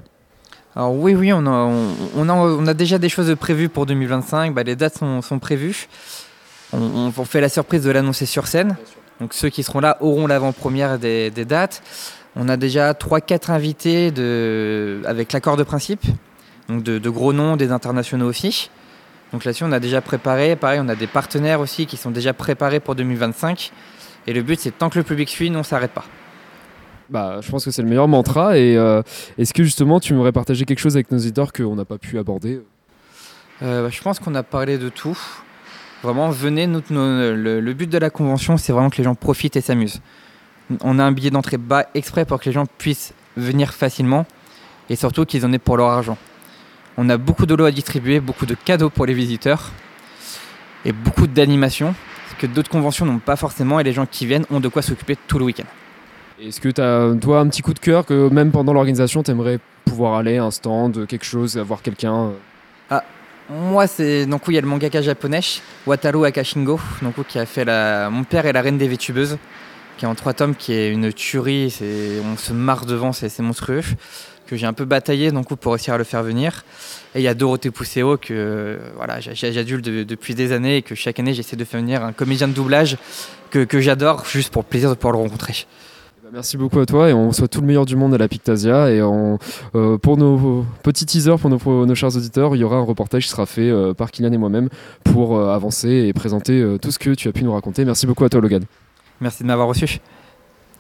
Alors 0.76 0.94
oui, 0.94 1.16
oui, 1.16 1.32
on 1.32 1.46
a, 1.46 1.50
on, 1.50 1.96
on 2.18 2.28
a, 2.30 2.34
on 2.34 2.68
a 2.68 2.74
déjà 2.74 2.98
des 2.98 3.08
choses 3.08 3.34
prévues 3.36 3.70
pour 3.70 3.86
2025. 3.86 4.54
Bah, 4.54 4.64
les 4.64 4.76
dates 4.76 4.98
sont, 4.98 5.22
sont 5.22 5.40
prévues. 5.40 5.88
On, 6.74 7.12
fait 7.24 7.40
la 7.40 7.48
surprise 7.48 7.84
de 7.84 7.92
l'annoncer 7.92 8.26
sur 8.26 8.48
scène. 8.48 8.76
Donc 9.22 9.34
ceux 9.34 9.48
qui 9.48 9.64
seront 9.64 9.80
là 9.80 9.98
auront 10.02 10.28
l'avant-première 10.28 11.00
des, 11.00 11.32
des 11.32 11.46
dates. 11.46 11.82
On 12.36 12.50
a 12.50 12.58
déjà 12.58 12.92
3-4 12.92 13.52
invités 13.52 14.12
de, 14.12 15.02
avec 15.06 15.32
l'accord 15.32 15.56
de 15.56 15.64
principe. 15.64 16.04
Donc 16.68 16.84
de, 16.84 17.00
de 17.00 17.10
gros 17.10 17.32
noms, 17.32 17.56
des 17.56 17.72
internationaux 17.72 18.28
aussi. 18.28 18.70
Donc 19.32 19.46
là-dessus, 19.46 19.64
on 19.64 19.72
a 19.72 19.80
déjà 19.80 20.02
préparé. 20.02 20.58
Pareil, 20.58 20.82
on 20.84 20.90
a 20.90 20.96
des 20.96 21.08
partenaires 21.08 21.62
aussi 21.62 21.86
qui 21.86 21.96
sont 21.96 22.12
déjà 22.12 22.34
préparés 22.34 22.82
pour 22.82 22.96
2025. 22.96 23.72
Et 24.28 24.34
le 24.34 24.42
but, 24.42 24.60
c'est 24.60 24.78
tant 24.78 24.90
que 24.90 24.98
le 24.98 25.06
public 25.06 25.30
suit, 25.30 25.50
nous, 25.50 25.60
on 25.60 25.64
s'arrête 25.64 25.92
pas. 25.92 26.06
Bah, 27.10 27.40
je 27.42 27.50
pense 27.50 27.66
que 27.66 27.72
c'est 27.72 27.82
le 27.82 27.88
meilleur 27.88 28.08
mantra. 28.08 28.58
Et 28.58 28.76
euh, 28.78 29.02
est-ce 29.38 29.54
que 29.54 29.64
justement 29.64 30.00
tu 30.00 30.14
m'aurais 30.14 30.32
partagé 30.32 30.66
quelque 30.66 30.80
chose 30.80 30.96
avec 30.96 31.12
nos 31.12 31.18
éditeurs 31.18 31.54
qu'on 31.54 31.76
n'a 31.76 31.86
pas 31.86 31.98
pu 31.98 32.18
aborder? 32.18 32.62
Euh, 33.62 33.84
bah, 33.84 33.90
je 33.92 34.02
pense 34.02 34.20
qu'on 34.20 34.36
a 34.36 34.44
parlé 34.44 34.78
de 34.78 34.90
tout. 34.90 35.18
Vraiment, 36.04 36.30
venez. 36.30 36.68
le, 36.68 37.60
le 37.60 37.74
but 37.74 37.90
de 37.90 37.98
la 37.98 38.10
convention, 38.10 38.58
c'est 38.58 38.74
vraiment 38.74 38.90
que 38.90 38.98
les 38.98 39.04
gens 39.04 39.16
profitent 39.16 39.56
et 39.56 39.62
s'amusent. 39.62 40.02
On 40.82 41.00
a 41.00 41.04
un 41.04 41.12
billet 41.12 41.32
d'entrée 41.32 41.58
bas 41.58 41.86
exprès 41.94 42.26
pour 42.26 42.40
que 42.40 42.46
les 42.46 42.52
gens 42.52 42.66
puissent 42.78 43.14
venir 43.38 43.74
facilement 43.74 44.26
et 44.90 44.96
surtout 44.96 45.26
qu'ils 45.26 45.46
en 45.46 45.54
aient 45.54 45.60
pour 45.60 45.78
leur 45.78 45.90
argent. 45.90 46.18
On 46.98 47.10
a 47.10 47.18
beaucoup 47.18 47.46
de 47.46 47.54
lots 47.56 47.66
à 47.66 47.72
distribuer, 47.72 48.20
beaucoup 48.20 48.46
de 48.46 48.56
cadeaux 48.56 48.90
pour 48.90 49.06
les 49.06 49.14
visiteurs 49.14 49.72
et 50.86 50.92
beaucoup 50.92 51.28
d'animations 51.28 51.94
que 52.40 52.48
d'autres 52.48 52.70
conventions 52.70 53.06
n'ont 53.06 53.20
pas 53.20 53.36
forcément 53.36 53.80
et 53.80 53.84
les 53.84 53.94
gens 53.94 54.06
qui 54.06 54.26
viennent 54.26 54.46
ont 54.50 54.60
de 54.60 54.68
quoi 54.68 54.82
s'occuper 54.82 55.18
tout 55.28 55.40
le 55.40 55.46
week-end. 55.46 55.66
Est-ce 56.42 56.60
que 56.60 56.70
tu 56.70 56.82
as, 56.82 57.14
toi, 57.22 57.40
un 57.40 57.48
petit 57.48 57.62
coup 57.62 57.74
de 57.74 57.80
cœur 57.80 58.06
que 58.06 58.30
même 58.30 58.52
pendant 58.52 58.74
l'organisation, 58.74 59.24
tu 59.24 59.32
aimerais 59.32 59.60
pouvoir 59.86 60.16
aller 60.16 60.38
un 60.38 60.52
stand, 60.52 61.08
quelque 61.08 61.26
chose, 61.26 61.58
voir 61.58 61.82
quelqu'un 61.82 62.14
euh, 62.26 62.30
Ah, 62.90 63.04
moi, 63.50 63.88
c'est 63.88 64.26
donc 64.26 64.42
il 64.48 64.56
y 64.56 64.58
a 64.58 64.62
le 64.62 64.68
mangaka 64.68 65.02
japonais 65.02 65.40
Wataru 65.88 66.26
Akashingo, 66.26 66.80
donc 67.02 67.16
qui 67.28 67.40
a 67.40 67.46
fait 67.46 67.66
Mon 68.10 68.24
père 68.26 68.46
et 68.46 68.52
la 68.54 68.62
reine 68.62 68.78
des 68.78 68.88
Vétubeuses, 68.88 69.38
qui 69.98 70.04
est 70.06 70.08
en 70.08 70.16
trois 70.16 70.34
tomes, 70.34 70.56
qui 70.56 70.74
est 70.74 70.90
une 70.92 71.14
tuerie. 71.14 71.74
On 72.26 72.36
se 72.38 72.52
marre 72.52 72.86
devant, 72.86 73.14
c'est 73.14 73.40
monstrueux. 73.40 73.82
Que 74.46 74.56
j'ai 74.58 74.68
un 74.68 74.74
peu 74.74 74.86
bataillé 74.86 75.32
donc 75.32 75.56
pour 75.56 75.72
réussir 75.74 75.96
à 75.96 75.98
le 75.98 76.04
faire 76.04 76.22
venir. 76.22 76.66
Et 77.16 77.20
il 77.20 77.24
y 77.24 77.28
a 77.28 77.34
Dorothée 77.34 77.72
Pousseau 77.72 78.18
que 78.18 78.78
voilà, 78.96 79.20
j'a- 79.20 79.34
j'a- 79.34 79.52
j'adulte 79.52 79.84
de- 79.84 80.04
depuis 80.04 80.36
des 80.36 80.52
années 80.52 80.78
et 80.78 80.82
que 80.84 80.94
chaque 80.94 81.18
année 81.20 81.34
j'essaie 81.34 81.56
de 81.56 81.66
faire 81.66 81.80
venir 81.80 82.04
un 82.04 82.12
comédien 82.12 82.48
de 82.48 82.54
doublage 82.54 82.98
que, 83.50 83.64
que 83.64 83.80
j'adore 83.80 84.24
juste 84.26 84.54
pour 84.54 84.62
le 84.62 84.68
plaisir 84.68 84.92
de 84.92 84.94
pouvoir 84.96 85.14
le 85.14 85.20
rencontrer. 85.24 85.66
Bah, 86.26 86.32
Merci 86.34 86.58
beaucoup 86.58 86.80
à 86.80 86.88
toi 86.88 87.08
et 87.08 87.14
on 87.14 87.32
souhaite 87.32 87.52
tout 87.52 87.62
le 87.62 87.68
meilleur 87.68 87.86
du 87.86 87.96
monde 87.96 88.12
à 88.16 88.18
la 88.18 88.28
Pictasia. 88.28 88.90
Et 88.90 89.00
on, 89.04 89.38
euh, 89.76 90.00
pour 90.00 90.18
nos 90.18 90.66
petits 90.82 91.06
teasers, 91.06 91.38
pour 91.38 91.52
nos, 91.52 91.60
pour 91.60 91.86
nos 91.86 91.94
chers 91.94 92.16
auditeurs, 92.16 92.56
il 92.56 92.60
y 92.62 92.64
aura 92.64 92.78
un 92.78 92.84
reportage 92.84 93.26
qui 93.26 93.30
sera 93.30 93.46
fait 93.46 93.70
euh, 93.70 93.94
par 93.94 94.10
Kylian 94.10 94.32
et 94.32 94.38
moi-même 94.40 94.70
pour 95.04 95.38
euh, 95.38 95.54
avancer 95.54 95.88
et 95.88 96.14
présenter 96.14 96.60
euh, 96.60 96.80
tout 96.80 96.90
ce 96.90 96.98
que 96.98 97.12
tu 97.12 97.28
as 97.28 97.32
pu 97.32 97.44
nous 97.44 97.54
raconter. 97.54 97.86
Merci 97.86 98.08
beaucoup 98.08 98.24
à 98.24 98.30
toi, 98.30 98.42
Logan. 98.42 98.64
Merci 99.22 99.44
de 99.44 99.48
m'avoir 99.48 99.68
reçu. 99.68 100.00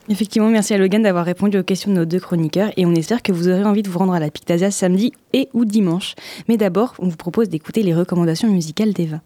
Effectivement, 0.10 0.50
merci 0.50 0.74
à 0.74 0.80
Logan 0.80 1.04
d'avoir 1.04 1.26
répondu 1.26 1.60
aux 1.60 1.64
questions 1.64 1.92
de 1.92 1.98
nos 1.98 2.06
deux 2.06 2.20
chroniqueurs 2.20 2.72
et 2.76 2.88
on 2.88 2.96
espère 2.96 3.22
que 3.22 3.32
vous 3.32 3.48
aurez 3.48 3.66
envie 3.66 3.84
de 3.84 3.90
vous 3.90 4.00
rendre 4.00 4.14
à 4.14 4.20
la 4.20 4.32
Pictasia 4.32 4.72
samedi 4.72 5.14
et 5.34 5.50
ou 5.54 5.64
dimanche. 5.64 6.16
Mais 6.48 6.58
d'abord, 6.58 6.96
on 6.98 7.08
vous 7.08 7.18
propose 7.18 7.50
d'écouter 7.50 7.84
les 7.84 7.94
recommandations 7.94 8.50
musicales 8.52 8.94
d'Eva. 8.94 9.22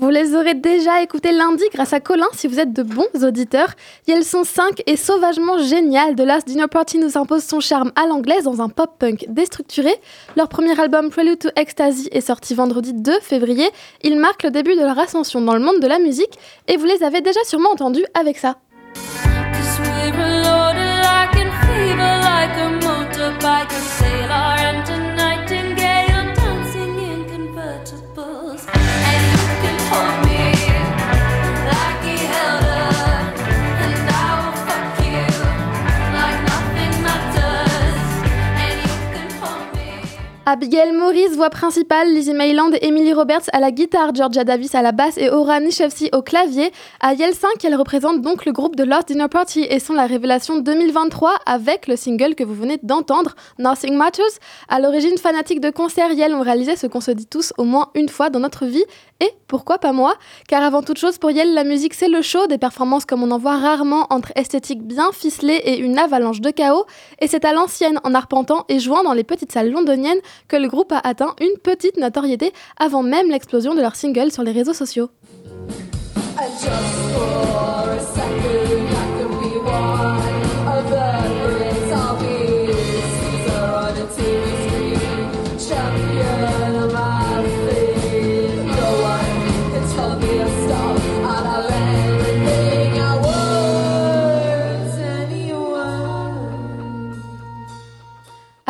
Vous 0.00 0.08
les 0.08 0.34
aurez 0.34 0.54
déjà 0.54 1.02
écoutés 1.02 1.30
lundi 1.30 1.62
grâce 1.74 1.92
à 1.92 2.00
Colin 2.00 2.26
si 2.32 2.48
vous 2.48 2.58
êtes 2.58 2.72
de 2.72 2.82
bons 2.82 3.22
auditeurs. 3.22 3.74
Elles 4.08 4.24
sont 4.24 4.44
5 4.44 4.82
et 4.86 4.96
sauvagement 4.96 5.58
géniales. 5.58 6.16
The 6.16 6.20
Last 6.20 6.46
Dinner 6.46 6.68
Party 6.70 6.96
nous 6.96 7.18
impose 7.18 7.44
son 7.44 7.60
charme 7.60 7.92
à 7.96 8.06
l'anglaise 8.06 8.44
dans 8.44 8.62
un 8.62 8.70
pop-punk 8.70 9.26
déstructuré. 9.28 9.94
Leur 10.36 10.48
premier 10.48 10.80
album 10.80 11.10
Prelude 11.10 11.40
to 11.40 11.48
Ecstasy 11.54 12.08
est 12.12 12.22
sorti 12.22 12.54
vendredi 12.54 12.94
2 12.94 13.20
février. 13.20 13.68
Il 14.02 14.16
marque 14.16 14.42
le 14.42 14.50
début 14.50 14.74
de 14.74 14.80
leur 14.80 14.98
ascension 14.98 15.42
dans 15.42 15.52
le 15.52 15.60
monde 15.60 15.80
de 15.80 15.86
la 15.86 15.98
musique 15.98 16.38
et 16.66 16.78
vous 16.78 16.86
les 16.86 17.02
avez 17.02 17.20
déjà 17.20 17.44
sûrement 17.44 17.72
entendus 17.72 18.06
avec 18.14 18.38
ça. 18.38 18.56
Abigail 40.46 40.92
Morris, 40.92 41.28
voix 41.34 41.50
principale, 41.50 42.08
Lizzie 42.14 42.32
Mayland 42.32 42.70
Emily 42.80 43.12
Roberts 43.12 43.42
à 43.52 43.60
la 43.60 43.70
guitare, 43.70 44.14
Georgia 44.14 44.42
Davis 44.42 44.74
à 44.74 44.80
la 44.80 44.90
basse 44.90 45.18
et 45.18 45.28
Ora 45.28 45.60
Nishevsi 45.60 46.08
au 46.14 46.22
clavier. 46.22 46.72
À 46.98 47.12
Yel 47.12 47.34
5, 47.34 47.62
elle 47.62 47.74
représente 47.74 48.22
donc 48.22 48.46
le 48.46 48.52
groupe 48.52 48.74
de 48.74 48.82
Lost 48.82 49.08
Dinner 49.08 49.28
Party 49.30 49.66
et 49.68 49.78
sont 49.78 49.92
la 49.92 50.06
révélation 50.06 50.58
2023 50.58 51.34
avec 51.44 51.86
le 51.86 51.94
single 51.94 52.34
que 52.34 52.42
vous 52.42 52.54
venez 52.54 52.78
d'entendre, 52.82 53.36
Nothing 53.58 53.94
Matters. 53.96 54.24
À 54.68 54.80
l'origine 54.80 55.18
fanatique 55.18 55.60
de 55.60 55.68
concerts, 55.68 56.12
Yel 56.12 56.34
ont 56.34 56.40
réalisé 56.40 56.74
ce 56.74 56.86
qu'on 56.86 57.02
se 57.02 57.10
dit 57.10 57.26
tous 57.26 57.52
au 57.58 57.64
moins 57.64 57.90
une 57.94 58.08
fois 58.08 58.30
dans 58.30 58.40
notre 58.40 58.64
vie. 58.64 58.84
Et 59.20 59.30
pourquoi 59.46 59.78
pas 59.78 59.92
moi? 59.92 60.14
Car 60.48 60.62
avant 60.62 60.82
toute 60.82 60.98
chose, 60.98 61.18
pour 61.18 61.30
Yel, 61.30 61.52
la 61.52 61.64
musique 61.64 61.92
c'est 61.92 62.08
le 62.08 62.22
show, 62.22 62.46
des 62.46 62.56
performances 62.56 63.04
comme 63.04 63.22
on 63.22 63.30
en 63.30 63.38
voit 63.38 63.58
rarement 63.58 64.06
entre 64.08 64.32
esthétique 64.36 64.82
bien 64.82 65.12
ficelée 65.12 65.60
et 65.64 65.78
une 65.78 65.98
avalanche 65.98 66.40
de 66.40 66.50
chaos. 66.50 66.86
Et 67.20 67.28
c'est 67.28 67.44
à 67.44 67.52
l'ancienne, 67.52 68.00
en 68.04 68.14
arpentant 68.14 68.64
et 68.70 68.78
jouant 68.78 69.02
dans 69.02 69.12
les 69.12 69.24
petites 69.24 69.52
salles 69.52 69.70
londoniennes, 69.70 70.20
que 70.48 70.56
le 70.56 70.68
groupe 70.68 70.92
a 70.92 71.00
atteint 71.02 71.34
une 71.40 71.58
petite 71.62 71.96
notoriété 71.96 72.52
avant 72.78 73.02
même 73.02 73.30
l'explosion 73.30 73.74
de 73.74 73.80
leur 73.80 73.96
single 73.96 74.30
sur 74.30 74.42
les 74.42 74.52
réseaux 74.52 74.74
sociaux. 74.74 75.10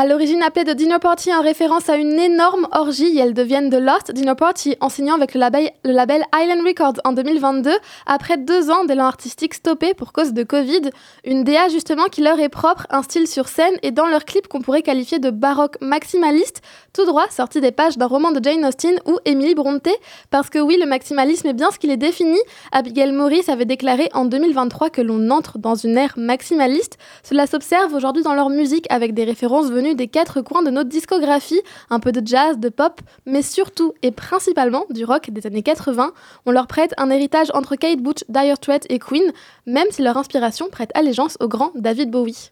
À 0.01 0.07
l'origine 0.07 0.43
appelée 0.43 0.65
de 0.65 0.73
Dinner 0.73 0.99
Party 0.99 1.31
en 1.31 1.43
référence 1.43 1.91
à 1.91 1.97
une 1.97 2.19
énorme 2.19 2.67
orgie, 2.73 3.19
elles 3.19 3.35
deviennent 3.35 3.69
de 3.69 3.77
Lost 3.77 4.13
Dinner 4.13 4.35
Party 4.35 4.75
en 4.81 4.89
signant 4.89 5.15
avec 5.15 5.35
le 5.35 5.41
label, 5.41 6.25
Island 6.35 6.67
Records 6.67 7.03
en 7.05 7.13
2022, 7.13 7.71
après 8.07 8.39
deux 8.39 8.71
ans 8.71 8.85
d'élan 8.87 9.05
artistique 9.05 9.53
stoppé 9.53 9.93
pour 9.93 10.15
cause 10.15 10.33
de 10.33 10.43
Covid. 10.43 10.89
Une 11.27 11.45
DA 11.45 11.69
justement 11.69 12.07
qui 12.07 12.23
leur 12.23 12.41
est 12.41 12.49
propre, 12.49 12.87
un 12.89 13.03
style 13.03 13.27
sur 13.27 13.49
scène 13.49 13.75
et 13.83 13.91
dans 13.91 14.07
leur 14.07 14.25
clip 14.25 14.49
qu'on 14.49 14.63
pourrait 14.63 14.81
qualifier 14.81 15.19
de 15.19 15.29
baroque 15.29 15.77
maximaliste, 15.83 16.63
tout 16.95 17.05
droit 17.05 17.27
sorti 17.29 17.61
des 17.61 17.71
pages 17.71 17.99
d'un 17.99 18.07
roman 18.07 18.33
de 18.33 18.43
Jane 18.43 18.65
Austen 18.65 18.99
ou 19.05 19.19
Emily 19.27 19.55
Brontë. 19.55 19.95
Parce 20.31 20.49
que 20.49 20.61
oui, 20.61 20.79
le 20.81 20.87
maximalisme 20.87 21.47
est 21.47 21.53
bien 21.53 21.71
ce 21.71 21.79
qu'il 21.79 21.91
est 21.91 21.99
défini. 21.99 22.39
Abigail 22.73 23.13
Morris 23.13 23.45
avait 23.49 23.67
déclaré 23.67 24.09
en 24.15 24.25
2023 24.25 24.89
que 24.89 25.03
l'on 25.03 25.29
entre 25.29 25.59
dans 25.59 25.75
une 25.75 25.99
ère 25.99 26.15
maximaliste. 26.17 26.97
Cela 27.23 27.47
s'observe 27.47 27.93
aujourd'hui 27.93 28.23
dans 28.23 28.35
leur 28.35 28.49
musique 28.49 28.87
avec 28.89 29.13
des 29.13 29.25
références 29.25 29.71
venues 29.71 29.90
des 29.95 30.09
quatre 30.09 30.41
coins 30.41 30.63
de 30.63 30.71
notre 30.71 30.89
discographie, 30.89 31.61
un 31.91 32.01
peu 32.01 32.13
de 32.13 32.27
jazz, 32.27 32.59
de 32.59 32.69
pop, 32.69 33.01
mais 33.27 33.43
surtout 33.43 33.95
et 34.03 34.11
principalement 34.11 34.85
du 34.91 35.05
rock 35.05 35.31
des 35.31 35.47
années 35.47 35.63
80. 35.63 36.13
On 36.47 36.51
leur 36.51 36.67
prête 36.67 36.95
un 36.97 37.11
héritage 37.11 37.49
entre 37.55 37.77
Kate 37.77 38.01
Bush, 38.01 38.25
Dire 38.29 38.57
Straits 38.57 38.87
et 38.89 38.99
Queen, 38.99 39.33
même 39.67 39.89
si 39.91 40.03
leur 40.03 40.17
inspiration 40.17 40.69
prête 40.71 40.91
allégeance 40.95 41.37
au 41.41 41.49
grand 41.49 41.73
David 41.75 42.11
Bowie. 42.11 42.51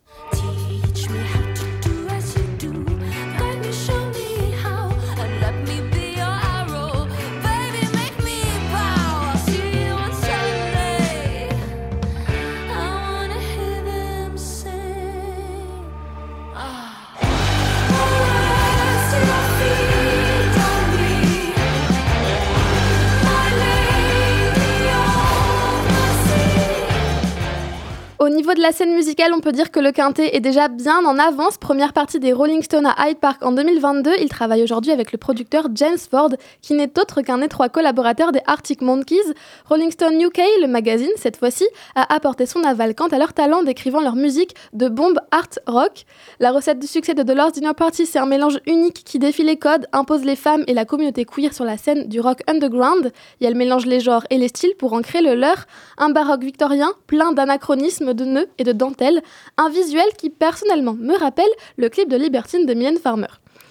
Au 28.21 28.29
Au 28.29 28.31
niveau 28.31 28.53
de 28.53 28.61
la 28.61 28.73
scène 28.73 28.93
musicale, 28.93 29.33
on 29.33 29.41
peut 29.41 29.53
dire 29.53 29.71
que 29.71 29.81
le 29.81 29.91
quintet 29.91 30.37
est 30.37 30.41
déjà 30.41 30.69
bien 30.69 31.03
en 31.07 31.19
avance. 31.19 31.57
Première 31.57 31.95
partie 31.95 32.21
des 32.21 32.35
Rolling 32.35 32.63
Stones 32.63 32.85
à 32.85 33.09
Hyde 33.09 33.19
Park 33.19 33.43
en 33.43 33.53
2022. 33.53 34.11
Il 34.21 34.29
travaille 34.29 34.63
aujourd'hui 34.63 34.93
avec 34.93 35.13
le 35.13 35.19
producteur 35.19 35.69
James 35.75 35.97
Ford, 35.99 36.29
qui 36.61 36.75
n'est 36.75 36.99
autre 36.99 37.23
qu'un 37.23 37.41
étroit 37.41 37.71
collaborateur 37.71 38.31
des 38.31 38.41
Arctic 38.47 38.83
Monkeys. 38.83 39.33
Rolling 39.65 39.91
Stone 39.91 40.21
UK, 40.21 40.43
le 40.61 40.67
magazine, 40.67 41.11
cette 41.17 41.39
fois-ci, 41.39 41.67
a 41.95 42.15
apporté 42.15 42.45
son 42.45 42.63
aval 42.65 42.95
quant 42.95 43.07
à 43.07 43.17
leur 43.19 43.33
talent 43.33 43.63
décrivant 43.63 44.03
leur 44.03 44.15
musique 44.15 44.55
de 44.75 44.89
bombe 44.89 45.19
art 45.31 45.49
rock. 45.67 46.05
La 46.39 46.53
recette 46.53 46.79
du 46.79 46.87
succès 46.87 47.15
de 47.15 47.23
The 47.23 47.35
Last 47.35 47.55
Dinner 47.55 47.75
Party, 47.75 48.05
c'est 48.05 48.19
un 48.19 48.27
mélange 48.27 48.61
unique 48.67 49.05
qui 49.05 49.19
défie 49.19 49.43
les 49.43 49.57
codes, 49.57 49.87
impose 49.93 50.25
les 50.25 50.37
femmes 50.37 50.65
et 50.67 50.75
la 50.75 50.85
communauté 50.85 51.25
queer 51.25 51.55
sur 51.55 51.65
la 51.65 51.79
scène 51.79 52.09
du 52.09 52.21
rock 52.21 52.43
underground. 52.47 53.11
Et 53.41 53.47
elle 53.47 53.57
mélange 53.57 53.87
les 53.87 54.01
genres 54.01 54.27
et 54.29 54.37
les 54.37 54.49
styles 54.49 54.77
pour 54.79 54.93
en 54.93 55.01
créer 55.01 55.23
le 55.23 55.35
leur. 55.35 55.65
Un 55.97 56.11
baroque 56.11 56.45
victorien 56.45 56.93
plein 57.07 57.33
d'anachronismes 57.33 58.08
de 58.15 58.25
nœuds 58.25 58.49
et 58.59 58.65
de 58.65 58.73
dentelles, 58.73 59.23
un 59.57 59.69
visuel 59.69 60.09
qui 60.17 60.31
personnellement 60.31 60.95
me 60.95 61.17
rappelle 61.17 61.51
le 61.77 61.89
clip 61.89 62.09
de 62.09 62.17
Libertine 62.17 62.67
de 62.67 62.75
Mylène 62.75 62.99
Farmer. 62.99 63.29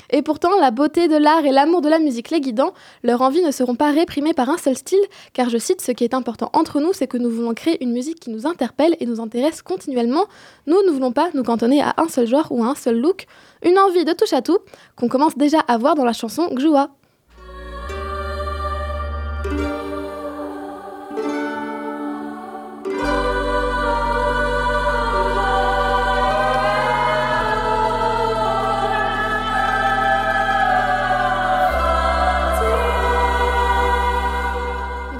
Et 0.10 0.22
pourtant, 0.22 0.58
la 0.60 0.72
beauté 0.72 1.08
de 1.08 1.18
l'art 1.18 1.46
et 1.46 1.52
l'amour 1.52 1.82
de 1.82 1.90
la 1.90 2.00
musique 2.00 2.30
les 2.30 2.40
guidant, 2.40 2.74
leurs 3.04 3.22
envies 3.22 3.42
ne 3.42 3.52
seront 3.52 3.76
pas 3.76 3.92
réprimées 3.92 4.34
par 4.34 4.50
un 4.50 4.58
seul 4.58 4.78
style, 4.78 5.04
car 5.34 5.50
je 5.50 5.58
cite, 5.58 5.82
ce 5.82 5.92
qui 5.92 6.04
est 6.04 6.14
important 6.14 6.50
entre 6.54 6.80
nous, 6.80 6.94
c'est 6.94 7.08
que 7.08 7.18
nous 7.18 7.30
voulons 7.30 7.54
créer 7.54 7.84
une 7.84 7.92
musique 7.92 8.20
qui 8.20 8.30
nous 8.30 8.48
interpelle 8.48 8.96
et 9.00 9.06
nous 9.06 9.20
intéresse 9.20 9.62
continuellement. 9.62 10.26
Nous 10.66 10.82
ne 10.84 10.92
voulons 10.92 11.12
pas 11.12 11.30
nous 11.34 11.44
cantonner 11.44 11.82
à 11.82 11.94
un 11.98 12.08
seul 12.08 12.28
genre 12.28 12.48
ou 12.52 12.64
à 12.64 12.68
un 12.68 12.76
seul 12.76 13.00
look, 13.00 13.28
une 13.64 13.78
envie 13.78 14.06
de 14.06 14.14
touche 14.14 14.34
à 14.34 14.42
tout, 14.42 14.60
qu'on 14.96 15.10
commence 15.10 15.38
déjà 15.38 15.60
à 15.68 15.78
voir 15.78 15.96
dans 15.96 16.06
la 16.06 16.14
chanson 16.14 16.50
Gjoua. 16.56 16.97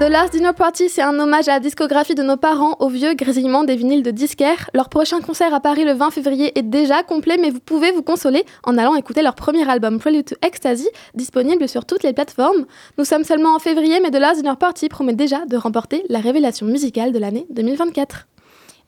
The 0.08 0.10
Last 0.10 0.32
Dinner 0.32 0.54
Party, 0.56 0.88
c'est 0.88 1.02
un 1.02 1.18
hommage 1.18 1.48
à 1.48 1.52
la 1.52 1.60
discographie 1.60 2.14
de 2.14 2.22
nos 2.22 2.38
parents, 2.38 2.76
au 2.78 2.88
vieux 2.88 3.12
grésillement 3.12 3.62
des 3.62 3.76
vinyles 3.76 4.02
de 4.02 4.10
disquaires. 4.10 4.70
Leur 4.72 4.88
prochain 4.88 5.20
concert 5.20 5.52
à 5.52 5.60
Paris 5.60 5.84
le 5.84 5.92
20 5.92 6.10
février 6.12 6.58
est 6.58 6.62
déjà 6.62 7.02
complet, 7.02 7.36
mais 7.38 7.50
vous 7.50 7.60
pouvez 7.60 7.92
vous 7.92 8.02
consoler 8.02 8.46
en 8.64 8.78
allant 8.78 8.94
écouter 8.94 9.20
leur 9.20 9.34
premier 9.34 9.68
album 9.68 9.98
Prelude 9.98 10.24
to 10.24 10.34
Ecstasy, 10.40 10.88
disponible 11.12 11.68
sur 11.68 11.84
toutes 11.84 12.04
les 12.04 12.14
plateformes. 12.14 12.64
Nous 12.96 13.04
sommes 13.04 13.22
seulement 13.22 13.54
en 13.54 13.58
février, 13.58 14.00
mais 14.00 14.10
The 14.10 14.18
Last 14.18 14.40
Dinner 14.40 14.56
Party 14.58 14.88
promet 14.88 15.12
déjà 15.12 15.44
de 15.44 15.58
remporter 15.58 16.02
la 16.08 16.20
révélation 16.20 16.64
musicale 16.64 17.12
de 17.12 17.18
l'année 17.18 17.46
2024. 17.50 18.28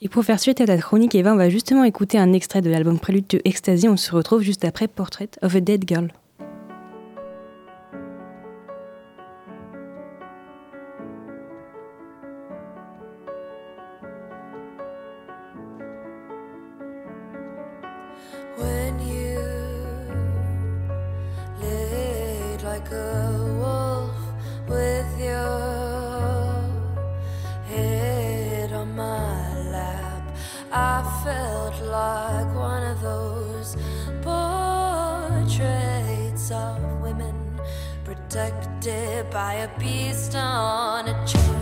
Et 0.00 0.08
pour 0.08 0.24
faire 0.24 0.40
suite 0.40 0.62
à 0.62 0.64
ta 0.64 0.78
chronique, 0.78 1.14
Eva, 1.14 1.34
on 1.34 1.36
va 1.36 1.50
justement 1.50 1.84
écouter 1.84 2.16
un 2.16 2.32
extrait 2.32 2.62
de 2.62 2.70
l'album 2.70 2.98
Prélude 2.98 3.28
to 3.28 3.36
Ecstasy. 3.44 3.90
On 3.90 3.98
se 3.98 4.14
retrouve 4.14 4.40
juste 4.40 4.64
après 4.64 4.88
Portrait 4.88 5.28
of 5.42 5.54
a 5.54 5.60
Dead 5.60 5.84
Girl. 5.86 6.08
Protected 38.30 39.28
by 39.30 39.54
a 39.54 39.78
beast 39.80 40.36
on 40.36 41.08
a 41.08 41.26
chain. 41.26 41.59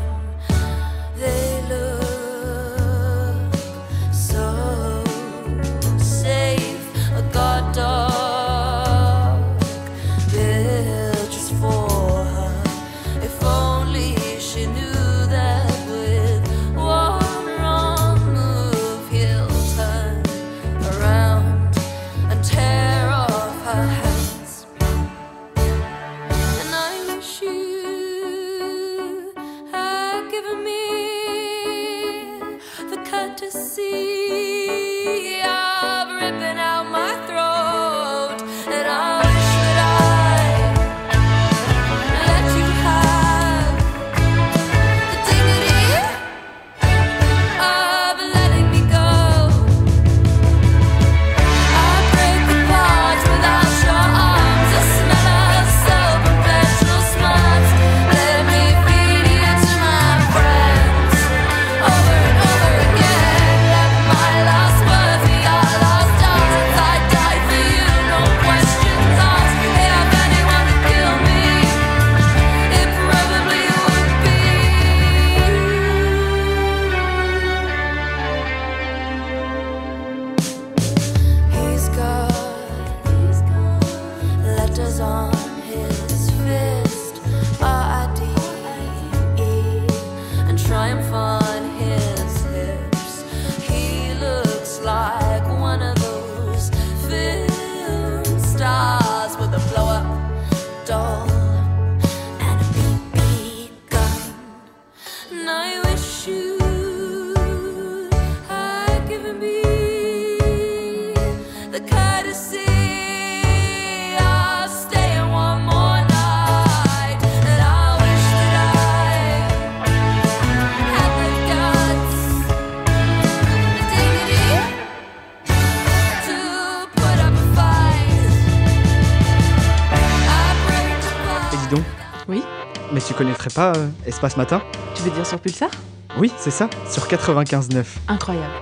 Pas 133.59 133.73
euh, 133.77 133.89
Espace 134.07 134.37
Matin 134.37 134.63
Tu 134.95 135.03
veux 135.03 135.11
dire 135.11 135.27
sur 135.27 135.41
Pulsar? 135.41 135.69
Oui, 136.17 136.31
c'est 136.39 136.53
ça, 136.53 136.71
sur 136.89 137.09
95.9. 137.09 137.85
Incroyable. 138.07 138.53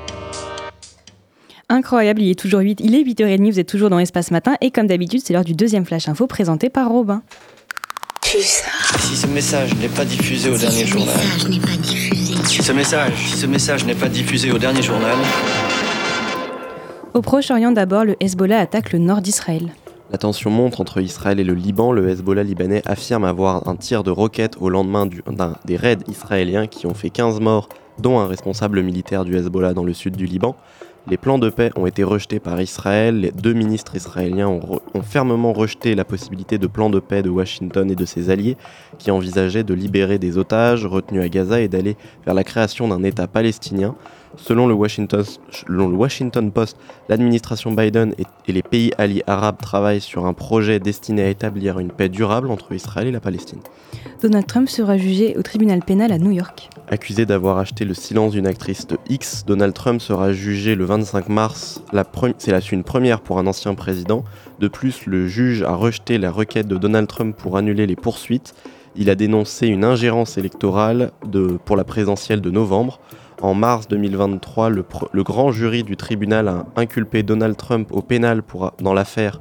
Incroyable, 1.68 2.22
il 2.22 2.30
est 2.30 2.38
toujours 2.38 2.60
8, 2.60 2.80
il 2.80 2.94
est 2.94 3.02
8h30, 3.02 3.50
vous 3.50 3.60
êtes 3.60 3.68
toujours 3.68 3.90
dans 3.90 3.98
Espace 3.98 4.30
Matin 4.30 4.54
et 4.62 4.70
comme 4.70 4.86
d'habitude, 4.86 5.20
c'est 5.22 5.34
l'heure 5.34 5.44
du 5.44 5.52
deuxième 5.52 5.84
flash 5.84 6.08
info 6.08 6.26
présenté 6.26 6.70
par 6.70 6.88
Robin. 6.88 7.20
Si 8.22 9.16
ce 9.16 9.26
message 9.26 9.74
n'est 9.74 9.88
pas 9.88 10.06
diffusé 10.06 10.48
au 10.48 10.56
dernier 10.56 10.86
journal. 10.86 11.14
Si 12.44 12.62
ce 12.62 12.72
message, 12.72 13.12
si 13.18 13.36
ce 13.36 13.46
message 13.46 13.84
n'est 13.84 13.94
pas 13.94 14.08
diffusé 14.08 14.50
au 14.50 14.58
dernier 14.58 14.82
journal. 14.82 15.16
Au 17.12 17.20
Proche-Orient 17.20 17.72
d'abord, 17.72 18.04
le 18.06 18.16
Hezbollah 18.20 18.60
attaque 18.60 18.92
le 18.92 18.98
nord 18.98 19.20
d'Israël. 19.20 19.72
La 20.12 20.18
tension 20.18 20.50
monte 20.50 20.78
entre 20.78 21.00
Israël 21.00 21.40
et 21.40 21.44
le 21.44 21.54
Liban. 21.54 21.90
Le 21.90 22.08
Hezbollah 22.08 22.44
libanais 22.44 22.80
affirme 22.84 23.24
avoir 23.24 23.68
un 23.68 23.74
tir 23.74 24.04
de 24.04 24.12
roquette 24.12 24.56
au 24.60 24.70
lendemain 24.70 25.08
des 25.64 25.76
raids 25.76 25.98
israéliens 26.06 26.68
qui 26.68 26.86
ont 26.86 26.94
fait 26.94 27.10
15 27.10 27.40
morts 27.40 27.68
dont 27.98 28.20
un 28.20 28.26
responsable 28.26 28.82
militaire 28.82 29.24
du 29.24 29.36
Hezbollah 29.36 29.74
dans 29.74 29.82
le 29.82 29.92
sud 29.92 30.16
du 30.16 30.26
Liban. 30.26 30.54
Les 31.08 31.16
plans 31.16 31.38
de 31.38 31.50
paix 31.50 31.70
ont 31.74 31.86
été 31.86 32.04
rejetés 32.04 32.38
par 32.38 32.60
Israël. 32.60 33.20
Les 33.20 33.32
deux 33.32 33.52
ministres 33.52 33.96
israéliens 33.96 34.48
ont, 34.48 34.80
ont 34.94 35.02
fermement 35.02 35.52
rejeté 35.52 35.96
la 35.96 36.04
possibilité 36.04 36.58
de 36.58 36.68
plans 36.68 36.90
de 36.90 37.00
paix 37.00 37.22
de 37.22 37.30
Washington 37.30 37.90
et 37.90 37.96
de 37.96 38.04
ses 38.04 38.30
alliés, 38.30 38.56
qui 38.98 39.10
envisageaient 39.10 39.64
de 39.64 39.74
libérer 39.74 40.18
des 40.18 40.38
otages 40.38 40.86
retenus 40.86 41.22
à 41.22 41.28
Gaza 41.28 41.60
et 41.60 41.68
d'aller 41.68 41.96
vers 42.24 42.34
la 42.34 42.44
création 42.44 42.86
d'un 42.86 43.02
État 43.02 43.26
palestinien. 43.26 43.96
Selon 44.36 44.66
le 44.66 44.74
Washington, 44.74 45.24
selon 45.50 45.88
le 45.88 45.96
Washington 45.96 46.50
Post, 46.52 46.76
l'administration 47.08 47.72
Biden 47.72 48.14
et, 48.18 48.24
et 48.46 48.52
les 48.52 48.62
pays 48.62 48.92
alliés 48.98 49.22
arabes 49.26 49.56
travaillent 49.60 50.00
sur 50.00 50.26
un 50.26 50.32
projet 50.34 50.78
destiné 50.78 51.22
à 51.22 51.28
établir 51.28 51.78
une 51.78 51.90
paix 51.90 52.08
durable 52.08 52.50
entre 52.50 52.72
Israël 52.72 53.06
et 53.08 53.12
la 53.12 53.20
Palestine. 53.20 53.60
Donald 54.22 54.46
Trump 54.46 54.68
sera 54.68 54.96
jugé 54.98 55.36
au 55.36 55.42
tribunal 55.42 55.80
pénal 55.80 56.12
à 56.12 56.18
New 56.18 56.30
York. 56.30 56.70
Accusé 56.88 57.26
d'avoir 57.26 57.58
acheté 57.58 57.84
le 57.84 57.94
silence 57.94 58.32
d'une 58.32 58.46
actrice 58.46 58.86
de 58.86 58.96
X, 59.08 59.44
Donald 59.46 59.74
Trump 59.74 60.00
sera 60.00 60.32
jugé 60.32 60.74
le 60.74 60.84
25 60.84 61.28
mars. 61.28 61.82
C'est 62.38 62.52
la- 62.52 62.60
une 62.72 62.84
première 62.84 63.20
pour 63.20 63.38
un 63.38 63.46
ancien 63.46 63.74
président. 63.74 64.24
De 64.60 64.68
plus, 64.68 65.06
le 65.06 65.26
juge 65.28 65.62
a 65.62 65.74
rejeté 65.74 66.18
la 66.18 66.30
requête 66.30 66.66
de 66.68 66.76
Donald 66.76 67.06
Trump 67.08 67.36
pour 67.36 67.56
annuler 67.56 67.86
les 67.86 67.96
poursuites. 67.96 68.54
Il 68.96 69.10
a 69.10 69.14
dénoncé 69.14 69.66
une 69.66 69.84
ingérence 69.84 70.38
électorale 70.38 71.10
de- 71.26 71.58
pour 71.64 71.76
la 71.76 71.84
présidentielle 71.84 72.40
de 72.40 72.50
novembre. 72.50 72.98
En 73.42 73.54
mars 73.54 73.86
2023, 73.88 74.70
le, 74.70 75.22
grand 75.22 75.52
jury 75.52 75.82
du 75.82 75.96
tribunal 75.96 76.48
a 76.48 76.64
inculpé 76.76 77.22
Donald 77.22 77.56
Trump 77.56 77.88
au 77.92 78.00
pénal 78.00 78.42
pour, 78.42 78.72
dans 78.80 78.94
l'affaire 78.94 79.40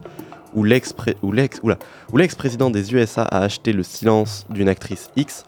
où 0.54 0.64
l'ex-président 0.64 2.70
des 2.70 2.94
USA 2.94 3.24
a 3.24 3.40
acheté 3.40 3.74
le 3.74 3.84
silence 3.84 4.46
d'une 4.50 4.70
actrice 4.70 5.10
X. 5.16 5.46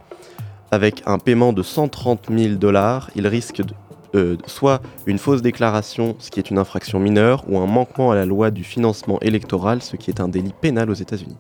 Avec 0.72 1.02
un 1.06 1.18
paiement 1.18 1.54
de 1.54 1.64
130 1.64 2.28
000 2.30 2.56
dollars, 2.56 3.10
il 3.16 3.26
risque 3.28 3.62
euh, 4.16 4.36
soit 4.48 4.82
une 5.06 5.18
fausse 5.18 5.42
déclaration, 5.42 6.16
ce 6.20 6.30
qui 6.30 6.40
est 6.40 6.50
une 6.50 6.58
infraction 6.58 7.00
mineure, 7.00 7.46
ou 7.48 7.58
un 7.58 7.68
manquement 7.68 8.12
à 8.12 8.16
la 8.16 8.26
loi 8.26 8.52
du 8.52 8.64
financement 8.64 9.20
électoral, 9.22 9.82
ce 9.82 9.96
qui 9.96 10.10
est 10.10 10.20
un 10.20 10.28
délit 10.28 10.54
pénal 10.60 10.90
aux 10.90 10.94
États-Unis. 10.94 11.38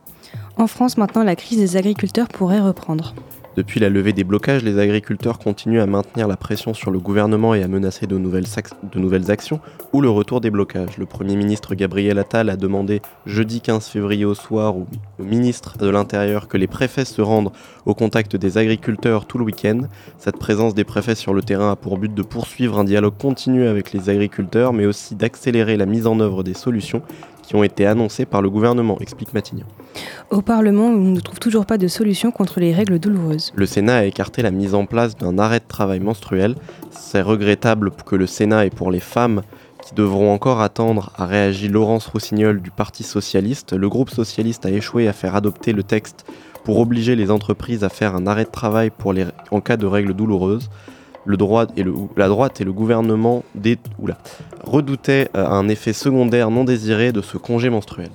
En 0.57 0.67
France, 0.67 0.97
maintenant, 0.97 1.23
la 1.23 1.35
crise 1.35 1.59
des 1.59 1.77
agriculteurs 1.77 2.27
pourrait 2.27 2.59
reprendre. 2.59 3.13
Depuis 3.57 3.79
la 3.79 3.89
levée 3.89 4.13
des 4.13 4.23
blocages, 4.23 4.61
les 4.61 4.77
agriculteurs 4.77 5.39
continuent 5.39 5.81
à 5.81 5.87
maintenir 5.87 6.27
la 6.27 6.37
pression 6.37 6.75
sur 6.75 6.91
le 6.91 6.99
gouvernement 6.99 7.55
et 7.55 7.63
à 7.63 7.67
menacer 7.67 8.05
de 8.05 8.15
nouvelles, 8.15 9.31
actions 9.31 9.59
ou 9.93 10.01
le 10.01 10.11
retour 10.11 10.41
des 10.41 10.51
blocages. 10.51 10.99
Le 10.99 11.07
Premier 11.07 11.35
ministre 11.35 11.73
Gabriel 11.73 12.19
Attal 12.19 12.51
a 12.51 12.55
demandé 12.55 13.01
jeudi 13.25 13.59
15 13.59 13.87
février 13.87 14.25
au 14.25 14.35
soir 14.35 14.77
au 14.77 14.85
ministre 15.17 15.79
de 15.79 15.89
l'Intérieur 15.89 16.47
que 16.47 16.57
les 16.57 16.67
préfets 16.67 17.03
se 17.03 17.19
rendent 17.23 17.51
au 17.87 17.95
contact 17.95 18.35
des 18.35 18.59
agriculteurs 18.59 19.25
tout 19.25 19.39
le 19.39 19.45
week-end. 19.45 19.87
Cette 20.19 20.37
présence 20.37 20.75
des 20.75 20.83
préfets 20.83 21.15
sur 21.15 21.33
le 21.33 21.41
terrain 21.41 21.71
a 21.71 21.75
pour 21.75 21.97
but 21.97 22.13
de 22.13 22.21
poursuivre 22.21 22.77
un 22.77 22.83
dialogue 22.83 23.17
continu 23.17 23.65
avec 23.65 23.91
les 23.91 24.11
agriculteurs, 24.11 24.71
mais 24.71 24.85
aussi 24.85 25.15
d'accélérer 25.15 25.77
la 25.77 25.87
mise 25.87 26.05
en 26.05 26.19
œuvre 26.19 26.43
des 26.43 26.53
solutions 26.53 27.01
qui 27.47 27.55
ont 27.55 27.63
été 27.63 27.85
annoncées 27.85 28.25
par 28.25 28.41
le 28.41 28.49
gouvernement, 28.49 28.97
explique 28.99 29.33
Matignon. 29.33 29.65
Au 30.31 30.41
Parlement, 30.41 30.87
on 30.87 31.11
ne 31.11 31.19
trouve 31.21 31.39
toujours 31.39 31.65
pas 31.65 31.77
de 31.77 31.87
solution 31.87 32.29
contre 32.29 32.59
les 32.59 32.73
règles 32.73 32.99
douloureuses. 32.99 33.53
Le 33.55 33.65
Sénat 33.65 33.99
a 33.99 34.03
écarté 34.03 34.41
la 34.41 34.51
mise 34.51 34.75
en 34.75 34.85
place 34.85 35.15
d'un 35.15 35.39
arrêt 35.39 35.61
de 35.61 35.67
travail 35.67 36.01
menstruel. 36.01 36.55
C'est 36.91 37.21
regrettable 37.21 37.91
que 38.05 38.17
le 38.17 38.27
Sénat 38.27 38.65
et 38.65 38.69
pour 38.69 38.91
les 38.91 38.99
femmes 38.99 39.43
qui 39.87 39.95
devront 39.95 40.33
encore 40.33 40.59
attendre, 40.59 41.13
a 41.15 41.25
réagi 41.25 41.69
Laurence 41.69 42.07
Roussignol 42.07 42.61
du 42.61 42.69
Parti 42.69 43.03
Socialiste. 43.03 43.71
Le 43.71 43.87
groupe 43.87 44.09
socialiste 44.09 44.65
a 44.65 44.69
échoué 44.69 45.07
à 45.07 45.13
faire 45.13 45.33
adopter 45.33 45.71
le 45.71 45.83
texte 45.83 46.25
pour 46.65 46.79
obliger 46.81 47.15
les 47.15 47.31
entreprises 47.31 47.85
à 47.85 47.89
faire 47.89 48.13
un 48.13 48.27
arrêt 48.27 48.43
de 48.43 48.51
travail 48.51 48.89
pour 48.89 49.13
les, 49.13 49.25
en 49.51 49.61
cas 49.61 49.77
de 49.77 49.85
règles 49.85 50.13
douloureuses. 50.13 50.69
Le 51.27 51.37
droit 51.37 51.67
et 51.75 51.83
le, 51.83 51.93
la 52.15 52.27
droite 52.27 52.59
et 52.61 52.63
le 52.63 52.73
gouvernement 52.73 53.43
oula, 53.99 54.17
redoutaient 54.63 55.29
euh, 55.35 55.45
un 55.45 55.67
effet 55.67 55.93
secondaire 55.93 56.49
non 56.49 56.63
désiré 56.63 57.11
de 57.11 57.21
ce 57.21 57.37
congé 57.37 57.69
menstruel. 57.69 58.09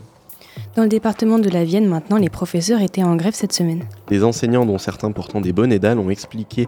Dans 0.75 0.83
le 0.83 0.88
département 0.88 1.38
de 1.38 1.51
la 1.51 1.64
Vienne, 1.64 1.87
maintenant, 1.87 2.16
les 2.16 2.31
professeurs 2.31 2.81
étaient 2.81 3.03
en 3.03 3.16
grève 3.16 3.35
cette 3.35 3.53
semaine. 3.53 3.85
Des 4.09 4.25
enseignants, 4.25 4.64
dont 4.64 4.79
certains 4.79 5.12
portant 5.12 5.42
des 5.42 5.53
bonnets 5.53 5.79
d'âne, 5.79 5.98
ont 5.98 6.09
expliqué 6.09 6.66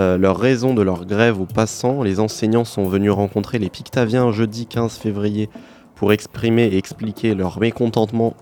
euh, 0.00 0.18
leur 0.18 0.38
raison 0.38 0.74
de 0.74 0.82
leur 0.82 1.06
grève 1.06 1.40
aux 1.40 1.46
passants. 1.46 2.02
Les 2.02 2.18
enseignants 2.18 2.64
sont 2.64 2.84
venus 2.84 3.12
rencontrer 3.12 3.60
les 3.60 3.70
Pictaviens 3.70 4.32
jeudi 4.32 4.66
15 4.66 4.96
février 4.96 5.48
pour 5.94 6.12
exprimer 6.12 6.64
et 6.64 6.76
expliquer 6.76 7.34
leur 7.34 7.60
mécontentement. 7.60 8.34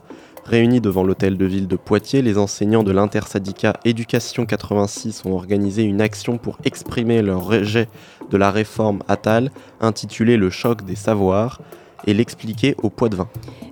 Réunis 0.44 0.80
devant 0.80 1.04
l'hôtel 1.04 1.38
de 1.38 1.44
ville 1.44 1.68
de 1.68 1.76
Poitiers, 1.76 2.20
les 2.20 2.36
enseignants 2.36 2.82
de 2.82 2.90
l'intersyndicat 2.90 3.74
Éducation 3.84 4.44
86 4.44 5.22
ont 5.24 5.34
organisé 5.34 5.84
une 5.84 6.00
action 6.00 6.36
pour 6.36 6.58
exprimer 6.64 7.22
leur 7.22 7.46
rejet 7.46 7.88
de 8.30 8.36
la 8.36 8.50
réforme 8.50 9.04
Attal, 9.06 9.52
intitulée 9.80 10.36
Le 10.36 10.50
choc 10.50 10.84
des 10.84 10.96
savoirs, 10.96 11.60
et 12.06 12.14
l'expliquer 12.14 12.74
au 12.82 12.90
poids 12.90 13.08
de 13.08 13.14
vin. 13.14 13.28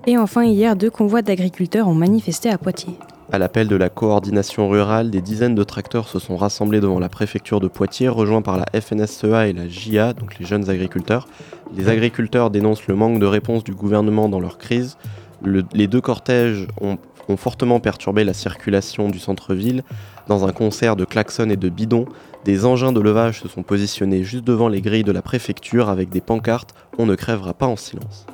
Et 0.07 0.17
enfin, 0.17 0.45
hier, 0.45 0.77
deux 0.77 0.89
convois 0.89 1.21
d'agriculteurs 1.21 1.89
ont 1.89 1.93
manifesté 1.93 2.49
à 2.49 2.57
Poitiers. 2.57 2.95
À 3.33 3.37
l'appel 3.37 3.67
de 3.67 3.75
la 3.75 3.89
coordination 3.89 4.69
rurale, 4.69 5.09
des 5.09 5.21
dizaines 5.21 5.55
de 5.55 5.63
tracteurs 5.63 6.07
se 6.07 6.19
sont 6.19 6.35
rassemblés 6.35 6.81
devant 6.81 6.99
la 6.99 7.07
préfecture 7.07 7.59
de 7.59 7.67
Poitiers, 7.67 8.09
rejoints 8.09 8.41
par 8.41 8.57
la 8.57 8.65
FNSEA 8.79 9.47
et 9.47 9.53
la 9.53 9.67
JA, 9.67 10.13
donc 10.13 10.37
les 10.37 10.45
jeunes 10.45 10.69
agriculteurs. 10.69 11.27
Les 11.75 11.87
agriculteurs 11.87 12.49
dénoncent 12.49 12.87
le 12.87 12.95
manque 12.95 13.19
de 13.19 13.25
réponse 13.25 13.63
du 13.63 13.73
gouvernement 13.73 14.27
dans 14.27 14.39
leur 14.39 14.57
crise. 14.57 14.97
Le- 15.43 15.65
les 15.73 15.87
deux 15.87 16.01
cortèges 16.01 16.67
ont, 16.79 16.97
ont 17.27 17.37
fortement 17.37 17.79
perturbé 17.79 18.23
la 18.23 18.33
circulation 18.33 19.09
du 19.09 19.19
centre-ville. 19.19 19.83
Dans 20.27 20.45
un 20.47 20.51
concert 20.51 20.95
de 20.95 21.05
klaxons 21.05 21.49
et 21.49 21.57
de 21.57 21.69
bidons, 21.69 22.05
des 22.45 22.65
engins 22.65 22.91
de 22.91 22.99
levage 22.99 23.41
se 23.41 23.47
sont 23.47 23.63
positionnés 23.63 24.23
juste 24.23 24.43
devant 24.43 24.67
les 24.67 24.81
grilles 24.81 25.03
de 25.03 25.11
la 25.11 25.21
préfecture 25.21 25.89
avec 25.89 26.09
des 26.09 26.21
pancartes 26.21 26.73
On 26.97 27.05
ne 27.05 27.15
crèvera 27.15 27.53
pas 27.53 27.67
en 27.67 27.75
silence. 27.75 28.25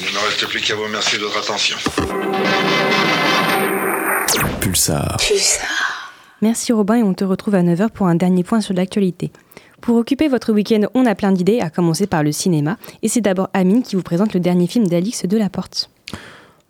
Il 0.00 0.06
ne 0.06 0.12
me 0.12 0.24
reste 0.26 0.46
plus 0.46 0.60
qu'à 0.60 0.74
vous 0.74 0.84
remercier 0.84 1.18
de 1.18 1.24
votre 1.24 1.38
attention. 1.38 1.76
Pulsar. 4.60 5.16
Merci 6.42 6.72
Robin 6.72 6.96
et 6.96 7.02
on 7.02 7.14
te 7.14 7.24
retrouve 7.24 7.54
à 7.54 7.62
9h 7.62 7.90
pour 7.90 8.06
un 8.06 8.14
dernier 8.14 8.44
point 8.44 8.60
sur 8.60 8.74
l'actualité. 8.74 9.32
Pour 9.80 9.96
occuper 9.96 10.28
votre 10.28 10.52
week-end, 10.52 10.82
on 10.94 11.06
a 11.06 11.14
plein 11.14 11.32
d'idées, 11.32 11.60
à 11.60 11.70
commencer 11.70 12.06
par 12.06 12.22
le 12.22 12.32
cinéma. 12.32 12.76
Et 13.02 13.08
c'est 13.08 13.20
d'abord 13.20 13.48
Amine 13.54 13.82
qui 13.82 13.96
vous 13.96 14.02
présente 14.02 14.34
le 14.34 14.40
dernier 14.40 14.66
film 14.66 14.86
d'Alix 14.86 15.24
Delaporte. 15.26 15.90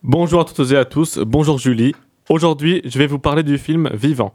Bonjour 0.03 0.41
à 0.41 0.45
toutes 0.45 0.71
et 0.71 0.77
à 0.77 0.85
tous, 0.85 1.19
bonjour 1.19 1.59
Julie. 1.59 1.95
Aujourd'hui, 2.29 2.83
je 2.85 2.99
vais 2.99 3.07
vous 3.07 3.19
parler 3.19 3.43
du 3.43 3.59
film 3.59 3.91
Vivant. 3.93 4.35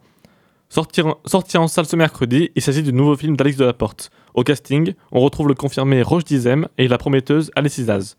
Sorti 0.69 1.01
en, 1.01 1.67
salle 1.67 1.85
ce 1.85 1.95
mercredi, 1.95 2.49
il 2.55 2.61
s'agit 2.61 2.81
du 2.83 2.91
nouveau 2.91 3.15
film 3.15 3.37
d'Alix 3.37 3.57
Delaporte. 3.57 4.09
Au 4.33 4.43
casting, 4.43 4.93
on 5.11 5.19
retrouve 5.21 5.47
le 5.47 5.53
confirmé 5.53 6.01
Roche 6.01 6.23
Dizem 6.25 6.67
et 6.77 6.87
la 6.87 6.97
prometteuse 6.97 7.51
Alice. 7.55 8.17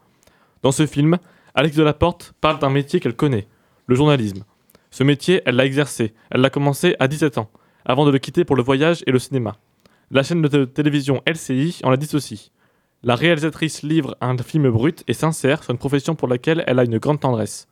Dans 0.63 0.71
ce 0.73 0.87
film, 0.87 1.19
Alix 1.55 1.77
Delaporte 1.77 2.33
parle 2.41 2.61
d'un 2.61 2.71
métier 2.71 3.01
qu'elle 3.01 3.17
connaît, 3.17 3.49
le 3.87 3.97
journalisme. 3.97 4.45
Ce 4.91 5.03
métier, 5.03 5.43
elle 5.45 5.57
l'a 5.57 5.67
exercé, 5.67 6.15
elle 6.31 6.41
l'a 6.41 6.51
commencé 6.51 6.95
à 7.01 7.09
17 7.09 7.39
ans, 7.39 7.51
avant 7.85 8.07
de 8.07 8.13
le 8.13 8.19
quitter 8.19 8.45
pour 8.45 8.55
le 8.57 8.63
voyage 8.63 9.03
et 9.09 9.11
le 9.11 9.19
cinéma. 9.19 9.57
La 10.13 10.23
chaîne 10.23 10.41
de 10.43 10.49
té- 10.49 10.67
télévision 10.73 11.21
LCI 11.27 11.81
en 11.83 11.91
la 11.91 11.97
dissocie. 11.97 12.53
La 13.07 13.17
réalisatrice 13.17 13.83
livre 13.83 14.17
un 14.23 14.35
film 14.39 14.71
brut 14.71 15.05
et 15.07 15.13
sincère 15.13 15.63
sur 15.63 15.73
une 15.73 15.79
profession 15.79 16.15
pour 16.15 16.27
laquelle 16.27 16.65
elle 16.67 16.79
a 16.79 16.85
une 16.85 16.97
grande 16.97 17.21
tendresse. 17.21 17.69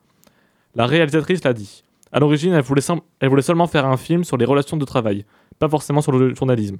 La 0.75 0.85
réalisatrice 0.85 1.43
l'a 1.43 1.53
dit. 1.53 1.83
À 2.11 2.19
l'origine, 2.19 2.53
elle, 2.53 2.61
voulait 2.61 3.41
seulement 3.41 3.65
faire 3.65 3.87
un 3.87 3.97
film 3.97 4.23
sur 4.23 4.37
les 4.37 4.45
relations 4.45 4.77
de 4.77 4.85
travail, 4.85 5.25
pas 5.57 5.67
forcément 5.67 6.01
sur 6.01 6.11
le 6.11 6.35
journalisme. 6.35 6.77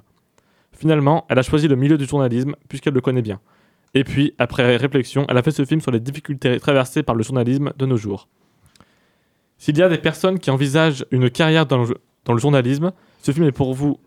Finalement, 0.70 1.26
elle 1.28 1.40
a 1.40 1.42
choisi 1.42 1.66
le 1.66 1.74
milieu 1.74 1.98
du 1.98 2.04
journalisme 2.04 2.54
puisqu'elle 2.68 2.94
le 2.94 3.00
connaît 3.00 3.22
bien. 3.22 3.40
Et 3.92 4.04
puis, 4.04 4.34
après 4.38 4.76
réflexion, 4.76 5.26
elle 5.28 5.36
a 5.36 5.42
fait 5.42 5.50
ce 5.50 5.64
film 5.64 5.80
sur 5.80 5.90
les 5.90 5.98
difficultés 5.98 6.60
traversées 6.60 7.02
par 7.02 7.16
le 7.16 7.24
journalisme 7.24 7.72
de 7.76 7.86
nos 7.86 7.96
jours. 7.96 8.28
S'il 9.58 9.76
y 9.76 9.82
a 9.82 9.88
des 9.88 9.98
personnes 9.98 10.38
qui 10.38 10.52
envisagent 10.52 11.04
une 11.10 11.28
carrière 11.28 11.66
dans 11.66 11.82
le, 11.82 12.38
journalisme, 12.38 12.92
ce 13.20 13.32
film 13.32 13.46
est 13.46 13.52
pour 13.52 13.74
vous. 13.74 13.98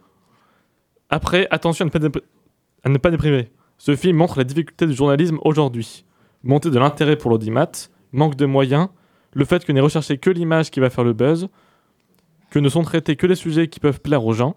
Après, 1.10 1.50
attention 1.52 1.86
à 1.86 2.90
ne 2.90 2.98
pas 2.98 3.12
déprimer. 3.12 3.50
Ce 3.78 3.96
film 3.96 4.18
montre 4.18 4.40
les 4.40 4.46
difficultés 4.46 4.88
du 4.88 4.94
journalisme 4.94 5.38
aujourd'hui. 5.44 6.06
Montée 6.44 6.72
de 6.72 6.80
l'intérêt 6.80 7.16
pour 7.16 7.30
l'audimat, 7.30 7.72
manque 8.12 8.36
de 8.36 8.46
moyens, 8.46 8.90
le 9.34 9.46
fait 9.46 9.64
que 9.64 9.72
n'est 9.72 9.82
recherché 9.82 10.18
que 10.18 10.30
l'image 10.30 10.72
qui 10.72 10.80
va 10.80 10.90
faire 10.90 11.04
le 11.04 11.14
buzz, 11.14 11.48
que 12.50 12.60
ne 12.60 12.70
sont 12.70 12.82
traités 12.82 13.16
que 13.16 13.28
les 13.28 13.36
sujets 13.36 13.68
qui 13.68 13.80
peuvent 13.80 14.02
plaire 14.02 14.26
aux 14.26 14.34
gens, 14.34 14.56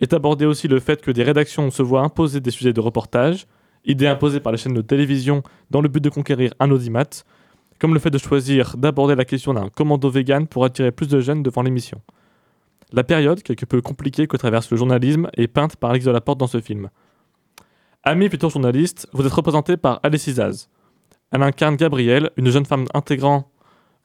est 0.00 0.12
abordé 0.12 0.46
aussi 0.46 0.66
le 0.68 0.80
fait 0.80 1.02
que 1.02 1.10
des 1.10 1.22
rédactions 1.22 1.70
se 1.70 1.82
voient 1.82 2.02
imposer 2.02 2.40
des 2.40 2.50
sujets 2.50 2.72
de 2.72 2.80
reportage, 2.80 3.46
idée 3.84 4.06
imposée 4.06 4.40
par 4.40 4.52
les 4.52 4.58
chaînes 4.58 4.74
de 4.74 4.82
télévision 4.82 5.42
dans 5.70 5.80
le 5.80 5.88
but 5.88 6.02
de 6.02 6.08
conquérir 6.08 6.54
un 6.58 6.70
audimat, 6.70 7.24
comme 7.78 7.92
le 7.92 8.00
fait 8.00 8.10
de 8.10 8.18
choisir 8.18 8.76
d'aborder 8.76 9.14
la 9.14 9.24
question 9.24 9.52
d'un 9.52 9.68
commando 9.68 10.08
vegan 10.08 10.46
pour 10.46 10.64
attirer 10.64 10.90
plus 10.90 11.08
de 11.08 11.20
jeunes 11.20 11.42
devant 11.42 11.62
l'émission. 11.62 12.00
La 12.92 13.04
période, 13.04 13.42
quelque 13.42 13.66
peu 13.66 13.82
compliquée 13.82 14.26
que 14.26 14.36
traverse 14.36 14.70
le 14.70 14.76
journalisme, 14.76 15.28
est 15.36 15.48
peinte 15.48 15.76
par 15.76 15.90
Alex 15.90 16.06
Delaporte 16.06 16.38
dans 16.38 16.46
ce 16.46 16.60
film. 16.60 16.90
Ami 18.06 18.28
futur 18.28 18.50
journaliste, 18.50 19.08
vous 19.14 19.24
êtes 19.24 19.32
représenté 19.32 19.78
par 19.78 19.98
Alice 20.02 20.26
Izaz. 20.26 20.68
Elle 21.32 21.42
incarne 21.42 21.76
Gabrielle, 21.76 22.30
une 22.36 22.50
jeune 22.50 22.66
femme 22.66 22.84
intégrant 22.92 23.50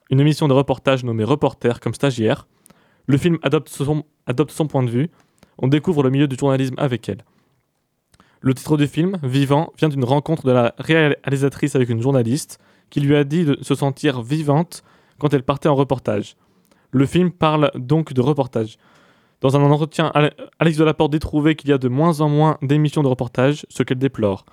une 0.08 0.20
émission 0.20 0.48
de 0.48 0.54
reportage 0.54 1.04
nommée 1.04 1.22
Reporter 1.22 1.80
comme 1.80 1.92
stagiaire. 1.92 2.48
Le 3.06 3.18
film 3.18 3.38
adopte 3.42 3.68
son 3.68 4.66
point 4.66 4.82
de 4.82 4.90
vue. 4.90 5.10
On 5.58 5.68
découvre 5.68 6.02
le 6.02 6.08
milieu 6.08 6.26
du 6.26 6.36
journalisme 6.36 6.76
avec 6.78 7.10
elle. 7.10 7.26
Le 8.40 8.54
titre 8.54 8.78
du 8.78 8.86
film, 8.86 9.18
Vivant, 9.22 9.70
vient 9.78 9.90
d'une 9.90 10.04
rencontre 10.04 10.46
de 10.46 10.52
la 10.52 10.74
réalisatrice 10.78 11.76
avec 11.76 11.90
une 11.90 12.00
journaliste 12.00 12.58
qui 12.88 13.00
lui 13.00 13.14
a 13.14 13.24
dit 13.24 13.44
de 13.44 13.58
se 13.60 13.74
sentir 13.74 14.22
vivante 14.22 14.82
quand 15.18 15.34
elle 15.34 15.42
partait 15.42 15.68
en 15.68 15.74
reportage. 15.74 16.36
Le 16.90 17.04
film 17.04 17.30
parle 17.30 17.70
donc 17.74 18.14
de 18.14 18.22
reportage. 18.22 18.78
Dans 19.40 19.56
un 19.56 19.62
entretien, 19.62 20.10
Ale- 20.14 20.34
Alex 20.58 20.76
Delaporte 20.76 21.12
dit 21.12 21.18
trouver 21.18 21.54
qu'il 21.56 21.70
y 21.70 21.72
a 21.72 21.78
de 21.78 21.88
moins 21.88 22.20
en 22.20 22.28
moins 22.28 22.58
d'émissions 22.62 23.02
de 23.02 23.08
reportage, 23.08 23.64
ce 23.70 23.82
qu'elle 23.82 23.98
déplore. 23.98 24.44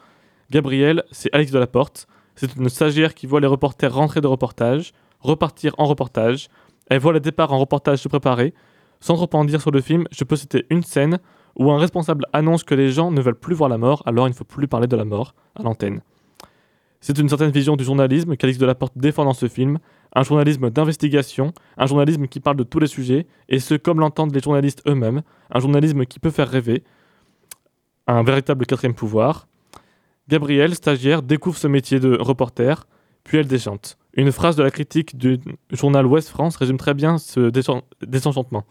Gabrielle, 0.50 1.04
c'est 1.12 1.30
Alex 1.34 1.52
Delaporte. 1.52 2.08
C'est 2.36 2.56
une 2.56 2.70
stagiaire 2.70 3.14
qui 3.14 3.28
voit 3.28 3.42
les 3.42 3.48
reporters 3.48 3.94
rentrer 3.94 4.22
de 4.22 4.28
reportage, 4.28 4.94
repartir 5.20 5.74
en 5.78 5.86
reportage. 5.86 6.48
Elle 6.90 7.00
voit 7.00 7.12
le 7.12 7.20
départ 7.20 7.52
en 7.52 7.58
reportage 7.58 8.00
se 8.00 8.08
préparer. 8.08 8.54
Sans 9.00 9.16
trop 9.16 9.30
en 9.38 9.44
dire 9.44 9.62
sur 9.62 9.72
le 9.72 9.82
film, 9.82 10.06
je 10.12 10.24
peux 10.24 10.36
citer 10.36 10.66
une 10.70 10.84
scène 10.84 11.20
où 11.56 11.72
un 11.72 11.80
responsable 11.80 12.26
annonce 12.34 12.64
que 12.64 12.76
les 12.76 12.92
gens 12.92 13.12
ne 13.12 13.20
veulent 13.20 13.36
plus 13.36 13.56
voir 13.56 13.70
la 13.70 13.78
mort, 13.78 14.04
alors 14.06 14.28
il 14.28 14.32
ne 14.32 14.36
faut 14.36 14.44
plus 14.44 14.68
parler 14.68 14.88
de 14.88 14.96
la 14.96 15.06
mort 15.06 15.34
à 15.56 15.64
l'antenne. 15.64 16.02
C'est 17.02 17.18
une 17.18 17.30
certaine 17.30 17.52
vision 17.52 17.76
du 17.76 17.84
journalisme 17.84 18.36
qu'Alex 18.38 18.58
Delaporte 18.58 18.94
défend 18.96 19.26
dans 19.26 19.34
ce 19.34 19.48
film, 19.48 19.80
un 20.14 20.24
journalisme 20.24 20.70
d'investigation, 20.70 21.54
un 21.78 21.86
journalisme 21.86 22.28
qui 22.28 22.40
parle 22.40 22.58
de 22.58 22.64
tous 22.64 22.80
les 22.80 22.88
sujets, 22.88 23.28
et 23.50 23.60
ce 23.60 23.76
comme 23.76 24.00
l'entendent 24.00 24.34
les 24.34 24.42
journalistes 24.42 24.82
eux-mêmes, 24.88 25.22
un 25.52 25.60
journalisme 25.60 26.06
qui 26.06 26.20
peut 26.20 26.32
faire 26.32 26.50
rêver, 26.50 26.84
un 28.08 28.24
véritable 28.24 28.66
quatrième 28.66 28.96
pouvoir. 28.96 29.48
Gabrielle, 30.30 30.76
stagiaire, 30.76 31.22
découvre 31.22 31.58
ce 31.58 31.68
métier 31.68 32.00
de 32.00 32.18
reporter, 32.20 32.88
puis 33.24 33.38
elle 33.38 33.48
déchante. 33.48 33.98
Une 34.14 34.32
phrase 34.32 34.56
de 34.56 34.64
la 34.64 34.72
critique 34.72 35.18
du 35.18 35.40
journal 35.72 36.06
Ouest 36.06 36.30
France 36.30 36.56
résume 36.56 36.78
très 36.78 36.94
bien 36.94 37.18
ce 37.18 37.52
désenchantement. 38.06 38.66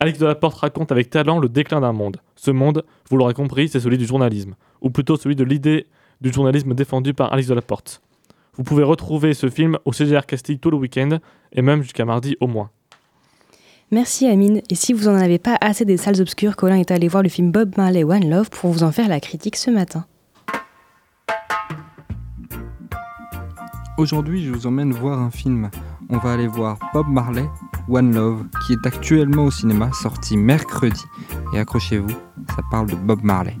Alex 0.00 0.18
Delaporte 0.18 0.58
raconte 0.58 0.90
avec 0.90 1.10
talent 1.10 1.38
le 1.38 1.48
déclin 1.48 1.80
d'un 1.80 1.92
monde. 1.92 2.16
Ce 2.36 2.50
monde, 2.50 2.84
vous 3.10 3.16
l'aurez 3.16 3.34
compris, 3.34 3.68
c'est 3.68 3.80
celui 3.80 3.98
du 3.98 4.06
journalisme, 4.06 4.54
ou 4.80 4.90
plutôt 4.90 5.16
celui 5.16 5.36
de 5.36 5.44
l'idée 5.44 5.86
du 6.20 6.32
journalisme 6.32 6.74
défendu 6.74 7.14
par 7.14 7.32
Alex 7.32 7.48
Delaporte. 7.48 8.00
Vous 8.56 8.64
pouvez 8.64 8.82
retrouver 8.82 9.34
ce 9.34 9.48
film 9.48 9.78
au 9.84 9.92
CGR 9.92 10.26
Castille 10.26 10.58
tout 10.58 10.70
le 10.70 10.76
week-end, 10.76 11.18
et 11.52 11.62
même 11.62 11.82
jusqu'à 11.82 12.04
mardi 12.04 12.36
au 12.40 12.46
moins. 12.46 12.70
Merci 13.90 14.26
Amine. 14.26 14.60
Et 14.70 14.74
si 14.74 14.92
vous 14.92 15.08
en 15.08 15.14
avez 15.14 15.38
pas 15.38 15.56
assez 15.60 15.84
des 15.84 15.96
salles 15.96 16.20
obscures, 16.20 16.56
Colin 16.56 16.76
est 16.76 16.90
allé 16.90 17.08
voir 17.08 17.22
le 17.22 17.28
film 17.28 17.52
Bob 17.52 17.74
Marley 17.76 18.04
One 18.04 18.28
Love 18.28 18.50
pour 18.50 18.70
vous 18.70 18.82
en 18.82 18.92
faire 18.92 19.08
la 19.08 19.20
critique 19.20 19.56
ce 19.56 19.70
matin. 19.70 20.06
Aujourd'hui, 23.96 24.44
je 24.44 24.50
vous 24.50 24.66
emmène 24.66 24.92
voir 24.92 25.20
un 25.20 25.30
film. 25.30 25.70
On 26.10 26.18
va 26.18 26.32
aller 26.32 26.48
voir 26.48 26.78
Bob 26.92 27.06
Marley, 27.08 27.44
One 27.88 28.12
Love, 28.12 28.44
qui 28.66 28.72
est 28.72 28.86
actuellement 28.86 29.44
au 29.44 29.50
cinéma, 29.52 29.90
sorti 29.92 30.36
mercredi. 30.36 31.04
Et 31.54 31.60
accrochez-vous, 31.60 32.16
ça 32.48 32.62
parle 32.70 32.90
de 32.90 32.96
Bob 32.96 33.22
Marley. 33.22 33.56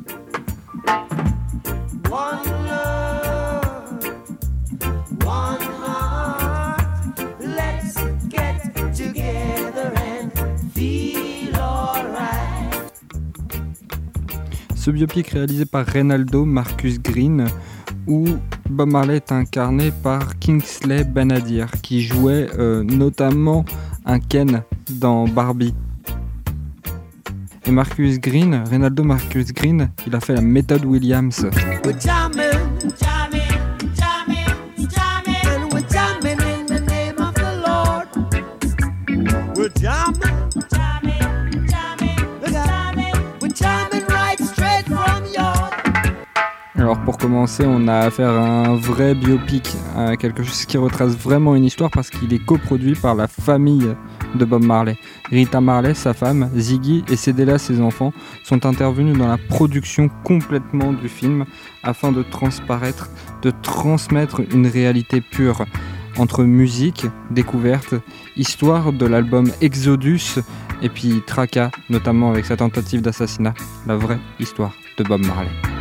Ce 14.84 14.90
biopic 14.90 15.28
réalisé 15.28 15.64
par 15.64 15.86
Reynaldo 15.86 16.44
Marcus 16.44 17.00
Green, 17.00 17.46
où 18.06 18.26
Bob 18.68 18.90
Marley 18.90 19.16
est 19.16 19.32
incarné 19.32 19.90
par 20.02 20.38
Kingsley 20.38 21.04
Benadir, 21.04 21.70
qui 21.80 22.02
jouait 22.02 22.50
euh, 22.58 22.82
notamment 22.84 23.64
un 24.04 24.20
Ken 24.20 24.62
dans 24.90 25.26
Barbie. 25.26 25.74
Et 27.64 27.70
Marcus 27.70 28.20
Green, 28.20 28.62
Reynaldo 28.68 29.04
Marcus 29.04 29.54
Green, 29.54 29.88
il 30.06 30.14
a 30.14 30.20
fait 30.20 30.34
la 30.34 30.42
méthode 30.42 30.84
Williams. 30.84 31.46
Pour 47.04 47.18
commencer, 47.18 47.64
on 47.66 47.86
a 47.86 47.98
affaire 47.98 48.30
à 48.30 48.66
un 48.66 48.76
vrai 48.76 49.14
biopic, 49.14 49.76
quelque 50.18 50.42
chose 50.42 50.64
qui 50.64 50.78
retrace 50.78 51.16
vraiment 51.16 51.54
une 51.54 51.64
histoire 51.64 51.90
parce 51.90 52.08
qu'il 52.08 52.32
est 52.32 52.44
coproduit 52.44 52.94
par 52.94 53.14
la 53.14 53.26
famille 53.28 53.94
de 54.34 54.44
Bob 54.44 54.64
Marley. 54.64 54.96
Rita 55.30 55.60
Marley, 55.60 55.94
sa 55.94 56.14
femme, 56.14 56.48
Ziggy 56.56 57.04
et 57.10 57.16
Cédella, 57.16 57.58
ses 57.58 57.80
enfants, 57.80 58.12
sont 58.42 58.64
intervenus 58.64 59.18
dans 59.18 59.28
la 59.28 59.36
production 59.36 60.08
complètement 60.24 60.92
du 60.92 61.08
film 61.08 61.44
afin 61.82 62.10
de 62.10 62.22
transparaître, 62.22 63.10
de 63.42 63.52
transmettre 63.62 64.40
une 64.52 64.66
réalité 64.66 65.20
pure 65.20 65.64
entre 66.16 66.44
musique, 66.44 67.06
découverte, 67.30 67.94
histoire 68.36 68.92
de 68.92 69.06
l'album 69.06 69.50
Exodus 69.60 70.40
et 70.80 70.88
puis 70.88 71.22
Tracas, 71.26 71.70
notamment 71.90 72.30
avec 72.30 72.46
sa 72.46 72.56
tentative 72.56 73.02
d'assassinat, 73.02 73.54
la 73.86 73.96
vraie 73.96 74.20
histoire 74.40 74.72
de 74.96 75.04
Bob 75.04 75.24
Marley. 75.24 75.73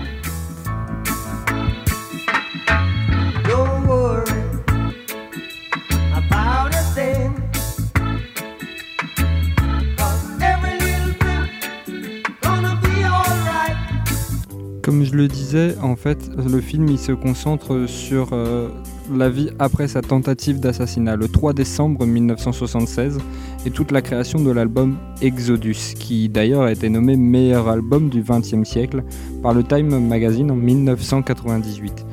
Comme 14.84 15.06
je 15.06 15.16
le 15.16 15.30
disais, 15.30 15.78
en 15.82 15.96
fait, 15.96 16.30
le 16.36 16.60
film 16.60 16.90
il 16.90 17.00
se 17.00 17.14
concentre 17.14 17.86
sur 17.88 18.34
euh, 18.34 18.68
la 19.16 19.30
vie 19.30 19.50
après 19.58 19.88
sa 19.88 20.02
tentative 20.02 20.60
d'assassinat, 20.60 21.16
le 21.16 21.30
3 21.30 21.54
décembre 21.54 22.06
1976, 22.06 23.18
et 23.66 23.72
toute 23.72 23.94
la 23.94 24.02
création 24.02 24.42
de 24.42 24.52
l'album 24.52 24.98
Exodus, 25.22 25.94
qui 25.98 26.28
d'ailleurs 26.28 26.64
a 26.64 26.72
été 26.74 26.90
nommé 26.90 27.16
meilleur 27.16 27.70
album 27.70 28.10
du 28.10 28.24
XXe 28.24 28.68
siècle 28.68 29.04
par 29.42 29.54
le 29.54 29.64
Time 29.64 30.06
Magazine 30.06 30.52
en 30.52 30.58
1998. 30.58 32.06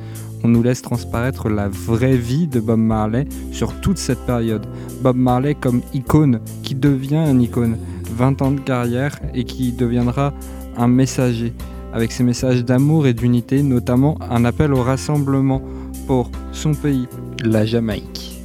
On 0.45 0.47
nous 0.47 0.63
laisse 0.63 0.81
transparaître 0.81 1.49
la 1.49 1.67
vraie 1.67 2.15
vie 2.15 2.47
de 2.47 2.61
Bob 2.61 2.79
Marley 2.79 3.25
sur 3.51 3.81
toute 3.81 3.97
cette 3.97 4.25
période. 4.25 4.65
Bob 5.01 5.17
Marley 5.17 5.55
comme 5.55 5.81
icône, 5.93 6.39
qui 6.63 6.75
devient 6.75 7.17
un 7.17 7.37
icône, 7.37 7.75
20 8.15 8.41
ans 8.41 8.51
de 8.51 8.61
carrière 8.61 9.19
et 9.33 9.43
qui 9.43 9.73
deviendra 9.73 10.33
un 10.77 10.87
messager 10.87 11.51
avec 11.93 12.11
ses 12.11 12.23
messages 12.23 12.63
d'amour 12.63 13.07
et 13.07 13.13
d'unité, 13.13 13.63
notamment 13.63 14.17
un 14.29 14.45
appel 14.45 14.73
au 14.73 14.81
rassemblement 14.81 15.61
pour 16.07 16.31
son 16.51 16.73
pays, 16.73 17.07
la 17.43 17.65
Jamaïque. 17.65 18.39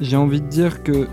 J'ai 0.00 0.16
envie 0.16 0.40
de 0.40 0.48
dire 0.48 0.82
que 0.82 1.06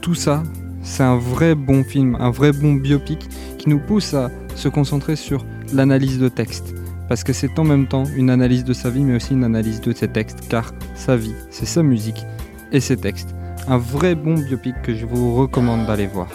tout 0.00 0.14
ça, 0.14 0.44
c'est 0.82 1.02
un 1.02 1.18
vrai 1.18 1.56
bon 1.56 1.82
film, 1.82 2.16
un 2.20 2.30
vrai 2.30 2.52
bon 2.52 2.74
biopic 2.74 3.28
qui 3.58 3.68
nous 3.68 3.80
pousse 3.80 4.14
à 4.14 4.30
se 4.54 4.68
concentrer 4.68 5.16
sur 5.16 5.44
l'analyse 5.72 6.18
de 6.18 6.28
texte. 6.28 6.74
Parce 7.08 7.24
que 7.24 7.32
c'est 7.32 7.58
en 7.58 7.64
même 7.64 7.86
temps 7.86 8.04
une 8.16 8.30
analyse 8.30 8.64
de 8.64 8.72
sa 8.72 8.90
vie, 8.90 9.04
mais 9.04 9.16
aussi 9.16 9.34
une 9.34 9.44
analyse 9.44 9.80
de 9.80 9.92
ses 9.92 10.08
textes, 10.08 10.48
car 10.48 10.72
sa 10.94 11.16
vie, 11.16 11.34
c'est 11.50 11.66
sa 11.66 11.82
musique 11.82 12.24
et 12.72 12.80
ses 12.80 12.96
textes. 12.96 13.35
Un 13.68 13.78
vrai 13.78 14.14
bon 14.14 14.34
biopic 14.34 14.80
que 14.82 14.94
je 14.94 15.06
vous 15.06 15.34
recommande 15.34 15.86
d'aller 15.86 16.06
voir. 16.06 16.28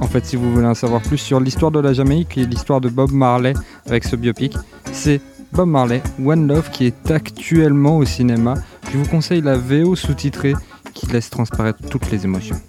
En 0.00 0.06
fait, 0.06 0.24
si 0.26 0.36
vous 0.36 0.52
voulez 0.52 0.66
en 0.66 0.74
savoir 0.74 1.00
plus 1.00 1.16
sur 1.16 1.40
l'histoire 1.40 1.70
de 1.70 1.80
la 1.80 1.94
Jamaïque 1.94 2.36
et 2.36 2.44
l'histoire 2.44 2.82
de 2.82 2.90
Bob 2.90 3.12
Marley 3.12 3.54
avec 3.86 4.04
ce 4.04 4.14
biopic, 4.14 4.56
c'est 4.92 5.22
Bob 5.52 5.68
Marley, 5.68 6.02
One 6.22 6.46
Love, 6.46 6.70
qui 6.70 6.86
est 6.86 7.10
actuellement 7.10 7.96
au 7.96 8.04
cinéma. 8.04 8.54
Je 8.92 8.98
vous 8.98 9.06
conseille 9.08 9.40
la 9.40 9.56
VO 9.56 9.96
sous-titrée 9.96 10.52
qui 10.92 11.06
laisse 11.06 11.30
transparaître 11.30 11.80
toutes 11.88 12.10
les 12.10 12.24
émotions. 12.24 12.60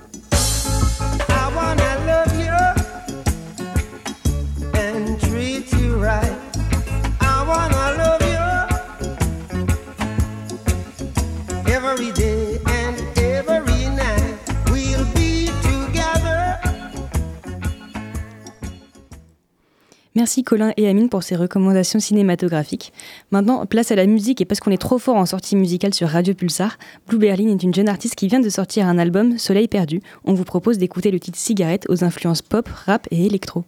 Merci 20.19 20.43
Colin 20.43 20.73
et 20.75 20.89
Amine 20.89 21.07
pour 21.07 21.23
ces 21.23 21.37
recommandations 21.37 22.01
cinématographiques. 22.01 22.91
Maintenant, 23.31 23.65
place 23.65 23.89
à 23.91 23.95
la 23.95 24.05
musique 24.05 24.41
et 24.41 24.45
parce 24.45 24.59
qu'on 24.59 24.69
est 24.69 24.77
trop 24.77 24.97
fort 24.97 25.15
en 25.15 25.25
sortie 25.25 25.55
musicale 25.55 25.93
sur 25.93 26.09
Radio 26.09 26.33
Pulsar, 26.33 26.77
Blue 27.07 27.17
Berlin 27.17 27.47
est 27.47 27.63
une 27.63 27.73
jeune 27.73 27.87
artiste 27.87 28.15
qui 28.15 28.27
vient 28.27 28.41
de 28.41 28.49
sortir 28.49 28.85
un 28.85 28.97
album, 28.97 29.37
Soleil 29.37 29.69
perdu. 29.69 30.01
On 30.25 30.33
vous 30.33 30.43
propose 30.43 30.77
d'écouter 30.77 31.11
le 31.11 31.21
titre 31.21 31.37
Cigarette 31.37 31.85
aux 31.87 32.03
influences 32.03 32.41
pop, 32.41 32.67
rap 32.67 33.07
et 33.11 33.27
électro. 33.27 33.63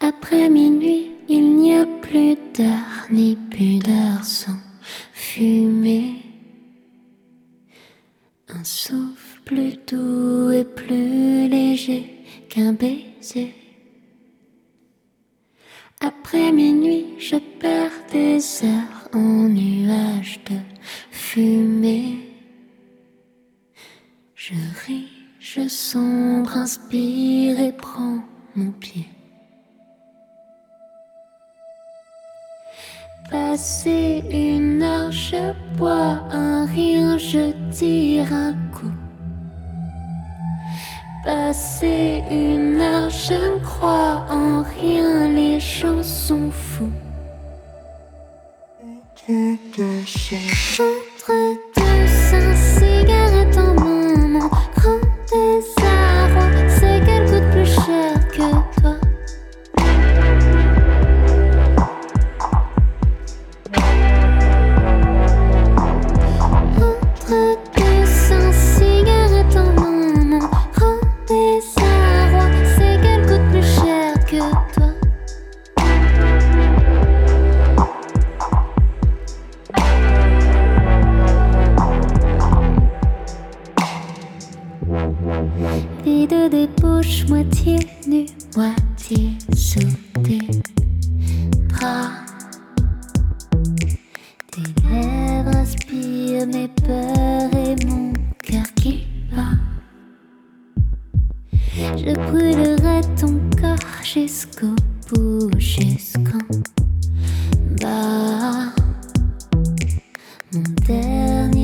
Après 0.00 0.48
minuit, 0.48 1.10
il 1.28 1.56
n'y 1.56 1.74
a 1.74 1.84
plus 1.84 2.38
d'art 2.56 3.08
ni 3.10 3.36
pudeur 3.36 4.24
sans 4.24 4.56
fumée. 5.12 6.22
Un 8.48 8.64
souffle 8.64 9.42
plus 9.44 9.76
doux 9.86 10.50
et 10.52 10.64
plus 10.64 11.50
léger 11.50 12.24
qu'un 12.48 12.72
baiser. 12.72 13.65
Après 16.00 16.52
minuit, 16.52 17.14
je 17.18 17.36
perds 17.36 17.90
des 18.12 18.38
heures 18.64 19.08
en 19.14 19.48
nuages 19.48 20.40
de 20.50 20.56
fumée. 21.10 22.18
Je 24.34 24.54
ris, 24.86 25.08
je 25.40 25.66
sombre, 25.68 26.56
inspire 26.56 27.58
et 27.58 27.72
prends 27.72 28.18
mon 28.54 28.70
pied. 28.72 29.08
Passer 33.30 34.22
une 34.30 34.82
heure, 34.82 35.10
je 35.10 35.52
bois 35.76 36.20
un 36.30 36.66
rien, 36.66 37.18
je 37.18 37.52
tire 37.72 38.32
un 38.32 38.52
coup. 38.72 39.05
Passer 41.26 42.22
une 42.30 42.80
heure, 42.80 43.10
je 43.10 43.34
ne 43.34 43.58
crois 43.58 44.24
en 44.30 44.62
rien, 44.62 45.26
les 45.26 45.58
gens 45.58 46.00
sont 46.04 46.52
fous. 46.52 46.92
Entre 48.80 49.32
deux 49.76 50.06
seins, 50.06 50.54
cigarette 52.54 53.25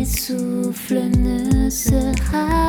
souffle 0.05 1.11
ne 1.19 1.71
sera 1.71 2.62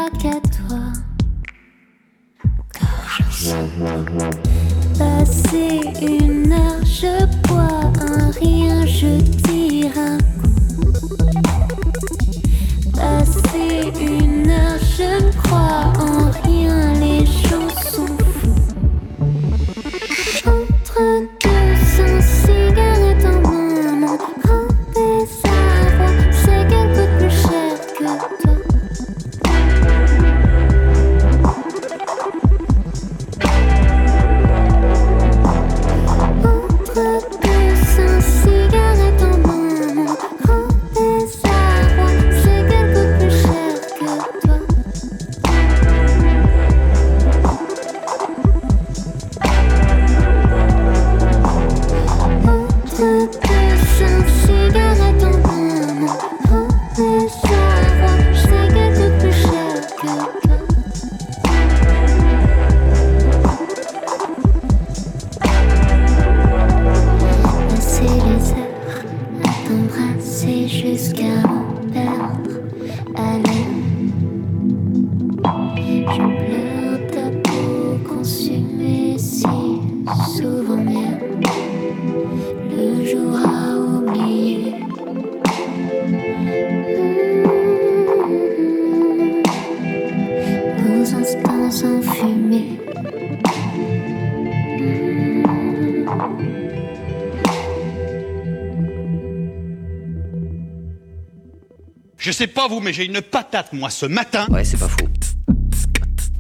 pas 102.64 102.74
vous, 102.74 102.80
mais 102.80 102.93
j'ai 102.93 103.05
une 103.05 103.22
patate, 103.22 103.74
moi, 103.74 103.89
ce 103.89 104.05
matin. 104.05 104.45
Ouais, 104.49 104.64
c'est 104.64 104.80
pas 104.80 104.88
faux. 104.88 105.07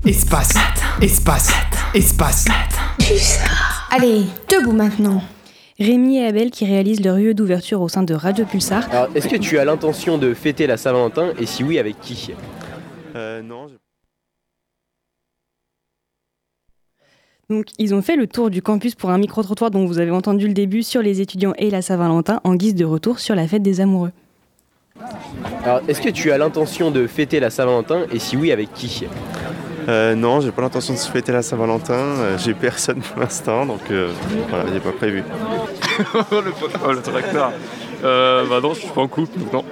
Espace, 0.05 0.53
espace, 1.01 1.51
espace. 1.93 2.45
Allez, 3.91 4.23
debout 4.49 4.71
maintenant. 4.71 5.21
Rémi 5.79 6.17
et 6.17 6.25
Abel 6.25 6.51
qui 6.51 6.65
réalisent 6.65 7.03
leur 7.03 7.17
lieu 7.17 7.33
d'ouverture 7.33 7.81
au 7.81 7.89
sein 7.89 8.03
de 8.03 8.13
Radio 8.13 8.45
Pulsar. 8.45 8.89
Alors, 8.89 9.09
est-ce 9.15 9.27
que 9.27 9.35
tu 9.35 9.57
as 9.57 9.65
l'intention 9.65 10.17
de 10.17 10.33
fêter 10.33 10.65
la 10.65 10.77
Saint-Valentin 10.77 11.33
et 11.39 11.45
si 11.45 11.63
oui, 11.63 11.77
avec 11.77 11.99
qui? 11.99 12.31
Euh, 13.15 13.41
non. 13.41 13.67
Donc, 17.49 17.65
ils 17.79 17.93
ont 17.93 18.01
fait 18.01 18.15
le 18.15 18.27
tour 18.27 18.49
du 18.49 18.61
campus 18.61 18.95
pour 18.95 19.09
un 19.09 19.17
micro-trottoir 19.17 19.71
dont 19.71 19.85
vous 19.85 19.99
avez 19.99 20.11
entendu 20.11 20.47
le 20.47 20.53
début 20.53 20.83
sur 20.83 21.01
les 21.01 21.19
étudiants 21.19 21.53
et 21.57 21.69
la 21.69 21.81
Saint-Valentin 21.81 22.39
en 22.45 22.55
guise 22.55 22.75
de 22.75 22.85
retour 22.85 23.19
sur 23.19 23.35
la 23.35 23.45
fête 23.45 23.63
des 23.63 23.81
amoureux. 23.81 24.11
Alors, 25.63 25.81
est-ce 25.87 26.01
que 26.01 26.09
tu 26.09 26.31
as 26.31 26.37
l'intention 26.37 26.91
de 26.91 27.07
fêter 27.07 27.39
la 27.39 27.49
Saint-Valentin 27.49 28.05
et 28.11 28.19
si 28.19 28.37
oui, 28.37 28.51
avec 28.51 28.73
qui? 28.73 29.05
Euh, 29.89 30.13
non, 30.15 30.39
j'ai 30.39 30.51
pas 30.51 30.61
l'intention 30.61 30.93
de 30.93 30.99
se 30.99 31.09
fêter 31.09 31.31
la 31.31 31.41
Saint-Valentin. 31.41 31.93
euh, 31.93 32.37
j'ai 32.37 32.53
personne 32.53 33.01
pour 33.01 33.19
l'instant, 33.19 33.65
donc 33.65 33.81
euh, 33.91 34.11
voilà, 34.49 34.65
j'ai 34.71 34.79
pas 34.79 34.91
prévu. 34.91 35.23
le, 36.31 36.53
oh, 36.85 36.91
le 36.91 37.01
tracteur. 37.01 37.51
Euh, 38.03 38.45
bah 38.47 38.59
non, 38.61 38.73
je 38.73 38.81
suis 38.81 38.89
pas 38.89 39.01
en 39.01 39.07
couple, 39.07 39.39
donc 39.39 39.51
non. 39.53 39.65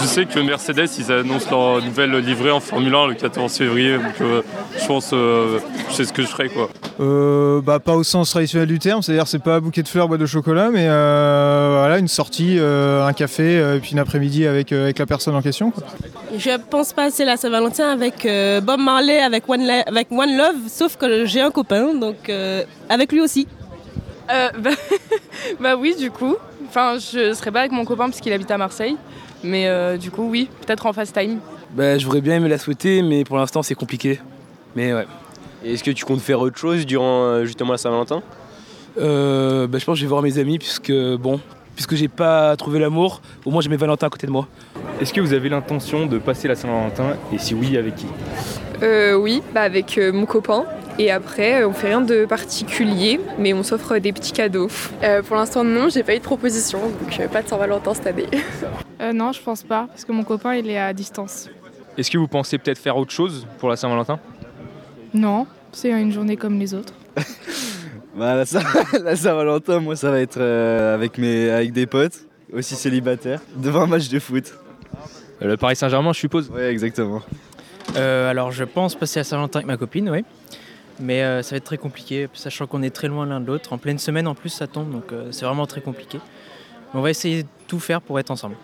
Je 0.00 0.06
sais 0.06 0.24
que 0.26 0.38
Mercedes, 0.40 0.88
ils 0.98 1.12
annoncent 1.12 1.50
leur 1.50 1.82
nouvelle 1.84 2.12
livrée 2.16 2.50
en 2.50 2.60
Formule 2.60 2.94
1 2.94 3.06
le 3.08 3.14
14 3.14 3.52
février, 3.56 3.96
donc 3.96 4.20
euh, 4.20 4.42
je 4.80 4.86
pense, 4.86 5.10
euh, 5.12 5.58
je 5.90 5.94
sais 5.94 6.04
ce 6.04 6.12
que 6.12 6.22
je 6.22 6.26
ferai 6.28 6.48
quoi. 6.48 6.68
Euh, 7.00 7.60
bah, 7.60 7.78
pas 7.78 7.94
au 7.94 8.02
sens 8.02 8.30
traditionnel 8.30 8.68
du 8.68 8.78
terme, 8.78 9.02
c'est-à-dire 9.02 9.26
c'est 9.26 9.42
pas 9.42 9.56
un 9.56 9.60
bouquet 9.60 9.82
de 9.82 9.88
fleurs, 9.88 10.08
boîte 10.08 10.20
de 10.20 10.26
chocolat, 10.26 10.70
mais 10.70 10.86
euh, 10.88 11.76
voilà, 11.80 11.98
une 11.98 12.08
sortie, 12.08 12.56
euh, 12.58 13.06
un 13.06 13.12
café, 13.12 13.58
euh, 13.58 13.76
et 13.76 13.80
puis 13.80 13.92
une 13.92 13.98
après-midi 13.98 14.46
avec, 14.46 14.72
euh, 14.72 14.84
avec 14.84 14.98
la 14.98 15.06
personne 15.06 15.34
en 15.34 15.42
question. 15.42 15.70
quoi. 15.70 15.82
Je 16.36 16.50
pense 16.70 16.92
passer 16.92 17.24
la 17.24 17.36
Saint-Valentin 17.36 17.88
avec 17.90 18.24
euh, 18.26 18.60
Bob 18.60 18.80
Marley, 18.80 19.20
avec 19.20 19.48
One, 19.48 19.64
La- 19.66 19.82
avec 19.86 20.08
One 20.10 20.36
Love, 20.36 20.56
sauf 20.68 20.96
que 20.96 21.26
j'ai 21.26 21.40
un 21.40 21.50
copain, 21.50 21.94
donc 21.94 22.28
euh, 22.28 22.62
avec 22.88 23.12
lui 23.12 23.20
aussi. 23.20 23.46
Euh, 24.30 24.48
bah, 24.58 24.70
bah 25.60 25.76
oui, 25.76 25.94
du 25.98 26.10
coup. 26.10 26.36
Enfin, 26.68 26.94
je 26.98 27.34
serais 27.34 27.50
pas 27.50 27.60
avec 27.60 27.72
mon 27.72 27.84
copain 27.84 28.04
parce 28.08 28.20
qu'il 28.20 28.32
habite 28.32 28.50
à 28.50 28.56
Marseille. 28.56 28.96
Mais 29.44 29.68
euh, 29.68 29.96
du 29.96 30.10
coup, 30.10 30.28
oui, 30.28 30.48
peut-être 30.66 30.86
en 30.86 30.92
fast 30.92 31.18
time. 31.18 31.38
Bah, 31.72 31.98
je 31.98 32.04
voudrais 32.04 32.20
bien 32.20 32.36
aimé 32.36 32.48
la 32.48 32.58
souhaiter, 32.58 33.02
mais 33.02 33.24
pour 33.24 33.36
l'instant, 33.36 33.62
c'est 33.62 33.74
compliqué. 33.74 34.20
Mais 34.76 34.92
ouais. 34.92 35.06
Et 35.64 35.74
Est-ce 35.74 35.84
que 35.84 35.90
tu 35.90 36.04
comptes 36.04 36.20
faire 36.20 36.40
autre 36.40 36.58
chose 36.58 36.86
durant 36.86 37.24
euh, 37.24 37.44
justement 37.44 37.72
la 37.72 37.78
Saint-Valentin? 37.78 38.22
Euh, 38.98 39.66
bah, 39.66 39.78
je 39.78 39.84
pense 39.84 39.94
que 39.94 40.00
je 40.00 40.04
vais 40.04 40.08
voir 40.10 40.22
mes 40.22 40.38
amis, 40.38 40.58
puisque 40.58 40.92
bon, 40.92 41.40
puisque 41.74 41.94
j'ai 41.94 42.08
pas 42.08 42.56
trouvé 42.56 42.78
l'amour, 42.78 43.22
au 43.44 43.50
moins 43.50 43.60
j'ai 43.62 43.68
mes 43.68 43.76
Valentins 43.76 44.06
à 44.06 44.10
côté 44.10 44.26
de 44.26 44.32
moi. 44.32 44.48
Est-ce 45.00 45.12
que 45.12 45.20
vous 45.20 45.32
avez 45.32 45.48
l'intention 45.48 46.06
de 46.06 46.18
passer 46.18 46.48
la 46.48 46.54
Saint-Valentin? 46.54 47.16
Et 47.32 47.38
si 47.38 47.54
oui, 47.54 47.76
avec 47.76 47.96
qui? 47.96 48.06
Euh, 48.82 49.14
oui, 49.14 49.42
bah 49.54 49.62
avec 49.62 49.96
euh, 49.98 50.12
mon 50.12 50.26
copain. 50.26 50.64
Et 50.98 51.10
après, 51.10 51.64
on 51.64 51.72
fait 51.72 51.88
rien 51.88 52.02
de 52.02 52.26
particulier, 52.26 53.18
mais 53.38 53.54
on 53.54 53.62
s'offre 53.62 53.96
des 53.98 54.12
petits 54.12 54.32
cadeaux. 54.32 54.68
Euh, 55.02 55.22
pour 55.22 55.36
l'instant, 55.36 55.64
non, 55.64 55.88
j'ai 55.88 56.02
pas 56.02 56.14
eu 56.14 56.18
de 56.18 56.22
proposition, 56.22 56.80
donc 56.80 57.18
euh, 57.18 57.28
pas 57.28 57.42
de 57.42 57.48
Saint-Valentin 57.48 57.94
cette 57.94 58.06
année. 58.06 58.26
Euh, 59.02 59.12
non, 59.12 59.32
je 59.32 59.40
pense 59.42 59.62
pas, 59.64 59.86
parce 59.88 60.04
que 60.04 60.12
mon 60.12 60.22
copain 60.24 60.54
il 60.54 60.70
est 60.70 60.78
à 60.78 60.92
distance. 60.92 61.48
Est-ce 61.98 62.10
que 62.10 62.18
vous 62.18 62.28
pensez 62.28 62.56
peut-être 62.58 62.78
faire 62.78 62.96
autre 62.96 63.10
chose 63.10 63.46
pour 63.58 63.68
la 63.68 63.76
Saint-Valentin? 63.76 64.18
Non, 65.12 65.46
c'est 65.72 65.90
une 65.90 66.12
journée 66.12 66.36
comme 66.36 66.58
les 66.58 66.74
autres. 66.74 66.94
Bah, 68.14 68.34
la 68.36 68.44
Saint- 68.44 68.60
la 69.02 69.16
Saint-Valentin, 69.16 69.80
moi, 69.80 69.96
ça 69.96 70.10
va 70.10 70.20
être 70.20 70.36
euh, 70.38 70.94
avec, 70.94 71.16
mes, 71.16 71.48
avec 71.48 71.72
des 71.72 71.86
potes, 71.86 72.26
aussi 72.52 72.74
célibataires, 72.74 73.40
devant 73.56 73.84
un 73.84 73.86
match 73.86 74.10
de 74.10 74.18
foot. 74.18 74.52
Euh, 75.40 75.46
Le 75.48 75.56
Paris 75.56 75.76
Saint-Germain, 75.76 76.12
je 76.12 76.18
suppose 76.18 76.50
Ouais, 76.50 76.66
exactement. 76.70 77.22
Euh, 77.96 78.28
alors 78.30 78.52
je 78.52 78.64
pense 78.64 78.94
passer 78.96 79.20
à 79.20 79.24
Saint-Valentin 79.24 79.60
avec 79.60 79.66
ma 79.66 79.78
copine, 79.78 80.10
oui. 80.10 80.24
Mais 81.00 81.22
euh, 81.22 81.40
ça 81.40 81.52
va 81.52 81.56
être 81.56 81.64
très 81.64 81.78
compliqué, 81.78 82.28
sachant 82.34 82.66
qu'on 82.66 82.82
est 82.82 82.90
très 82.94 83.08
loin 83.08 83.24
l'un 83.24 83.40
de 83.40 83.46
l'autre. 83.46 83.72
En 83.72 83.78
pleine 83.78 83.98
semaine 83.98 84.28
en 84.28 84.34
plus 84.34 84.50
ça 84.50 84.66
tombe, 84.66 84.92
donc 84.92 85.10
euh, 85.12 85.28
c'est 85.32 85.46
vraiment 85.46 85.66
très 85.66 85.80
compliqué. 85.80 86.18
Mais 86.92 87.00
on 87.00 87.02
va 87.02 87.08
essayer 87.08 87.44
de 87.44 87.48
tout 87.66 87.80
faire 87.80 88.02
pour 88.02 88.20
être 88.20 88.30
ensemble. 88.30 88.56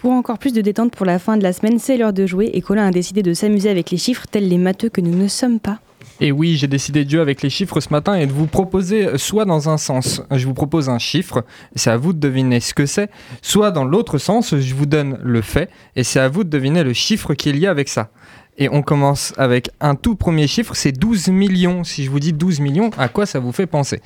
Pour 0.00 0.12
encore 0.12 0.38
plus 0.38 0.52
de 0.52 0.60
détente 0.60 0.94
pour 0.94 1.06
la 1.06 1.18
fin 1.18 1.36
de 1.36 1.42
la 1.42 1.52
semaine, 1.52 1.80
c'est 1.80 1.96
l'heure 1.96 2.12
de 2.12 2.24
jouer 2.24 2.52
et 2.54 2.60
Colin 2.60 2.86
a 2.86 2.90
décidé 2.92 3.20
de 3.24 3.34
s'amuser 3.34 3.68
avec 3.68 3.90
les 3.90 3.96
chiffres 3.96 4.26
tels 4.30 4.46
les 4.48 4.56
matheux 4.56 4.90
que 4.90 5.00
nous 5.00 5.12
ne 5.12 5.26
sommes 5.26 5.58
pas. 5.58 5.80
Et 6.20 6.30
oui, 6.30 6.56
j'ai 6.56 6.68
décidé 6.68 7.04
de 7.04 7.10
jouer 7.10 7.18
avec 7.18 7.42
les 7.42 7.50
chiffres 7.50 7.80
ce 7.80 7.88
matin 7.90 8.14
et 8.14 8.28
de 8.28 8.32
vous 8.32 8.46
proposer 8.46 9.18
soit 9.18 9.44
dans 9.44 9.68
un 9.68 9.76
sens, 9.76 10.22
je 10.30 10.46
vous 10.46 10.54
propose 10.54 10.88
un 10.88 11.00
chiffre, 11.00 11.44
c'est 11.74 11.90
à 11.90 11.96
vous 11.96 12.12
de 12.12 12.20
deviner 12.20 12.60
ce 12.60 12.74
que 12.74 12.86
c'est, 12.86 13.10
soit 13.42 13.72
dans 13.72 13.84
l'autre 13.84 14.18
sens, 14.18 14.56
je 14.56 14.72
vous 14.72 14.86
donne 14.86 15.18
le 15.20 15.42
fait, 15.42 15.68
et 15.96 16.04
c'est 16.04 16.20
à 16.20 16.28
vous 16.28 16.44
de 16.44 16.48
deviner 16.48 16.84
le 16.84 16.92
chiffre 16.92 17.34
qui 17.34 17.48
est 17.48 17.52
lié 17.52 17.66
avec 17.66 17.88
ça. 17.88 18.10
Et 18.56 18.68
on 18.68 18.82
commence 18.82 19.34
avec 19.36 19.68
un 19.80 19.96
tout 19.96 20.14
premier 20.14 20.46
chiffre, 20.46 20.76
c'est 20.76 20.92
12 20.92 21.26
millions. 21.30 21.82
Si 21.82 22.04
je 22.04 22.10
vous 22.10 22.20
dis 22.20 22.32
12 22.32 22.60
millions, 22.60 22.90
à 22.98 23.08
quoi 23.08 23.26
ça 23.26 23.40
vous 23.40 23.50
fait 23.52 23.66
penser? 23.66 24.00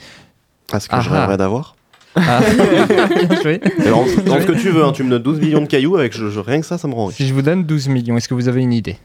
À 0.73 0.81
ce 0.81 0.89
que 0.89 0.95
Ah 0.97 1.01
je 1.03 1.11
ah. 1.11 1.21
rêverais 1.21 1.37
d'avoir. 1.37 1.77
Ah. 2.17 2.41
Bien 3.29 3.43
joué. 3.43 3.61
Alors, 3.87 4.05
dans 4.27 4.41
ce 4.41 4.47
que 4.47 4.53
tu 4.53 4.71
veux, 4.71 4.85
hein, 4.85 4.93
tu 4.93 5.03
me 5.03 5.11
donnes 5.11 5.23
12 5.23 5.41
millions 5.41 5.61
de 5.63 5.67
cailloux, 5.67 5.97
avec 5.97 6.17
je- 6.17 6.29
je- 6.31 6.41
rien 6.41 6.61
que 6.61 6.67
ça, 6.67 6.77
ça 6.79 6.87
me 6.89 6.95
rend 6.95 7.07
riche. 7.07 7.17
Si 7.17 7.27
je 7.27 7.33
vous 7.35 7.43
donne 7.43 7.65
12 7.65 7.89
millions, 7.89 8.17
est-ce 8.17 8.29
que 8.29 8.35
vous 8.35 8.49
avez 8.49 8.61
une 8.63 8.73
idée? 8.73 8.97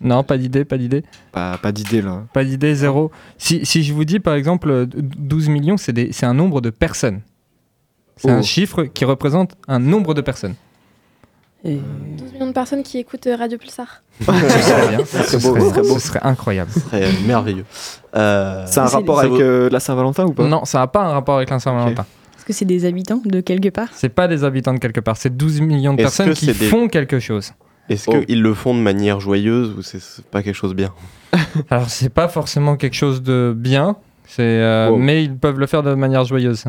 Non, 0.00 0.22
pas 0.22 0.38
d'idée, 0.38 0.64
pas 0.64 0.78
d'idée? 0.78 1.02
Pas, 1.32 1.58
pas 1.58 1.72
d'idée 1.72 2.00
là. 2.02 2.24
Pas 2.32 2.44
d'idée, 2.44 2.74
zéro. 2.74 3.10
Si, 3.36 3.66
si 3.66 3.82
je 3.82 3.92
vous 3.92 4.04
dis 4.04 4.20
par 4.20 4.34
exemple 4.34 4.70
euh, 4.70 4.86
12 4.86 5.48
millions, 5.48 5.76
c'est 5.76 5.92
des- 5.92 6.12
c'est 6.12 6.24
un 6.26 6.34
nombre 6.34 6.60
de 6.60 6.70
personnes. 6.70 7.20
C'est 8.16 8.30
un 8.30 8.38
Oh. 8.40 8.42
chiffre 8.42 8.84
qui 8.84 9.04
représente 9.04 9.56
un 9.66 9.78
nombre 9.80 10.14
de 10.14 10.20
personnes. 10.20 10.54
12 11.64 12.32
millions 12.32 12.46
de 12.46 12.52
personnes 12.52 12.82
qui 12.82 12.98
écoutent 12.98 13.26
euh, 13.26 13.36
Radio 13.36 13.58
Pulsar. 13.58 14.02
Ce 14.20 14.24
serait 14.26 14.88
bien, 14.96 15.04
Ce 15.04 15.22
ce 15.24 15.38
serait 15.40 15.58
beau, 15.58 15.58
serait, 15.58 15.60
ce 15.60 15.68
serait 15.70 15.82
beau. 15.82 15.98
ce 15.98 16.06
serait 16.08 16.20
incroyable. 16.22 16.70
Ce 16.72 16.80
serait 16.80 17.08
merveilleux. 17.26 17.64
Euh, 18.16 18.64
C'est 18.66 18.80
un 18.80 18.86
rapport 18.86 19.18
avec 19.20 19.32
euh, 19.32 19.68
la 19.70 19.80
Saint-Valentin 19.80 20.24
ou 20.26 20.32
pas? 20.32 20.44
Non, 20.46 20.64
ça 20.64 20.78
n'a 20.78 20.86
pas 20.86 21.02
un 21.04 21.10
rapport 21.12 21.36
avec 21.36 21.50
la 21.50 21.58
Saint-Valentin. 21.58 22.06
Est-ce 22.36 22.44
que 22.44 22.52
c'est 22.52 22.64
des 22.64 22.84
habitants 22.84 23.20
de 23.24 23.40
quelque 23.40 23.68
part 23.70 23.88
C'est 23.92 24.08
pas 24.08 24.28
des 24.28 24.44
habitants 24.44 24.72
de 24.72 24.78
quelque 24.78 25.00
part, 25.00 25.16
c'est 25.16 25.36
12 25.36 25.60
millions 25.60 25.92
de 25.94 26.02
personnes 26.02 26.32
qui 26.32 26.46
des- 26.46 26.52
font 26.54 26.88
quelque 26.88 27.18
chose. 27.18 27.52
Est-ce 27.88 28.08
Oh. 28.10 28.20
qu'ils 28.24 28.42
le 28.42 28.54
font 28.54 28.74
de 28.74 28.80
manière 28.80 29.18
joyeuse 29.18 29.74
ou 29.76 29.82
c'est 29.82 30.00
pas 30.30 30.42
quelque 30.42 30.54
chose 30.54 30.70
de 30.70 30.76
bien? 30.76 30.92
Alors 31.70 31.88
c'est 31.90 32.08
pas 32.10 32.28
forcément 32.28 32.76
quelque 32.76 32.94
chose 32.96 33.22
de 33.22 33.52
bien, 33.56 33.96
euh, 34.40 34.88
Wow. 34.90 34.96
mais 34.98 35.24
ils 35.24 35.36
peuvent 35.36 35.58
le 35.58 35.66
faire 35.66 35.82
de 35.82 35.94
manière 35.94 36.24
joyeuse. 36.24 36.64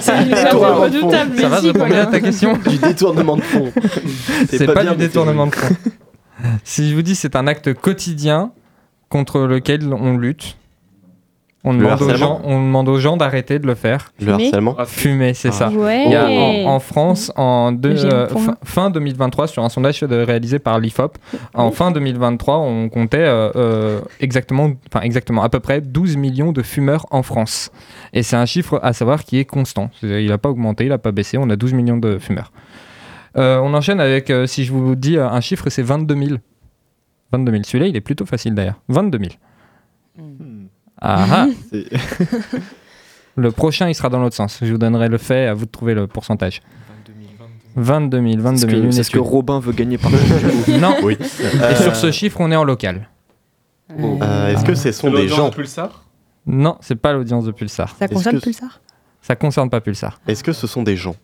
C'est 0.00 0.12
une 0.24 0.34
Ça 0.36 0.56
va, 0.56 0.74
redoutable, 0.74 1.36
Ça 1.36 1.42
va, 1.42 1.48
merci, 1.48 1.66
je 1.66 1.72
réponds 1.72 1.86
bien 1.86 2.02
à 2.02 2.06
ta 2.06 2.20
question 2.20 2.56
Du 2.68 2.76
détournement 2.78 3.36
de 3.36 3.42
fonds. 3.42 3.72
C'est 4.48 4.66
pas, 4.66 4.82
bien, 4.82 4.92
du 4.92 4.98
détournement 4.98 5.46
de 5.46 5.54
fonds. 5.54 5.74
si 6.64 6.88
je 6.90 6.94
vous 6.94 7.02
dis 7.02 7.14
c'est 7.14 7.36
un 7.36 7.46
acte 7.46 7.74
quotidien 7.74 8.52
contre 9.08 9.40
lequel 9.40 9.92
on 9.92 10.16
lutte, 10.16 10.56
on 11.64 11.72
Le 11.74 11.78
demande, 11.78 12.02
aux 12.02 12.14
gens, 12.16 12.40
on 12.44 12.58
demande 12.58 12.88
aux 12.88 12.98
gens 12.98 13.16
d'arrêter 13.16 13.58
de 13.60 13.66
le 13.68 13.74
faire. 13.76 14.12
Le 14.18 14.26
Fumer 14.26 14.44
harcèlement 14.46 14.76
Fumer, 14.84 15.34
c'est 15.34 15.52
ça. 15.52 15.70
Ouais. 15.70 16.06
Il 16.06 16.10
y 16.12 16.16
a 16.16 16.26
en, 16.26 16.74
en 16.74 16.80
France, 16.80 17.30
en 17.36 17.70
deux- 17.70 18.04
euh, 18.04 18.26
fin, 18.28 18.56
fin 18.64 18.90
2023, 18.90 19.46
sur 19.46 19.62
un 19.62 19.68
sondage 19.68 20.02
réalisé 20.02 20.58
par 20.58 20.80
l'IFOP, 20.80 21.18
en 21.54 21.70
fin 21.70 21.92
2023, 21.92 22.58
on 22.58 22.88
comptait 22.88 23.18
euh, 23.18 23.50
euh, 23.54 24.00
exactement, 24.18 24.70
enfin 24.92 25.02
exactement, 25.04 25.42
à 25.44 25.48
peu 25.48 25.60
près 25.60 25.80
12 25.80 26.16
millions 26.16 26.50
de 26.50 26.62
fumeurs 26.62 27.06
en 27.12 27.22
France. 27.22 27.70
Et 28.12 28.22
c'est 28.24 28.36
un 28.36 28.46
chiffre 28.46 28.80
à 28.82 28.92
savoir 28.92 29.22
qui 29.22 29.38
est 29.38 29.44
constant. 29.44 29.90
Il 30.02 30.26
n'a 30.28 30.38
pas 30.38 30.48
augmenté, 30.50 30.84
il 30.84 30.88
n'a 30.90 30.98
pas 30.98 31.12
baissé, 31.12 31.38
on 31.38 31.48
a 31.48 31.54
12 31.56 31.74
millions 31.74 31.96
de 31.98 32.18
fumeurs. 32.18 32.50
Euh, 33.38 33.60
on 33.62 33.72
enchaîne 33.72 34.00
avec, 34.00 34.30
euh, 34.30 34.46
si 34.46 34.64
je 34.64 34.72
vous 34.72 34.94
dis 34.96 35.16
un 35.16 35.40
chiffre, 35.40 35.70
c'est 35.70 35.82
22 35.82 36.14
000. 36.16 36.30
22 37.32 37.52
000. 37.52 37.62
Celui-là, 37.64 37.86
il 37.86 37.96
est 37.96 38.00
plutôt 38.02 38.26
facile 38.26 38.54
d'ailleurs. 38.54 38.80
22 38.88 39.18
000. 39.18 39.30
Ah 41.04 41.26
ah 41.30 41.46
Le 43.36 43.50
prochain, 43.50 43.88
il 43.88 43.94
sera 43.94 44.08
dans 44.08 44.20
l'autre 44.20 44.36
sens. 44.36 44.58
Je 44.62 44.70
vous 44.70 44.78
donnerai 44.78 45.08
le 45.08 45.18
fait, 45.18 45.46
à 45.46 45.54
vous 45.54 45.64
de 45.66 45.70
trouver 45.70 45.94
le 45.94 46.06
pourcentage. 46.06 46.60
22 47.74 48.20
000, 48.20 48.40
22 48.42 48.56
C'est 48.58 48.60
000. 48.60 48.60
ce 48.60 48.66
que, 48.66 48.76
une 48.84 48.92
c'est 48.92 49.02
ce 49.02 49.10
que. 49.10 49.18
Robin 49.18 49.58
veut 49.58 49.72
gagner 49.72 49.96
par 49.98 50.10
Non. 50.80 50.94
Oui. 51.02 51.16
Et 51.18 51.74
sur 51.82 51.96
ce 51.96 52.10
chiffre, 52.12 52.40
on 52.40 52.52
est 52.52 52.56
en 52.56 52.64
local. 52.64 53.08
Euh, 53.98 54.52
Est-ce 54.52 54.64
que 54.64 54.74
ce 54.74 54.92
sont 54.92 55.08
des 55.10 55.22
L'audience 55.22 55.36
gens 55.36 55.48
de 55.48 55.54
Pulsar 55.54 56.04
Non, 56.46 56.76
c'est 56.80 56.94
pas 56.96 57.12
l'audience 57.14 57.44
de 57.46 57.50
Pulsar. 57.52 57.96
Ça 57.98 58.04
Est-ce 58.04 58.14
concerne 58.14 58.38
que- 58.38 58.44
Pulsar 58.44 58.80
Ça 59.22 59.34
concerne 59.36 59.70
pas 59.70 59.80
Pulsar. 59.80 60.20
Est-ce 60.28 60.44
que 60.44 60.52
ce 60.52 60.66
sont 60.66 60.82
des 60.82 60.96
gens 60.96 61.16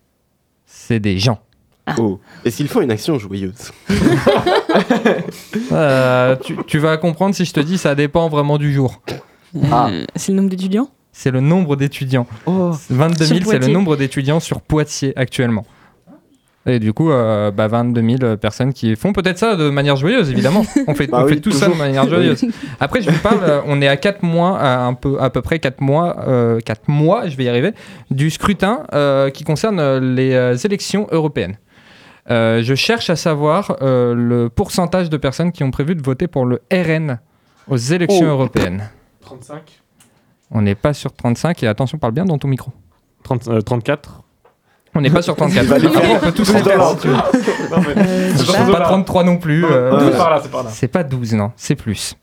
C'est 0.67 1.01
des 1.01 1.19
gens. 1.19 1.39
Oh. 1.99 2.19
Est-ce 2.45 2.57
qu'ils 2.59 2.69
font 2.69 2.81
une 2.83 2.91
action 2.91 3.19
joyeuse 3.19 3.71
Euh, 5.73 6.37
tu, 6.37 6.57
tu 6.67 6.79
vas 6.79 6.97
comprendre 6.97 7.35
si 7.35 7.45
je 7.45 7.53
te 7.53 7.61
dis 7.61 7.79
ça 7.79 7.95
dépend 7.95 8.29
vraiment 8.29 8.59
du 8.59 8.73
jour. 8.73 9.03
Ah. 9.71 9.89
Euh, 9.91 10.05
C'est 10.17 10.33
le 10.33 10.37
nombre 10.39 10.51
d'étudiants 10.51 10.89
C'est 11.13 11.31
le 11.31 11.41
nombre 11.41 11.77
d'étudiants. 11.77 12.27
Oh. 12.47 12.73
22 12.91 13.25
000, 13.25 13.41
Sur 13.41 13.51
c'est 13.51 13.59
le 13.59 13.67
nombre 13.69 13.97
d'étudiants 13.97 14.41
sur 14.41 14.61
Poitiers 14.61 15.13
actuellement. 15.17 15.65
Et 16.67 16.79
du 16.81 16.93
coup, 16.93 17.11
euh, 17.11 17.51
bah, 17.51 17.67
22 17.67 18.17
000 18.19 18.37
personnes 18.37 18.75
qui 18.75 18.95
font 18.95 19.15
peut-être 19.15 19.39
ça 19.39 19.57
de 19.57 19.71
manière 19.71 19.97
joyeuse, 19.97 20.29
évidemment. 20.31 20.67
On 20.87 20.95
fait, 20.95 21.07
Bah 21.11 21.21
on 21.23 21.25
oui, 21.25 21.35
fait 21.35 21.41
tout 21.41 21.51
ça 21.53 21.69
de 21.69 21.75
manière 21.75 22.07
joyeuse. 22.07 22.45
Après, 22.79 23.01
je 23.01 23.09
vous 23.11 23.19
parle, 23.21 23.39
euh, 23.43 23.61
on 23.67 23.81
est 23.81 23.89
à 23.89 23.97
4 23.97 24.23
mois, 24.23 24.59
à, 24.59 24.81
un 24.85 24.93
peu, 24.93 25.19
à 25.19 25.31
peu 25.31 25.41
près 25.41 25.61
4 25.61 25.81
mois, 25.81 26.29
euh, 26.29 26.61
4 26.61 26.83
mois, 26.89 27.27
je 27.27 27.37
vais 27.39 27.45
y 27.45 27.49
arriver, 27.49 27.73
du 28.11 28.29
scrutin 28.29 28.83
euh, 28.93 29.31
qui 29.31 29.45
concerne 29.45 29.81
euh, 29.81 29.99
les 29.99 30.35
euh, 30.35 30.57
élections 30.57 31.07
européennes. 31.11 31.57
Euh, 32.31 32.63
je 32.63 32.75
cherche 32.75 33.09
à 33.09 33.17
savoir 33.17 33.77
euh, 33.81 34.13
le 34.15 34.51
pourcentage 34.51 35.09
de 35.09 35.17
personnes 35.17 35.53
qui 35.53 35.65
ont 35.65 35.71
prévu 35.71 35.95
de 35.95 36.03
voter 36.03 36.27
pour 36.27 36.45
le 36.45 36.61
RN 36.71 37.19
aux 37.69 37.77
élections 37.79 38.27
Oh. 38.27 38.33
européennes. 38.33 38.91
35 39.29 39.81
On 40.53 40.63
n'est 40.63 40.75
pas 40.75 40.95
sur 40.95 41.13
35 41.13 41.63
et 41.63 41.67
attention, 41.69 41.99
parle 41.99 42.13
bien 42.15 42.25
dans 42.25 42.39
ton 42.39 42.49
micro. 42.49 42.73
30, 43.25 43.49
euh, 43.49 43.61
34 43.61 44.23
On 44.95 45.01
n'est 45.03 45.11
pas 45.11 45.21
sur 45.23 45.37
34. 45.37 45.67
va 45.67 45.79
les 45.79 45.87
Après, 45.87 46.01
faire. 46.01 46.17
on 46.17 46.25
peut 46.25 46.33
tous 46.33 46.53
les 46.53 46.63
faire 46.63 46.89
si 46.91 46.97
tu 46.97 47.09
veux. 47.09 47.15
Euh, 47.15 48.33
C'est 48.37 48.53
pas, 48.73 48.79
pas. 48.79 48.85
33 48.87 49.25
non 49.25 49.37
plus. 49.37 49.65
euh, 49.67 50.11
c'est 50.11 50.17
par 50.17 50.31
là, 50.31 50.41
c'est 50.43 50.51
par 50.51 50.63
là. 50.63 50.71
C'est 50.73 50.89
pas 50.89 51.05
12, 51.05 51.35
non, 51.35 51.53
c'est 51.57 51.75
plus. 51.77 52.15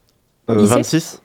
Euh, 0.49 0.55
Lycée 0.61 0.75
26 0.75 1.21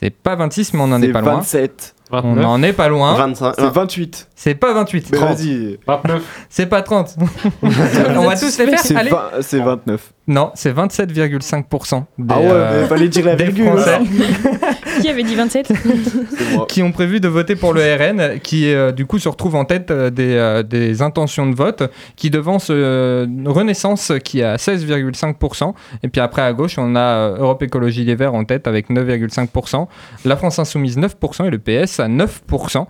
C'est 0.00 0.10
pas 0.10 0.34
26, 0.36 0.72
mais 0.74 0.80
on 0.80 0.84
en 0.92 1.02
est 1.02 1.06
C'est 1.06 1.12
pas 1.12 1.20
loin. 1.20 1.34
27. 1.36 1.94
On 2.12 2.34
29 2.34 2.46
en 2.46 2.62
est 2.62 2.72
pas 2.72 2.88
loin. 2.88 3.14
25 3.14 3.54
C'est 3.58 3.70
28. 3.72 4.28
C'est 4.34 4.54
pas 4.54 4.74
28. 4.74 5.08
Mais 5.12 5.18
30. 5.18 5.28
vas-y. 5.38 5.78
29 5.86 6.22
C'est 6.50 6.66
pas 6.66 6.82
30. 6.82 7.16
on 7.62 7.68
va 7.68 8.36
tous 8.36 8.58
les 8.58 8.66
faire. 8.66 8.78
C'est 8.80 8.96
Allez. 8.96 9.10
c'est 9.40 9.60
29. 9.60 10.12
Non, 10.28 10.50
c'est 10.54 10.72
27,5% 10.72 12.04
des, 12.18 12.26
Ah 12.34 12.38
ouais, 12.38 12.46
euh, 12.50 12.82
mais 12.82 12.86
fallait 12.88 13.08
dire 13.08 13.24
la 13.26 13.34
des 13.34 13.44
virgule. 13.44 13.66
Français 13.66 13.94
alors. 13.94 14.06
Qui 15.00 15.08
avait 15.08 15.22
dit 15.22 15.34
27 15.34 15.72
C'est 15.72 16.54
moi. 16.54 16.66
qui 16.68 16.82
ont 16.82 16.92
prévu 16.92 17.18
de 17.18 17.26
voter 17.26 17.56
pour 17.56 17.72
le 17.72 17.80
RN, 17.80 18.38
qui 18.40 18.72
euh, 18.72 18.92
du 18.92 19.06
coup 19.06 19.18
se 19.18 19.28
retrouve 19.28 19.54
en 19.56 19.64
tête 19.64 19.90
euh, 19.90 20.10
des, 20.10 20.34
euh, 20.36 20.62
des 20.62 21.00
intentions 21.02 21.46
de 21.48 21.54
vote, 21.56 21.90
qui 22.14 22.28
devance 22.30 22.68
euh, 22.70 23.26
Renaissance 23.46 24.12
qui 24.22 24.40
est 24.40 24.44
à 24.44 24.56
16,5%, 24.56 25.72
et 26.02 26.08
puis 26.08 26.20
après 26.20 26.42
à 26.42 26.52
gauche 26.52 26.76
on 26.78 26.94
a 26.94 27.00
euh, 27.00 27.36
Europe 27.38 27.62
Écologie 27.62 28.04
Les 28.04 28.14
Verts 28.14 28.34
en 28.34 28.44
tête 28.44 28.66
avec 28.66 28.90
9,5%, 28.90 29.86
la 30.26 30.36
France 30.36 30.58
Insoumise 30.58 30.98
9% 30.98 31.46
et 31.46 31.50
le 31.50 31.58
PS 31.58 32.00
à 32.02 32.08
9%. 32.08 32.86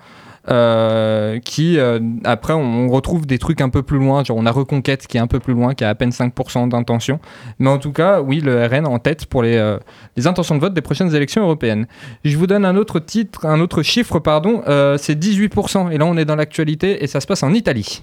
euh, 0.51 1.39
qui 1.39 1.79
euh, 1.79 2.01
après 2.25 2.53
on 2.53 2.89
retrouve 2.89 3.27
des 3.29 3.39
trucs 3.39 3.61
un 3.61 3.69
peu 3.69 3.85
plus 3.85 3.99
loin 4.01 4.25
genre 4.25 4.37
on 4.37 4.45
a 4.45 4.51
Reconquête 4.51 5.07
qui 5.07 5.17
est 5.17 5.21
un 5.21 5.29
peu 5.29 5.39
plus 5.39 5.55
loin 5.55 5.73
qui 5.75 5.85
a 5.85 5.89
à 5.89 5.95
peine 5.95 6.11
5% 6.11 6.69
d'intention 6.69 7.21
mais 7.61 7.71
en 7.71 7.79
tout 7.79 7.93
cas 7.93 8.21
oui 8.21 8.41
le 8.41 8.67
RN 8.67 8.85
en 8.89 8.99
tête 8.99 9.27
pour 9.27 9.45
les, 9.45 9.55
euh, 9.57 9.79
les 10.17 10.27
intentions 10.27 10.57
de 10.57 10.61
vote 10.61 10.75
des 10.75 10.81
prochaines 10.81 11.15
élections 11.15 11.43
européennes 11.45 11.87
je 12.25 12.37
vous 12.37 12.49
donne 12.49 12.65
un 12.65 12.75
autre 12.77 12.99
titre, 12.99 13.47
un 13.47 13.61
autre 13.61 13.83
chiffre, 13.85 14.19
pardon. 14.19 14.65
euh, 14.67 14.99
c'est 14.99 15.15
18%. 15.15 15.93
Et 15.93 15.99
là, 15.99 16.07
on 16.07 16.17
est 16.17 16.25
dans 16.25 16.35
l'actualité 16.35 17.05
et 17.05 17.07
ça 17.07 17.21
se 17.21 17.27
passe 17.29 17.45
en 17.45 17.55
Italie. 17.55 18.03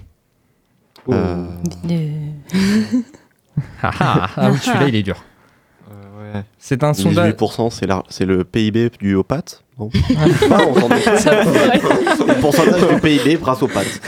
Euh, 1.10 1.44
Ah, 3.82 3.90
ah, 4.00 4.30
ah 4.36 4.50
oui, 4.50 4.58
celui-là, 4.62 4.88
il 4.88 4.94
est 4.94 5.02
dur. 5.02 5.22
Ouais. 5.90 6.42
C'est 6.58 6.82
un 6.84 6.94
sondage. 6.94 7.32
18%, 7.34 7.70
c'est 7.70 7.86
la- 7.86 8.04
c'est 8.08 8.24
le 8.24 8.44
PIB 8.44 8.90
du 9.00 9.16
pâtes 9.26 9.62
non 9.80 9.90
Ah, 10.50 10.58
on 10.68 10.74
s'en 10.80 10.90
est- 10.90 12.26
Le 12.26 12.40
pourcentage 12.40 12.88
du 12.88 13.00
PIB 13.00 13.36
grâce 13.40 13.62
aux 13.62 13.68
pâtes. 13.68 14.00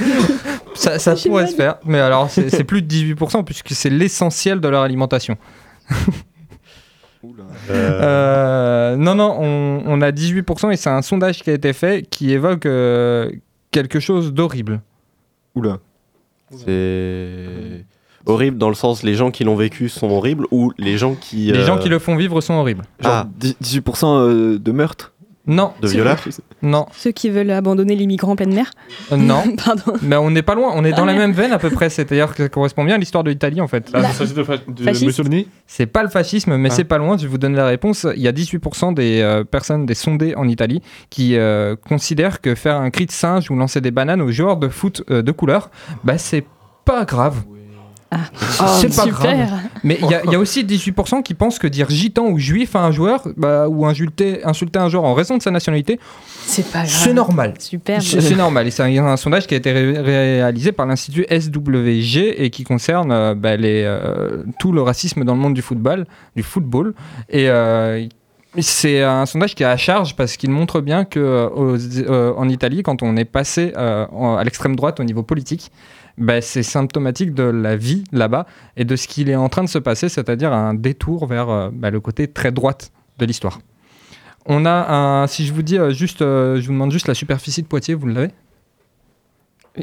Ça, 0.74 0.98
ça 0.98 1.14
pourrait 1.16 1.46
se 1.48 1.56
faire, 1.56 1.76
mais 1.84 1.98
alors 1.98 2.30
c'est 2.30 2.48
c'est 2.50 2.64
plus 2.64 2.82
de 2.82 2.92
18% 2.94 3.44
puisque 3.44 3.70
c'est 3.70 3.90
l'essentiel 3.90 4.60
de 4.60 4.68
leur 4.68 4.82
alimentation. 4.82 5.36
Euh, 7.70 8.96
non, 8.96 9.14
non, 9.14 9.36
on, 9.38 9.82
on 9.86 10.00
a 10.02 10.10
18% 10.10 10.72
et 10.72 10.76
c'est 10.76 10.90
un 10.90 11.02
sondage 11.02 11.42
qui 11.42 11.50
a 11.50 11.52
été 11.52 11.72
fait 11.72 12.02
qui 12.08 12.32
évoque 12.32 12.66
euh, 12.66 13.30
quelque 13.70 14.00
chose 14.00 14.32
d'horrible. 14.32 14.80
Oula. 15.54 15.78
C'est 16.50 17.84
horrible 18.26 18.58
dans 18.58 18.68
le 18.68 18.74
sens 18.74 19.02
les 19.02 19.14
gens 19.14 19.30
qui 19.30 19.44
l'ont 19.44 19.56
vécu 19.56 19.88
sont 19.88 20.10
horribles 20.10 20.46
ou 20.50 20.72
les 20.78 20.98
gens 20.98 21.14
qui. 21.14 21.52
Les 21.52 21.60
euh, 21.60 21.66
gens 21.66 21.78
qui 21.78 21.88
le 21.88 21.98
font 21.98 22.16
vivre 22.16 22.40
sont 22.40 22.54
horribles. 22.54 22.82
Ah. 23.04 23.26
18% 23.40 24.04
euh, 24.06 24.58
de 24.58 24.72
meurtre 24.72 25.11
Non. 25.46 25.72
De 25.80 25.88
violeurs 25.88 26.20
Non. 26.62 26.86
Ceux 26.96 27.10
qui 27.10 27.28
veulent 27.28 27.50
abandonner 27.50 27.96
les 27.96 28.06
migrants 28.06 28.32
en 28.32 28.36
pleine 28.36 28.54
mer 28.54 28.70
Euh, 29.10 29.16
non. 29.16 29.42
Pardon. 29.64 29.94
Mais 30.02 30.14
on 30.16 30.30
n'est 30.30 30.42
pas 30.42 30.54
loin, 30.54 30.70
on 30.74 30.84
est 30.84 30.92
dans 30.92 31.02
Ah 31.02 31.06
la 31.06 31.12
ouais. 31.14 31.18
même 31.18 31.32
veine 31.32 31.50
à 31.52 31.58
peu 31.58 31.70
près, 31.70 31.90
c'est-à-dire 31.90 32.32
que 32.34 32.44
ça 32.44 32.48
correspond 32.48 32.84
bien 32.84 32.94
à 32.94 32.98
l'histoire 32.98 33.24
de 33.24 33.30
l'Italie 33.30 33.60
en 33.60 33.66
fait. 33.66 33.90
Ah, 33.92 34.02
C'est 35.66 35.86
pas 35.86 36.02
le 36.02 36.08
fascisme, 36.08 36.56
mais 36.56 36.68
Ah. 36.70 36.74
c'est 36.74 36.84
pas 36.84 36.98
loin. 36.98 37.16
Je 37.16 37.26
vous 37.26 37.38
donner 37.38 37.56
la 37.56 37.66
réponse. 37.66 38.06
Il 38.16 38.22
y 38.22 38.28
a 38.28 38.32
18% 38.32 38.92
des 38.94 39.20
euh, 39.20 39.44
personnes, 39.44 39.86
des 39.86 39.94
sondés 39.94 40.34
en 40.36 40.46
Italie, 40.48 40.80
qui 41.10 41.36
euh, 41.36 41.76
considèrent 41.76 42.40
que 42.40 42.54
faire 42.54 42.76
un 42.76 42.90
cri 42.90 43.06
de 43.06 43.12
singe 43.12 43.50
ou 43.50 43.56
lancer 43.56 43.80
des 43.80 43.90
bananes 43.90 44.22
aux 44.22 44.30
joueurs 44.30 44.56
de 44.56 44.68
foot 44.68 45.02
euh, 45.10 45.22
de 45.22 45.32
couleur, 45.32 45.70
bah 46.04 46.18
c'est 46.18 46.44
pas 46.84 47.04
grave. 47.04 47.44
C'est 48.78 48.94
pas 48.94 49.02
super. 49.04 49.12
grave. 49.36 49.48
Mais 49.84 49.98
il 50.02 50.08
y, 50.10 50.14
a- 50.14 50.22
il 50.24 50.30
y 50.30 50.34
a 50.34 50.38
aussi 50.38 50.64
18% 50.64 51.22
qui 51.22 51.34
pensent 51.34 51.58
que 51.58 51.66
dire 51.66 51.88
gitan 51.90 52.26
ou 52.26 52.38
juif 52.38 52.76
à 52.76 52.80
un 52.84 52.90
joueur, 52.92 53.26
bah, 53.36 53.68
ou 53.68 53.86
insulter, 53.86 54.44
insulter 54.44 54.78
un 54.78 54.88
joueur 54.88 55.04
en 55.04 55.14
raison 55.14 55.36
de 55.36 55.42
sa 55.42 55.50
nationalité, 55.50 55.98
c'est 56.46 56.66
pas 56.70 56.80
grave. 56.80 56.88
C'est 56.90 57.12
normal. 57.14 57.54
Super. 57.58 58.02
C'est 58.02 58.20
c'est 58.20 58.36
normal. 58.36 58.66
Et 58.66 58.70
c'est 58.70 58.82
un, 58.82 59.06
un 59.06 59.16
sondage 59.16 59.46
qui 59.46 59.54
a 59.54 59.56
été 59.56 59.72
ré- 59.72 59.98
réalisé 60.00 60.72
par 60.72 60.86
l'Institut 60.86 61.26
SWG 61.30 62.34
et 62.42 62.50
qui 62.50 62.64
concerne 62.64 63.12
euh, 63.12 63.34
bah, 63.34 63.56
les, 63.56 63.82
euh, 63.84 64.42
tout 64.58 64.72
le 64.72 64.82
racisme 64.82 65.24
dans 65.24 65.34
le 65.34 65.40
monde 65.40 65.54
du 65.54 65.62
football. 65.62 66.06
Du 66.36 66.42
football. 66.42 66.94
Et 67.28 67.48
euh, 67.48 68.06
c'est 68.58 69.02
un 69.02 69.24
sondage 69.24 69.54
qui 69.54 69.62
est 69.62 69.66
à 69.66 69.76
charge 69.78 70.14
parce 70.14 70.36
qu'il 70.36 70.50
montre 70.50 70.80
bien 70.80 71.04
que 71.04 71.18
euh, 71.18 71.48
aux- 71.48 71.76
euh, 71.98 72.32
en 72.36 72.48
Italie, 72.48 72.82
quand 72.82 73.02
on 73.02 73.16
est 73.16 73.24
passé 73.24 73.72
euh, 73.76 74.06
en- 74.12 74.36
à 74.36 74.44
l'extrême 74.44 74.76
droite 74.76 75.00
au 75.00 75.04
niveau 75.04 75.22
politique, 75.22 75.70
bah, 76.18 76.40
c'est 76.40 76.62
symptomatique 76.62 77.34
de 77.34 77.42
la 77.44 77.76
vie 77.76 78.04
là-bas 78.12 78.46
et 78.76 78.84
de 78.84 78.96
ce 78.96 79.06
qu'il 79.08 79.28
est 79.30 79.36
en 79.36 79.48
train 79.48 79.64
de 79.64 79.68
se 79.68 79.78
passer, 79.78 80.08
c'est-à-dire 80.08 80.52
un 80.52 80.74
détour 80.74 81.26
vers 81.26 81.48
euh, 81.50 81.70
bah, 81.72 81.90
le 81.90 82.00
côté 82.00 82.28
très 82.28 82.52
droite 82.52 82.90
de 83.18 83.26
l'histoire. 83.26 83.58
On 84.46 84.66
a 84.66 84.92
un, 84.92 85.26
si 85.28 85.46
je 85.46 85.52
vous 85.52 85.62
dis 85.62 85.78
euh, 85.78 85.90
juste, 85.92 86.20
euh, 86.22 86.60
je 86.60 86.66
vous 86.66 86.72
demande 86.72 86.90
juste 86.92 87.06
la 87.08 87.14
superficie 87.14 87.62
de 87.62 87.66
Poitiers, 87.68 87.94
vous 87.94 88.06
l'avez? 88.08 88.30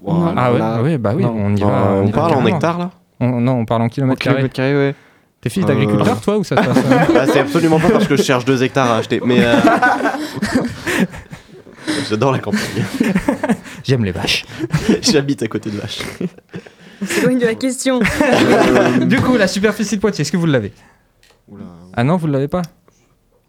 Non. 0.05 0.34
Ah 0.38 0.51
ouais, 0.53 0.59
Là, 0.59 0.82
oui, 0.84 0.97
bah 0.97 1.13
oui, 1.15 1.23
non. 1.23 1.34
on 1.36 1.55
y 1.55 1.63
Euh, 1.63 1.65
va. 1.65 1.91
on 1.93 2.03
y 2.05 2.11
va 2.11 2.17
parle 2.21 2.34
en 2.34 2.45
hectares, 2.45 2.77
là 2.77 2.91
On- 3.19 3.41
Non, 3.41 3.53
on 3.53 3.65
parle 3.65 3.82
en 3.84 3.89
kilomètres 3.89 4.21
carrés. 4.21 4.36
kilomètres 4.36 4.53
carrés, 4.55 4.75
ouais. 4.75 4.95
T'es 5.41 5.49
fils 5.49 5.65
d'agriculteur, 5.65 6.09
Euh, 6.17 6.21
toi, 6.21 6.38
ou 6.38 6.43
ça 6.43 6.61
se 6.61 6.67
passe 6.67 6.77
euh 6.77 7.15
Ah, 7.19 7.25
c'est 7.25 7.39
absolument 7.39 7.80
pas 7.80 7.89
parce 7.89 8.07
que 8.07 8.17
je 8.17 8.21
cherche 8.21 8.43
deux 8.45 8.61
hectares 8.61 8.91
à 8.91 8.97
acheter, 8.97 9.21
mais. 9.25 9.38
euh, 9.39 9.55
J'adore 12.10 12.32
la 12.32 12.40
campagne. 12.40 12.62
J'aime 13.84 14.06
les 14.06 14.12
vaches. 14.12 14.46
J'habite 15.02 15.44
à 15.44 15.48
côté 15.48 15.70
de 15.70 15.78
vaches. 15.78 16.00
On 17.02 17.06
s'éloigne 17.06 17.40
de 17.40 17.46
la 17.46 17.56
question. 17.56 18.00
du 19.02 19.20
coup, 19.22 19.38
la 19.38 19.48
superficie 19.48 19.96
de 19.96 20.02
Poitiers, 20.02 20.22
est-ce 20.24 20.32
que 20.32 20.38
vous 20.38 20.46
l'avez? 20.46 20.74
Ah 21.94 22.04
non, 22.04 22.18
vous 22.18 22.28
ne 22.28 22.34
l'avez 22.34 22.48
pas? 22.48 22.62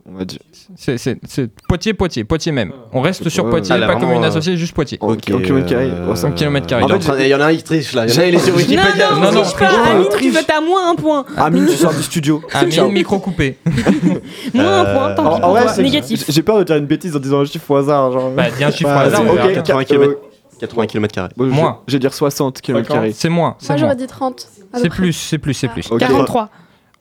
On 0.06 0.18
va 0.18 0.24
dire. 0.24 0.38
C'est 0.76 0.98
c'est- 0.98 1.18
c'est 1.28 1.50
Poitiers, 1.68 1.94
Poitiers, 1.94 2.24
Poitiers 2.24 2.52
même. 2.52 2.72
On 2.92 3.00
reste 3.00 3.28
sur 3.28 3.44
Ouais, 3.44 3.50
Poitiers, 3.50 3.74
Ah, 3.76 3.80
pas 3.80 3.86
vraiment, 3.86 4.00
commune 4.08 4.24
euh, 4.24 4.28
associée, 4.28 4.56
juste 4.56 4.74
Poitiers. 4.74 4.98
Ok. 5.00 5.20
carrés. 5.20 5.90
euh, 5.90 6.06
Oh, 6.10 6.14
ça- 6.14 6.26
En 6.28 6.32
kilomètres 6.32 6.66
carrés. 6.66 6.82
Il 7.20 7.26
y 7.28 7.34
en 7.34 7.40
a 7.40 7.46
un 7.46 7.54
qui 7.54 7.62
triche 7.62 7.92
là. 7.92 8.06
Il 8.06 8.14
y 8.14 8.16
en 8.16 8.20
a 8.20 8.24
un, 8.24 8.26
il 8.28 8.34
est 8.34 8.38
sur 8.38 8.56
Wikipédia. 8.56 9.10
Non, 9.14 9.20
Non. 9.32 9.42
Amine, 9.42 10.06
tu 10.18 10.30
veux 10.30 10.40
t'as 10.46 10.60
moins 10.60 10.90
un 10.90 10.94
point. 10.96 11.24
Amine, 11.36 11.66
tu 11.66 11.76
sors 11.76 11.92
du 11.94 12.02
studio. 12.02 12.42
Amine, 12.52 12.92
micro 12.92 13.18
coupé. 13.18 13.58
Moins 14.54 14.80
un 14.80 14.84
point, 14.94 15.14
tant 15.14 15.42
En, 15.42 15.74
pis 15.74 15.82
Négatif. 15.82 16.24
j'ai 16.28 16.42
peur 16.42 16.58
de 16.58 16.64
dire 16.64 16.76
une 16.76 16.86
bêtise 16.86 17.14
en 17.14 17.20
disant 17.20 17.40
un 17.40 17.44
chiffre 17.44 17.70
au 17.70 17.76
hasard. 17.76 18.12
Genre. 18.12 18.30
Bah, 18.30 18.44
dis 18.56 18.64
un 18.64 18.70
chiffre 18.70 18.90
Bah, 18.90 19.04
au 19.04 19.06
hasard, 19.06 19.22
verra. 19.22 19.46
ok, 19.48 19.52
80 19.54 19.80
euh, 19.80 19.84
km. 19.84 20.14
80 20.60 20.86
km 20.86 21.14
carrés. 21.14 21.28
bon, 21.36 21.44
je- 21.46 21.50
Moins. 21.50 21.80
Je 21.86 21.92
vais 21.94 21.98
dire 22.00 22.12
60 22.14 22.60
km 22.60 22.88
carrés. 22.88 23.12
C'est 23.12 23.28
moins. 23.28 23.56
c'est 23.58 23.68
Moi, 23.68 23.76
moins. 23.76 23.86
j'aurais 23.86 23.96
dit 23.96 24.06
30. 24.06 24.48
à 24.72 24.76
peu 24.76 24.82
C'est 24.82 24.88
près. 24.88 24.98
plus, 24.98 25.12
c'est 25.12 25.38
plus, 25.38 25.54
c'est 25.54 25.68
plus. 25.68 25.90
Ok. 25.90 26.00
43. 26.00 26.48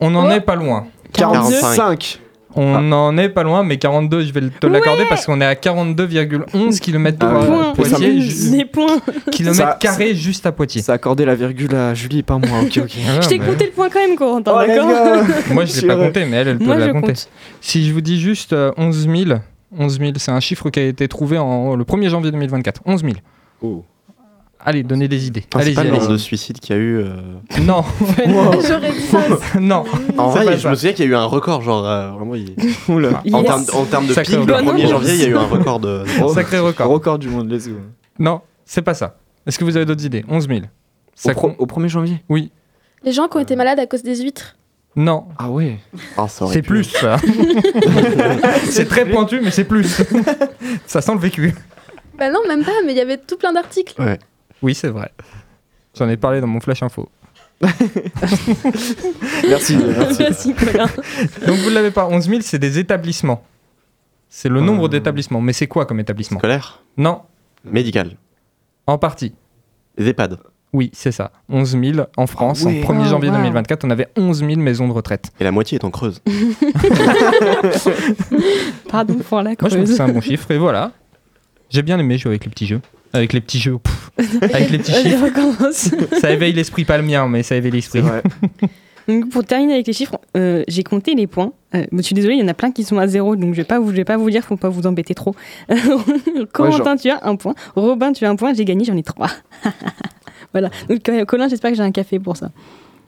On 0.00 0.14
en 0.14 0.28
Oh. 0.28 0.30
est 0.30 0.40
pas 0.40 0.54
loin. 0.54 0.86
45. 1.12 2.20
On 2.56 2.90
en 2.92 3.16
est 3.16 3.28
pas 3.28 3.42
loin, 3.44 3.62
mais 3.62 3.76
42, 3.78 4.22
je 4.24 4.32
vais 4.32 4.40
te 4.48 4.66
l'accorder 4.66 5.04
parce 5.08 5.24
qu'on 5.24 5.40
est 5.40 5.44
à 5.46 5.54
42,11 5.54 6.80
km 6.80 7.16
Ah. 7.20 7.72
Poitiers, 7.76 8.20
ju- 8.20 8.64
Ça- 9.54 9.76
carrés 9.80 10.14
juste 10.14 10.46
à 10.46 10.52
Poitiers. 10.52 10.82
Ça 10.82 10.92
a 10.92 10.94
accordé 10.96 11.24
la 11.24 11.34
virgule 11.34 11.74
à 11.74 11.94
Julie 11.94 12.18
et 12.18 12.22
pas 12.22 12.38
moi. 12.38 12.60
Ok, 12.62 12.78
ok. 12.82 12.90
Ah, 13.08 13.20
Je 13.20 13.28
t'ai 13.28 13.38
mais- 13.38 13.46
compté 13.46 13.66
le 13.66 13.70
point 13.70 13.88
quand 13.88 14.00
même, 14.00 14.16
Corentin, 14.16 14.52
Oh, 14.54 14.66
d'accord. 14.66 15.24
Moi, 15.52 15.64
je 15.64 15.80
l'ai 15.80 15.86
pas 15.86 15.96
compté, 15.96 16.24
mais 16.24 16.36
elle, 16.38 16.48
elle 16.48 16.58
peut 16.58 16.64
Moi, 16.64 16.76
la 16.78 16.86
je 16.88 16.92
compter. 16.92 17.06
compte. 17.08 17.28
Si 17.60 17.86
je 17.86 17.92
vous 17.92 18.00
dis 18.00 18.20
juste 18.20 18.52
euh, 18.52 18.72
11 18.76 19.08
000, 19.08 19.38
11 19.78 19.98
000, 19.98 20.12
c'est 20.16 20.32
un 20.32 20.40
chiffre 20.40 20.70
qui 20.70 20.80
a 20.80 20.84
été 20.84 21.06
trouvé 21.08 21.38
en, 21.38 21.76
le 21.76 21.84
1er 21.84 22.08
janvier 22.08 22.30
2024. 22.32 22.80
11 22.84 23.02
000. 23.02 23.12
Oh. 23.62 23.84
Allez, 24.64 24.82
donnez 24.82 25.08
des 25.08 25.26
idées. 25.26 25.44
Enfin, 25.54 25.64
c'est 25.64 25.72
pas 25.72 25.84
le 25.84 25.90
nombre 25.90 26.08
de 26.08 26.16
suicides 26.18 26.58
qu'il 26.60 26.76
y 26.76 26.78
a 26.78 26.82
eu. 26.82 26.98
euh. 26.98 27.14
Non, 27.62 27.82
J'aurais 28.68 28.92
dit 28.92 29.00
ça. 29.00 29.18
non. 29.60 29.84
En 30.18 30.28
vrai, 30.28 30.52
je 30.56 30.62
ça. 30.62 30.70
me 30.70 30.74
souviens 30.74 30.92
qu'il 30.92 31.04
y 31.06 31.08
a 31.08 31.10
eu 31.12 31.14
un 31.14 31.24
record, 31.24 31.62
genre 31.62 31.86
euh, 31.86 32.10
vraiment. 32.10 32.34
il- 32.34 32.54
Oula. 32.88 33.22
En 33.32 33.38
Yes. 33.42 33.46
termes 33.46 33.64
en 33.72 33.84
termes 33.86 34.06
de 34.06 34.12
Sacré 34.12 34.36
pic, 34.36 34.46
le 34.46 34.54
record. 34.54 34.74
1er 34.74 34.88
janvier, 34.88 35.14
il 35.14 35.20
y 35.20 35.24
a 35.24 35.28
eu 35.28 35.36
un 35.36 35.46
record 35.46 35.80
de. 35.80 36.04
Sacré 36.34 36.58
record. 36.58 36.88
Record 36.90 37.18
du 37.18 37.28
monde, 37.28 37.50
let's 37.50 37.68
go. 37.68 37.76
Non, 38.18 38.42
c'est 38.66 38.82
pas 38.82 38.94
ça. 38.94 39.16
Est-ce 39.46 39.58
que 39.58 39.64
vous 39.64 39.76
avez 39.76 39.86
d'autres 39.86 40.04
idées? 40.04 40.24
11 40.28 40.46
000. 40.46 40.60
Ça 41.14 41.30
Au, 41.30 41.34
pro- 41.34 41.48
compte 41.48 41.56
au 41.58 41.66
1er 41.66 41.88
janvier? 41.88 42.22
Oui. 42.28 42.50
Les 43.02 43.12
gens 43.12 43.28
qui 43.28 43.38
ont 43.38 43.40
été 43.40 43.56
malades 43.56 43.78
à 43.78 43.86
cause 43.86 44.02
des 44.02 44.20
huîtres? 44.22 44.56
Non, 44.96 45.24
Ah 45.38 45.48
ouais. 45.50 45.78
Ah, 46.18 46.26
c'est 46.28 46.60
plus 46.62 46.84
ça. 46.84 47.16
c'est 48.68 48.86
très 48.88 49.06
pointu, 49.06 49.40
mais 49.42 49.50
c'est 49.50 49.64
plus. 49.64 50.02
ça 50.86 51.00
sent 51.00 51.12
le 51.14 51.18
vécu. 51.20 51.54
Bah 52.18 52.28
non, 52.30 52.40
même 52.46 52.64
pas, 52.64 52.72
mais 52.84 52.92
il 52.92 52.98
y 52.98 53.00
avait 53.00 53.16
tout 53.16 53.36
plein 53.38 53.52
d'articles. 53.52 53.94
Ouais. 54.00 54.18
Oui, 54.62 54.74
c'est 54.74 54.88
vrai. 54.88 55.10
J'en 55.96 56.08
ai 56.08 56.16
parlé 56.16 56.40
dans 56.40 56.46
mon 56.46 56.60
flash 56.60 56.82
info. 56.82 57.08
Merci, 59.48 59.76
merci. 59.76 60.16
Merci, 60.22 60.54
Colin. 60.54 60.86
Donc 61.46 61.56
vous 61.58 61.68
l'avez 61.70 61.90
pas, 61.90 62.06
11 62.06 62.24
000, 62.28 62.40
c'est 62.42 62.58
des 62.58 62.78
établissements. 62.78 63.44
C'est 64.30 64.48
le 64.48 64.60
nombre 64.60 64.88
d'établissements. 64.88 65.40
Mais 65.42 65.52
c'est 65.52 65.66
quoi 65.66 65.84
comme 65.86 66.00
établissement 66.00 66.38
Scolaire 66.38 66.82
Non, 66.96 67.22
Médical. 67.64 68.16
en 68.86 68.96
partie. 68.96 69.34
Les 69.98 70.08
EHPAD. 70.08 70.38
Oui, 70.72 70.90
c'est 70.94 71.10
ça. 71.12 71.32
11 71.50 71.76
000 71.82 72.06
en 72.16 72.26
France. 72.28 72.62
Ah 72.64 72.68
ouais. 72.68 72.82
En 72.86 72.94
1er 72.94 73.02
Oh, 73.06 73.08
janvier 73.10 73.28
wow. 73.30 73.36
2024, 73.36 73.84
on 73.84 73.90
avait 73.90 74.08
11 74.16 74.38
000 74.38 74.54
maisons 74.56 74.86
de 74.88 74.92
retraite. 74.92 75.30
Et 75.40 75.44
la 75.44 75.50
moitié 75.50 75.76
est 75.78 75.84
en 75.84 75.90
creuse. 75.90 76.22
Pardon 78.88 79.14
pour 79.16 79.38
la 79.38 79.50
Moi, 79.50 79.52
je 79.52 79.56
trouve 79.66 79.70
que 79.70 79.76
creuse. 79.84 79.96
c'est 79.96 80.02
un 80.02 80.08
bon 80.08 80.20
chiffre. 80.20 80.50
Et 80.52 80.58
voilà. 80.58 80.92
J'ai 81.70 81.82
bien 81.82 81.98
aimé 81.98 82.18
jouer 82.18 82.30
avec 82.30 82.44
les 82.44 82.50
petits 82.50 82.66
jeux. 82.66 82.80
Avec 83.12 83.32
les 83.32 83.40
petits 83.40 83.58
jeux. 83.58 83.78
Avec 84.18 84.70
les 84.70 84.78
petits 84.78 84.92
chiffres. 85.02 86.18
Ça 86.20 86.30
éveille 86.30 86.52
l'esprit, 86.52 86.84
pas 86.84 86.96
le 86.96 87.02
mien, 87.02 87.26
mais 87.28 87.42
ça 87.42 87.56
éveille 87.56 87.72
l'esprit. 87.72 88.02
Donc, 89.08 89.30
pour 89.30 89.44
terminer 89.44 89.74
avec 89.74 89.86
les 89.86 89.92
chiffres, 89.92 90.18
euh, 90.36 90.62
j'ai 90.68 90.84
compté 90.84 91.14
les 91.14 91.26
points. 91.26 91.52
Euh, 91.74 91.84
je 91.92 92.02
suis 92.02 92.14
désolée, 92.14 92.34
il 92.34 92.40
y 92.40 92.44
en 92.44 92.48
a 92.48 92.54
plein 92.54 92.70
qui 92.70 92.84
sont 92.84 92.98
à 92.98 93.08
zéro, 93.08 93.34
donc 93.34 93.54
je 93.54 93.56
vais 93.56 93.64
pas 93.64 93.80
vous, 93.80 93.90
je 93.90 93.96
vais 93.96 94.04
pas 94.04 94.16
vous 94.16 94.30
dire, 94.30 94.44
faut 94.44 94.56
pas 94.56 94.68
vous 94.68 94.86
embêter 94.86 95.14
trop. 95.14 95.34
Corentin, 96.52 96.96
tu 96.96 97.10
as 97.10 97.18
un 97.26 97.34
point. 97.34 97.54
Robin, 97.74 98.12
tu 98.12 98.24
as 98.24 98.30
un 98.30 98.36
point. 98.36 98.54
J'ai 98.54 98.64
gagné, 98.64 98.84
j'en 98.84 98.96
ai 98.96 99.02
trois. 99.02 99.30
voilà. 100.52 100.70
Donc 100.88 101.10
Colin, 101.26 101.48
j'espère 101.48 101.72
que 101.72 101.76
j'ai 101.76 101.82
un 101.82 101.90
café 101.90 102.20
pour 102.20 102.36
ça. 102.36 102.50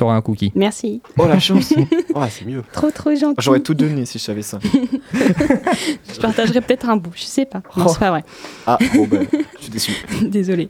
T'auras 0.02 0.16
un 0.16 0.20
cookie. 0.20 0.50
Merci. 0.56 1.00
Oh 1.16 1.28
la 1.28 1.38
chance. 1.38 1.72
Oh, 2.12 2.18
c'est 2.28 2.44
mieux. 2.44 2.64
Trop 2.72 2.90
trop 2.90 3.14
gentil. 3.14 3.36
J'aurais 3.38 3.60
tout 3.60 3.72
donné 3.72 4.04
si 4.04 4.18
je 4.18 4.24
savais 4.24 4.42
ça. 4.42 4.58
Je 5.14 6.20
partagerai 6.20 6.60
peut-être 6.60 6.90
un 6.90 6.96
bout, 6.96 7.12
je 7.14 7.22
sais 7.22 7.44
pas. 7.44 7.62
Non, 7.76 7.86
c'est 7.86 8.00
pas 8.00 8.10
vrai. 8.10 8.24
Ah, 8.66 8.78
bon 8.96 9.06
ben, 9.06 9.24
je 9.58 9.62
suis 9.62 9.70
déçu. 9.70 9.92
Désolée. 10.22 10.66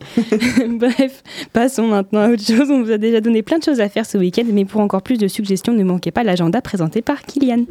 Bref, 0.69 1.23
passons 1.51 1.87
maintenant 1.87 2.19
à 2.19 2.29
autre 2.29 2.43
chose. 2.43 2.69
On 2.69 2.83
vous 2.83 2.91
a 2.91 2.99
déjà 2.99 3.21
donné 3.21 3.41
plein 3.41 3.57
de 3.57 3.63
choses 3.63 3.79
à 3.79 3.89
faire 3.89 4.05
ce 4.05 4.19
week-end, 4.19 4.43
mais 4.53 4.65
pour 4.65 4.81
encore 4.81 5.01
plus 5.01 5.17
de 5.17 5.27
suggestions, 5.27 5.73
ne 5.73 5.83
manquez 5.83 6.11
pas 6.11 6.23
l'agenda 6.23 6.61
présenté 6.61 7.01
par 7.01 7.23
Kylian. 7.23 7.65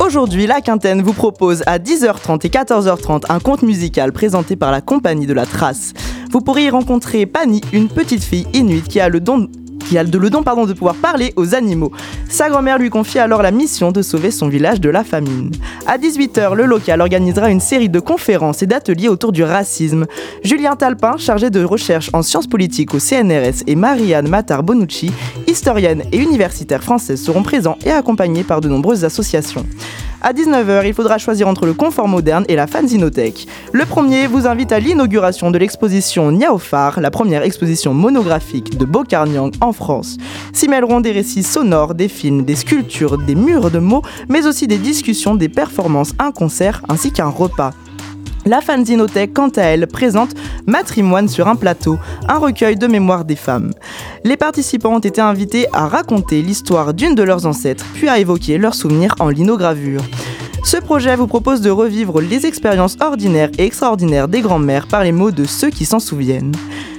Aujourd'hui, 0.00 0.46
la 0.46 0.60
Quintaine 0.60 1.02
vous 1.02 1.14
propose 1.14 1.64
à 1.66 1.80
10h30 1.80 2.46
et 2.46 2.50
14h30 2.50 3.24
un 3.28 3.40
conte 3.40 3.62
musical 3.62 4.12
présenté 4.12 4.54
par 4.54 4.70
la 4.70 4.80
compagnie 4.80 5.26
de 5.26 5.34
la 5.34 5.46
Trace. 5.46 5.94
Vous 6.30 6.42
pourrez 6.42 6.66
y 6.66 6.70
rencontrer 6.70 7.26
Pani, 7.26 7.60
une 7.72 7.88
petite 7.88 8.22
fille 8.22 8.46
inuite 8.54 8.86
qui 8.86 9.00
a 9.00 9.08
le 9.08 9.18
don 9.18 9.48
qui 9.88 9.98
a 9.98 10.02
le 10.02 10.30
don 10.30 10.42
pardon, 10.42 10.66
de 10.66 10.72
pouvoir 10.72 10.96
parler 10.96 11.32
aux 11.36 11.54
animaux. 11.54 11.92
Sa 12.28 12.48
grand-mère 12.48 12.78
lui 12.78 12.90
confie 12.90 13.18
alors 13.18 13.42
la 13.42 13.50
mission 13.50 13.92
de 13.92 14.02
sauver 14.02 14.30
son 14.30 14.48
village 14.48 14.80
de 14.80 14.90
la 14.90 15.04
famine. 15.04 15.50
À 15.86 15.98
18h, 15.98 16.54
le 16.54 16.64
local 16.64 17.00
organisera 17.00 17.50
une 17.50 17.60
série 17.60 17.88
de 17.88 18.00
conférences 18.00 18.62
et 18.62 18.66
d'ateliers 18.66 19.08
autour 19.08 19.32
du 19.32 19.44
racisme. 19.44 20.06
Julien 20.42 20.76
Talpin, 20.76 21.16
chargé 21.16 21.50
de 21.50 21.62
recherche 21.64 22.10
en 22.12 22.22
sciences 22.22 22.46
politiques 22.46 22.94
au 22.94 22.98
CNRS, 22.98 23.62
et 23.66 23.76
Marianne 23.76 24.28
Matar-Bonucci, 24.28 25.12
historienne 25.46 26.02
et 26.12 26.18
universitaire 26.18 26.82
française, 26.82 27.22
seront 27.22 27.42
présents 27.42 27.78
et 27.84 27.90
accompagnés 27.90 28.44
par 28.44 28.60
de 28.60 28.68
nombreuses 28.68 29.04
associations. 29.04 29.66
À 30.28 30.32
19h, 30.32 30.84
il 30.84 30.92
faudra 30.92 31.18
choisir 31.18 31.46
entre 31.46 31.66
le 31.66 31.72
confort 31.72 32.08
moderne 32.08 32.44
et 32.48 32.56
la 32.56 32.66
fanzinothèque. 32.66 33.46
Le 33.72 33.84
premier 33.84 34.26
vous 34.26 34.48
invite 34.48 34.72
à 34.72 34.80
l'inauguration 34.80 35.52
de 35.52 35.58
l'exposition 35.58 36.32
Niaofar, 36.32 36.98
la 36.98 37.12
première 37.12 37.44
exposition 37.44 37.94
monographique 37.94 38.76
de 38.76 38.84
Bocarniang 38.84 39.52
en 39.60 39.72
France. 39.72 40.16
S'y 40.52 40.66
mêleront 40.66 41.00
des 41.00 41.12
récits 41.12 41.44
sonores, 41.44 41.94
des 41.94 42.08
films, 42.08 42.44
des 42.44 42.56
sculptures, 42.56 43.18
des 43.18 43.36
murs 43.36 43.70
de 43.70 43.78
mots, 43.78 44.02
mais 44.28 44.48
aussi 44.48 44.66
des 44.66 44.78
discussions, 44.78 45.36
des 45.36 45.48
performances, 45.48 46.12
un 46.18 46.32
concert 46.32 46.82
ainsi 46.88 47.12
qu'un 47.12 47.28
repas. 47.28 47.70
La 48.46 48.60
fanzinothèque, 48.60 49.34
quant 49.34 49.48
à 49.48 49.62
elle, 49.62 49.88
présente 49.88 50.30
Matrimoine 50.66 51.28
sur 51.28 51.48
un 51.48 51.56
plateau, 51.56 51.98
un 52.28 52.38
recueil 52.38 52.76
de 52.76 52.86
mémoires 52.86 53.24
des 53.24 53.34
femmes. 53.34 53.72
Les 54.22 54.36
participants 54.36 54.94
ont 54.94 55.00
été 55.00 55.20
invités 55.20 55.66
à 55.72 55.88
raconter 55.88 56.42
l'histoire 56.42 56.94
d'une 56.94 57.16
de 57.16 57.24
leurs 57.24 57.46
ancêtres, 57.46 57.84
puis 57.94 58.08
à 58.08 58.20
évoquer 58.20 58.56
leurs 58.58 58.76
souvenirs 58.76 59.16
en 59.18 59.30
linogravure. 59.30 60.02
Ce 60.62 60.76
projet 60.76 61.16
vous 61.16 61.26
propose 61.26 61.60
de 61.60 61.70
revivre 61.70 62.20
les 62.20 62.46
expériences 62.46 62.96
ordinaires 63.00 63.50
et 63.58 63.64
extraordinaires 63.64 64.28
des 64.28 64.42
grands-mères 64.42 64.86
par 64.86 65.02
les 65.02 65.12
mots 65.12 65.32
de 65.32 65.44
ceux 65.44 65.70
qui 65.70 65.84
s'en 65.84 65.98
souviennent. 65.98 66.52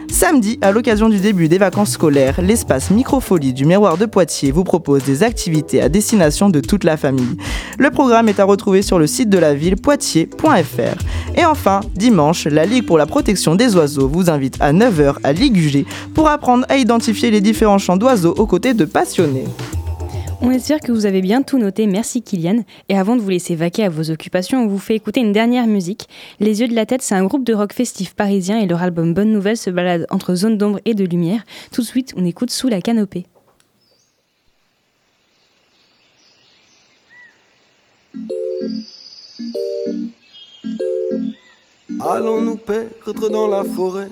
Samedi, 0.10 0.58
à 0.62 0.72
l'occasion 0.72 1.10
du 1.10 1.20
début 1.20 1.48
des 1.48 1.58
vacances 1.58 1.92
scolaires, 1.92 2.42
l'espace 2.42 2.90
Microfolie 2.90 3.54
du 3.54 3.66
Miroir 3.66 3.98
de 3.98 4.06
Poitiers 4.06 4.52
vous 4.52 4.64
propose 4.64 5.04
des 5.04 5.24
activités 5.24 5.82
à 5.82 5.90
destination 5.90 6.50
de 6.50 6.60
toute 6.60 6.84
la 6.84 6.98
famille. 6.98 7.38
Le 7.78 7.92
programme 7.92 8.28
est 8.28 8.40
à 8.40 8.44
retrouver 8.44 8.82
sur 8.82 9.00
le 9.00 9.08
site 9.08 9.30
de 9.30 9.38
la 9.38 9.54
ville 9.54 9.76
poitiers.fr. 9.76 11.38
Et 11.38 11.46
enfin, 11.46 11.82
dimanche, 11.94 12.46
la 12.46 12.66
Ligue 12.66 12.86
pour 12.86 12.98
la 12.98 13.06
protection 13.06 13.56
des 13.56 13.76
oiseaux 13.76 14.08
vous 14.08 14.30
invite 14.30 14.58
à 14.60 14.74
9h 14.74 15.18
à 15.24 15.34
Ligugé 15.34 15.86
pour 16.14 16.30
apprendre 16.30 16.66
à 16.70 16.78
identifier 16.78 17.30
les 17.30 17.42
différents 17.42 17.78
chants 17.78 17.98
d'oiseaux 17.98 18.34
aux 18.34 18.48
côtés 18.48 18.74
de 18.74 18.86
passionnés. 18.86 19.46
On 20.40 20.52
espère 20.52 20.80
que 20.80 20.92
vous 20.92 21.08
avez 21.08 21.22
bien 21.22 21.42
tout 21.42 21.58
noté, 21.58 21.88
merci 21.88 22.22
Kylian. 22.22 22.64
Et 22.90 22.98
avant 22.98 23.16
de 23.16 23.22
vous 23.22 23.30
laisser 23.30 23.56
vaquer 23.56 23.86
à 23.86 23.90
vos 23.90 24.12
occupations, 24.12 24.64
on 24.64 24.68
vous 24.68 24.78
fait 24.78 24.96
écouter 24.96 25.20
une 25.20 25.32
dernière 25.32 25.66
musique. 25.66 26.08
Les 26.40 26.62
Yeux 26.62 26.68
de 26.68 26.76
la 26.76 26.86
Tête, 26.86 27.02
c'est 27.02 27.16
un 27.16 27.26
groupe 27.26 27.44
de 27.44 27.56
rock 27.56 27.74
festif 27.74 28.14
parisien 28.14 28.60
et 28.60 28.68
leur 28.68 28.84
album 28.84 29.16
Bonne 29.16 29.32
Nouvelle 29.32 29.58
se 29.58 29.72
balade 29.72 30.06
entre 30.12 30.36
zone 30.36 30.58
d'ombre 30.58 30.80
et 30.86 30.94
de 30.94 31.04
lumière. 31.04 31.44
Tout 31.72 31.82
de 31.82 31.88
suite, 31.88 32.14
on 32.16 32.24
écoute 32.24 32.52
Sous 32.52 32.68
la 32.68 32.82
canopée. 32.82 33.26
Allons 42.00 42.42
nous 42.42 42.58
perdre 42.58 43.30
dans 43.30 43.48
la 43.48 43.64
forêt, 43.64 44.10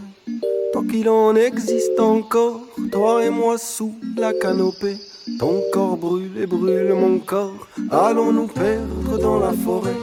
tant 0.73 0.83
qu'il 0.83 1.07
en 1.07 1.35
existe 1.35 1.99
encore, 1.99 2.61
toi 2.91 3.23
et 3.23 3.29
moi 3.29 3.59
sous 3.59 3.93
la 4.17 4.33
canopée. 4.33 4.97
Ton 5.39 5.59
corps 5.73 5.97
brûle 5.97 6.37
et 6.39 6.45
brûle 6.45 6.93
mon 6.93 7.17
corps. 7.17 7.67
Allons 7.89 8.31
nous 8.31 8.45
perdre 8.45 9.17
dans 9.19 9.39
la 9.39 9.53
forêt, 9.53 9.97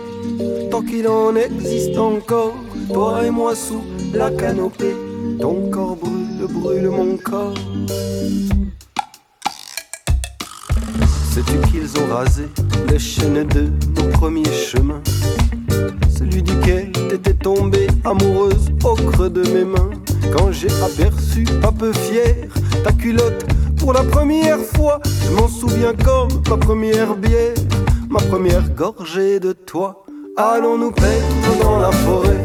tant 0.69 0.83
qu'il 0.83 1.07
en 1.07 1.37
existe 1.37 1.97
encore, 1.97 2.55
toi 2.93 3.25
et 3.25 3.31
moi 3.31 3.55
sous 3.55 3.83
la 4.13 4.33
canopée. 4.33 4.97
Ton 5.41 5.71
corps 5.71 5.95
brûle, 5.95 6.49
brûle 6.51 6.89
mon 6.91 7.17
corps. 7.17 7.55
Sais-tu 11.31 11.71
qu'ils 11.71 12.03
ont 12.03 12.13
rasé 12.13 12.49
les 12.91 12.99
chaînes 12.99 13.47
de 13.47 13.71
nos 13.97 14.09
premiers 14.09 14.53
chemins 14.53 15.03
Celui 16.19 16.43
duquel 16.43 16.91
t'étais 17.09 17.35
tombée 17.35 17.87
amoureuse 18.05 18.73
au 18.85 18.95
creux 18.95 19.31
de 19.31 19.49
mes 19.51 19.65
mains 19.65 19.91
Quand 20.37 20.51
j'ai 20.51 20.73
aperçu, 20.83 21.45
pas 21.63 21.73
peu 21.73 21.93
fier, 21.93 22.49
ta 22.83 22.91
culotte 22.91 23.47
pour 23.83 23.93
la 23.93 24.05
première 24.05 24.59
fois. 24.59 25.01
Je 25.25 25.31
m'en 25.35 25.49
souviens 25.49 25.93
comme 26.05 26.29
ma 26.49 26.57
première 26.57 27.15
bière, 27.17 27.55
ma 28.09 28.21
première 28.21 28.69
gorgée 28.71 29.41
de 29.41 29.53
toi. 29.53 30.05
Allons 30.37 30.79
nous 30.79 30.93
perdre 30.93 31.53
dans 31.61 31.79
la 31.81 31.91
forêt, 31.91 32.41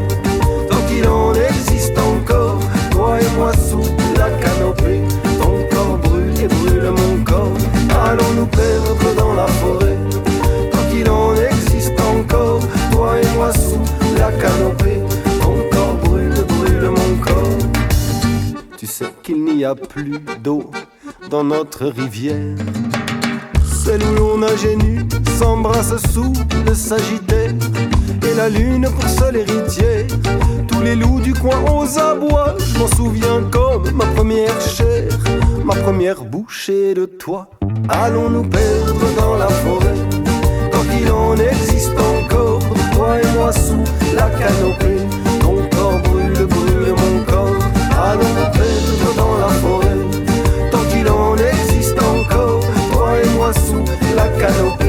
tant 0.70 0.82
qu'il 0.88 1.08
en 1.08 1.34
existe 1.34 1.98
encore? 1.98 2.60
Toi 2.92 3.22
et 3.22 3.38
moi 3.38 3.52
sous 3.54 3.88
la 4.18 4.30
canopée, 4.44 5.02
ton 5.42 5.56
corps 5.72 5.98
brûle 6.00 6.42
et 6.42 6.48
brûle 6.48 6.90
mon 6.90 7.24
corps. 7.24 7.58
Allons 8.08 8.34
nous 8.36 8.48
perdre 8.48 9.16
dans 9.16 9.34
la 9.36 9.48
forêt, 9.60 9.98
tant 10.72 10.86
qu'il 10.90 11.10
en 11.10 11.36
existe 11.36 12.00
encore? 12.02 12.62
Toi 12.92 13.22
et 13.22 13.36
moi 13.36 13.52
sous 13.54 13.86
la 14.18 14.32
canopée, 14.32 15.02
ton 15.42 15.56
corps 15.72 15.98
brûle, 16.04 16.34
brûle 16.54 16.90
mon 16.90 17.12
corps. 17.24 17.58
Tu 18.76 18.88
sais 18.88 19.14
qu'il 19.22 19.46
n'y 19.46 19.64
a 19.64 19.76
plus 19.76 20.20
d'eau 20.44 20.72
dans 21.30 21.44
notre 21.44 21.86
rivière. 21.88 22.56
Celle 23.66 24.04
où 24.04 24.16
l'on 24.16 24.38
nageait 24.38 24.76
nu 24.76 25.06
s'embrasse 25.38 25.96
sous 26.14 26.34
le 26.66 26.74
sagittaire. 26.74 27.54
Et 28.30 28.36
la 28.36 28.50
lune 28.50 28.88
pour 28.90 29.10
seule 29.10 29.38
héritière. 29.38 30.06
Tous 30.68 30.82
les 30.82 30.96
loups 30.96 31.22
du 31.22 31.34
coin 31.34 31.60
aux 31.72 32.00
abois, 32.00 32.56
je 32.60 32.80
m'en 32.80 32.88
souviens 32.88 33.42
comme 33.52 33.90
ma 33.92 34.06
première 34.06 34.60
chair, 34.62 35.12
ma 35.64 35.76
première 35.76 36.24
bouchée 36.24 36.94
de 36.94 37.06
toi. 37.06 37.50
Allons 37.90 38.30
nous 38.30 38.44
perdre 38.44 39.16
dans 39.18 39.36
la 39.38 39.48
forêt, 39.48 39.96
tant 40.72 40.84
qu'il 40.84 41.12
en 41.12 41.36
existe 41.38 41.98
encore, 41.98 42.60
toi 42.94 43.20
et 43.22 43.38
moi 43.38 43.52
sous 43.52 43.84
la 44.16 44.30
canopée. 44.32 45.02
Ton 45.40 45.56
corps 45.76 46.00
brûle, 46.04 46.46
brûle 46.46 46.94
mon 47.02 47.24
corps. 47.24 47.64
Allons 47.98 48.34
nous 48.38 48.52
perdre 48.52 49.16
dans 49.16 49.38
la 49.38 49.50
forêt, 49.62 49.87
encore, 52.30 52.64
toi 52.92 53.10
et 53.24 53.30
moi 53.36 53.52
sous 53.54 53.84
la 54.16 54.28
canopée. 54.40 54.87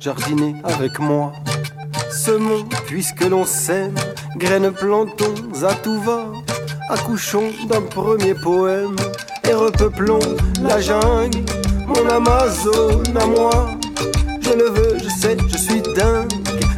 Jardiner 0.00 0.54
avec 0.64 0.98
moi. 0.98 1.32
Semons 2.10 2.64
puisque 2.86 3.22
l'on 3.22 3.44
sème 3.44 3.94
Graines 4.36 4.70
plantons 4.72 5.34
à 5.62 5.74
tout 5.74 6.00
va. 6.00 6.26
Accouchons 6.90 7.50
d'un 7.68 7.82
premier 7.82 8.34
poème 8.34 8.96
Et 9.44 9.52
repeuplons 9.52 10.18
la 10.62 10.80
jungle. 10.80 11.38
Mon 11.86 12.08
Amazon 12.08 13.02
à 13.20 13.26
moi. 13.26 13.70
Je 14.40 14.52
le 14.52 14.70
veux, 14.70 14.98
je 14.98 15.08
sais, 15.08 15.36
je 15.48 15.58
suis 15.58 15.82
dingue. 15.94 16.32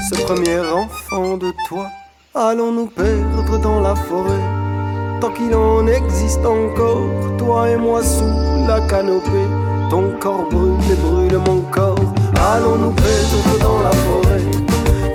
Ce 0.08 0.20
premier 0.22 0.58
enfant 0.58 1.36
de 1.36 1.52
toi. 1.68 1.86
Allons 2.34 2.72
nous 2.72 2.86
perdre 2.86 3.58
dans 3.60 3.80
la 3.80 3.94
forêt? 3.94 4.44
Tant 5.20 5.30
qu'il 5.32 5.54
en 5.54 5.86
existe 5.86 6.44
encore 6.46 7.08
Toi 7.38 7.70
et 7.70 7.76
moi 7.76 8.02
sous 8.02 8.66
la 8.66 8.80
canopée. 8.88 9.48
Ton 9.90 10.12
corps 10.20 10.48
brûle 10.48 10.78
et 10.90 10.94
brûle 10.94 11.38
mon 11.46 11.60
corps 11.72 11.89
Allons 12.42 12.76
nous 12.78 12.92
perdre 12.92 13.58
dans 13.60 13.82
la 13.82 13.90
forêt? 13.90 14.40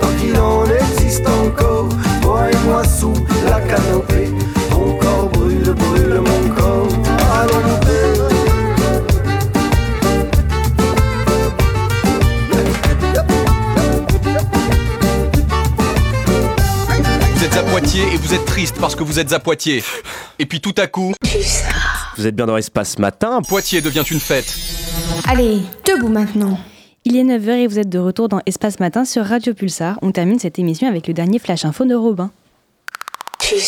Tant 0.00 0.08
qu'il 0.20 0.38
en 0.38 0.64
existe 0.64 1.26
encore 1.26 1.88
Toi 2.22 2.50
et 2.52 2.56
moi 2.66 2.84
sous 2.84 3.14
la 3.48 3.60
canopée 3.62 4.30
Ton 4.70 4.96
corps 4.96 5.28
brûle, 5.30 5.72
brûle 5.72 6.20
mon 6.20 6.54
corps 6.54 6.88
Allons 7.34 7.62
nous 7.68 7.78
perdre? 7.84 8.28
Vous 17.34 17.44
êtes 17.44 17.56
à 17.56 17.62
Poitiers 17.64 18.14
et 18.14 18.16
vous 18.16 18.34
êtes 18.34 18.44
triste 18.46 18.76
parce 18.80 18.94
que 18.94 19.02
vous 19.02 19.18
êtes 19.18 19.32
à 19.32 19.40
Poitiers. 19.40 19.82
Et 20.38 20.46
puis 20.46 20.60
tout 20.60 20.74
à 20.76 20.86
coup, 20.86 21.12
Vous 22.16 22.26
êtes 22.26 22.36
bien 22.36 22.46
dans 22.46 22.56
Espace 22.56 22.98
Matin. 22.98 23.42
Poitiers 23.42 23.80
devient 23.80 24.04
une 24.08 24.20
fête. 24.20 24.56
Allez, 25.26 25.60
debout 25.84 26.08
maintenant. 26.08 26.58
Il 27.08 27.16
est 27.16 27.22
9h 27.22 27.50
et 27.50 27.66
vous 27.68 27.78
êtes 27.78 27.88
de 27.88 28.00
retour 28.00 28.28
dans 28.28 28.40
Espace 28.46 28.80
Matin 28.80 29.04
sur 29.04 29.24
Radio 29.24 29.54
Pulsar. 29.54 29.96
On 30.02 30.10
termine 30.10 30.40
cette 30.40 30.58
émission 30.58 30.88
avec 30.88 31.06
le 31.06 31.14
dernier 31.14 31.38
Flash 31.38 31.64
Info 31.64 31.84
de 31.84 31.94
Robin. 31.94 32.32
Si 33.38 33.60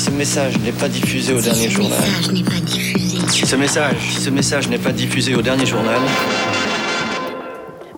ce 0.00 0.10
message 0.10 0.58
n'est 0.60 0.72
pas 0.72 0.88
diffusé 0.88 1.34
au 1.34 1.40
dernier 1.42 1.68
journal. 1.68 2.00
Si 3.28 3.44
ce 3.44 3.56
message, 3.56 3.98
si 3.98 4.22
ce 4.22 4.30
message 4.30 4.70
n'est 4.70 4.78
pas 4.78 4.92
diffusé 4.92 5.34
au 5.34 5.42
dernier 5.42 5.66
journal. 5.66 6.00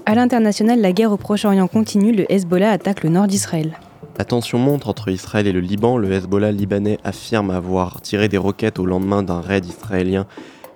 À 0.07 0.17
l'international, 0.17 0.81
la 0.81 0.91
guerre 0.91 1.13
au 1.13 1.19
Proche-Orient 1.19 1.69
continue, 1.69 2.11
le 2.11 2.27
Hezbollah 2.33 2.73
attaque 2.73 3.05
le 3.05 3.11
nord 3.11 3.29
d'Israël. 3.29 3.79
La 4.19 4.25
tension 4.25 4.59
monte 4.59 4.89
entre 4.89 5.09
Israël 5.09 5.47
et 5.47 5.53
le 5.53 5.61
Liban. 5.61 5.99
Le 5.99 6.11
Hezbollah 6.11 6.51
libanais 6.51 6.99
affirme 7.05 7.53
avoir 7.53 8.01
tiré 8.01 8.29
des 8.29 8.39
roquettes 8.39 8.81
au 8.81 8.87
lendemain 8.87 9.23
d'un 9.23 9.41
raid 9.41 9.65
israélien 9.67 10.27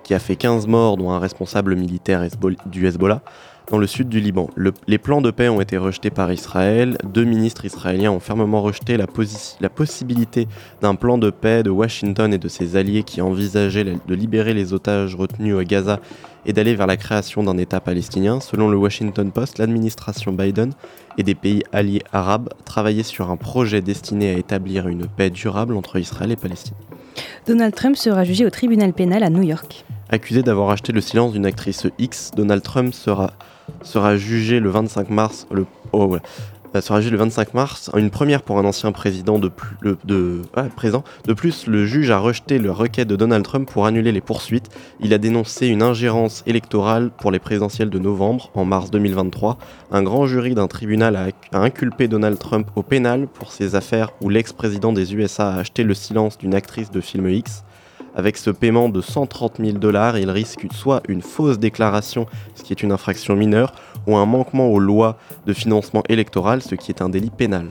qui 0.05 0.13
a 0.13 0.19
fait 0.19 0.37
15 0.37 0.67
morts, 0.67 0.95
dont 0.95 1.11
un 1.11 1.19
responsable 1.19 1.75
militaire 1.75 2.25
du 2.65 2.87
Hezbollah, 2.87 3.21
dans 3.71 3.77
le 3.77 3.87
sud 3.87 4.09
du 4.09 4.19
Liban. 4.19 4.49
Le- 4.55 4.73
les 4.87 4.97
plans 4.97 5.21
de 5.21 5.31
paix 5.31 5.47
ont 5.49 5.61
été 5.61 5.77
rejetés 5.77 6.09
par 6.09 6.31
Israël. 6.31 6.97
Deux 7.03 7.23
ministres 7.23 7.65
israéliens 7.65 8.11
ont 8.11 8.19
fermement 8.19 8.61
rejeté 8.61 8.97
la, 8.97 9.05
la 9.61 9.69
possibilité 9.69 10.47
d'un 10.81 10.95
plan 10.95 11.17
de 11.17 11.29
paix 11.29 11.63
de 11.63 11.69
Washington 11.69 12.33
et 12.33 12.37
de 12.37 12.47
ses 12.47 12.75
alliés 12.75 13.03
qui 13.03 13.21
envisageaient 13.21 13.83
de 13.83 14.15
libérer 14.15 14.53
les 14.53 14.73
otages 14.73 15.15
retenus 15.15 15.55
à 15.57 15.63
Gaza 15.63 15.99
et 16.45 16.53
d'aller 16.53 16.73
vers 16.73 16.87
la 16.87 16.97
création 16.97 17.43
d'un 17.43 17.57
État 17.57 17.79
palestinien. 17.79 18.39
Selon 18.39 18.69
le 18.69 18.77
Washington 18.77 19.31
Post, 19.31 19.57
l'administration 19.59 20.31
Biden 20.31 20.71
et 21.17 21.23
des 21.23 21.35
pays 21.35 21.63
alliés 21.71 22.01
arabes 22.11 22.49
travaillaient 22.65 23.03
sur 23.03 23.29
un 23.29 23.37
projet 23.37 23.81
destiné 23.81 24.33
à 24.33 24.37
établir 24.37 24.87
une 24.87 25.05
paix 25.05 25.29
durable 25.29 25.75
entre 25.75 25.99
Israël 25.99 26.31
et 26.31 26.35
Palestine. 26.37 26.75
Donald 27.45 27.75
Trump 27.75 27.97
sera 27.97 28.23
jugé 28.23 28.45
au 28.45 28.49
tribunal 28.49 28.93
pénal 28.93 29.23
à 29.23 29.29
New 29.29 29.43
York. 29.43 29.83
Accusé 30.09 30.41
d'avoir 30.41 30.69
acheté 30.71 30.91
le 30.91 31.01
silence 31.01 31.33
d'une 31.33 31.45
actrice 31.45 31.85
X, 31.99 32.31
Donald 32.35 32.63
Trump 32.63 32.93
sera, 32.93 33.31
sera 33.81 34.17
jugé 34.17 34.59
le 34.59 34.69
25 34.69 35.09
mars. 35.09 35.47
Le, 35.51 35.65
oh 35.91 36.17
sera 36.79 37.01
jugé 37.01 37.11
le 37.11 37.17
25 37.17 37.53
mars, 37.53 37.89
une 37.97 38.09
première 38.09 38.41
pour 38.41 38.59
un 38.59 38.65
ancien 38.65 38.91
président 38.91 39.39
de, 39.39 39.47
plus, 39.47 39.75
de, 40.03 40.41
ah, 40.55 40.63
présent. 40.75 41.03
De 41.25 41.33
plus, 41.33 41.67
le 41.67 41.85
juge 41.85 42.11
a 42.11 42.19
rejeté 42.19 42.59
le 42.59 42.71
requête 42.71 43.07
de 43.07 43.15
Donald 43.15 43.43
Trump 43.43 43.69
pour 43.69 43.85
annuler 43.85 44.11
les 44.11 44.21
poursuites. 44.21 44.69
Il 44.99 45.13
a 45.13 45.17
dénoncé 45.17 45.67
une 45.67 45.81
ingérence 45.81 46.43
électorale 46.45 47.09
pour 47.09 47.31
les 47.31 47.39
présidentielles 47.39 47.89
de 47.89 47.99
novembre, 47.99 48.51
en 48.53 48.65
mars 48.65 48.91
2023. 48.91 49.57
Un 49.91 50.03
grand 50.03 50.27
jury 50.27 50.53
d'un 50.53 50.67
tribunal 50.67 51.15
a, 51.15 51.27
a 51.51 51.59
inculpé 51.59 52.07
Donald 52.07 52.37
Trump 52.37 52.67
au 52.75 52.83
pénal 52.83 53.27
pour 53.27 53.51
ces 53.51 53.75
affaires 53.75 54.11
où 54.21 54.29
l'ex-président 54.29 54.93
des 54.93 55.15
USA 55.15 55.49
a 55.49 55.59
acheté 55.59 55.83
le 55.83 55.93
silence 55.93 56.37
d'une 56.37 56.53
actrice 56.53 56.91
de 56.91 57.01
film 57.01 57.29
X. 57.29 57.63
Avec 58.15 58.37
ce 58.37 58.49
paiement 58.49 58.89
de 58.89 59.01
130 59.01 59.57
000 59.59 59.77
dollars, 59.77 60.17
il 60.17 60.29
risque 60.29 60.65
soit 60.73 61.01
une 61.07 61.21
fausse 61.21 61.59
déclaration, 61.59 62.25
ce 62.55 62.63
qui 62.63 62.73
est 62.73 62.81
une 62.83 62.91
infraction 62.91 63.35
mineure, 63.35 63.73
ou 64.07 64.15
un 64.17 64.25
manquement 64.25 64.67
aux 64.67 64.79
lois 64.79 65.17
de 65.45 65.53
financement 65.53 66.03
électoral, 66.09 66.61
ce 66.61 66.75
qui 66.75 66.91
est 66.91 67.01
un 67.01 67.09
délit 67.09 67.29
pénal. 67.29 67.67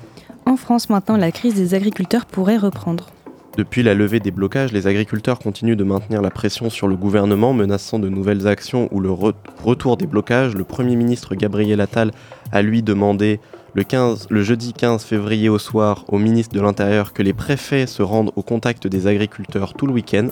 En 0.47 0.57
France 0.57 0.89
maintenant, 0.89 1.17
la 1.17 1.33
crise 1.33 1.55
des 1.55 1.75
agriculteurs 1.75 2.25
pourrait 2.27 2.57
reprendre. 2.57 3.09
Depuis 3.57 3.83
la 3.83 3.93
levée 3.95 4.21
des 4.21 4.31
blocages, 4.31 4.73
les 4.73 4.87
agriculteurs 4.87 5.41
continuent 5.41 5.75
de 5.77 5.83
maintenir 5.83 6.23
la 6.23 6.31
pression 6.31 6.71
sur 6.71 6.87
le 6.87 6.95
gouvernement, 6.95 7.53
menaçant 7.53 7.99
de 7.99 8.09
nouvelles 8.09 8.47
actions 8.47 8.89
ou 8.93 9.01
le 9.01 9.11
re- 9.11 9.35
retour 9.65 9.97
des 9.97 10.07
blocages. 10.07 10.55
Le 10.55 10.63
Premier 10.63 10.95
ministre 10.95 11.35
Gabriel 11.35 11.81
Attal 11.81 12.13
a 12.53 12.63
lui 12.63 12.83
demandé 12.85 13.41
le, 13.79 13.85
15 13.85 14.27
le 14.31 14.43
jeudi 14.43 14.73
15 14.73 15.05
février 15.05 15.49
au 15.49 15.59
soir 15.61 16.05
au 16.09 16.19
ministre 16.19 16.53
de 16.53 16.61
l'Intérieur 16.61 17.13
que 17.13 17.23
les 17.23 17.33
préfets 17.33 17.87
se 17.87 18.03
rendent 18.03 18.33
au 18.35 18.43
contact 18.43 18.89
des 18.89 19.07
agriculteurs 19.07 19.75
tout 19.75 19.87
le 19.87 19.93
week-end. 19.93 20.29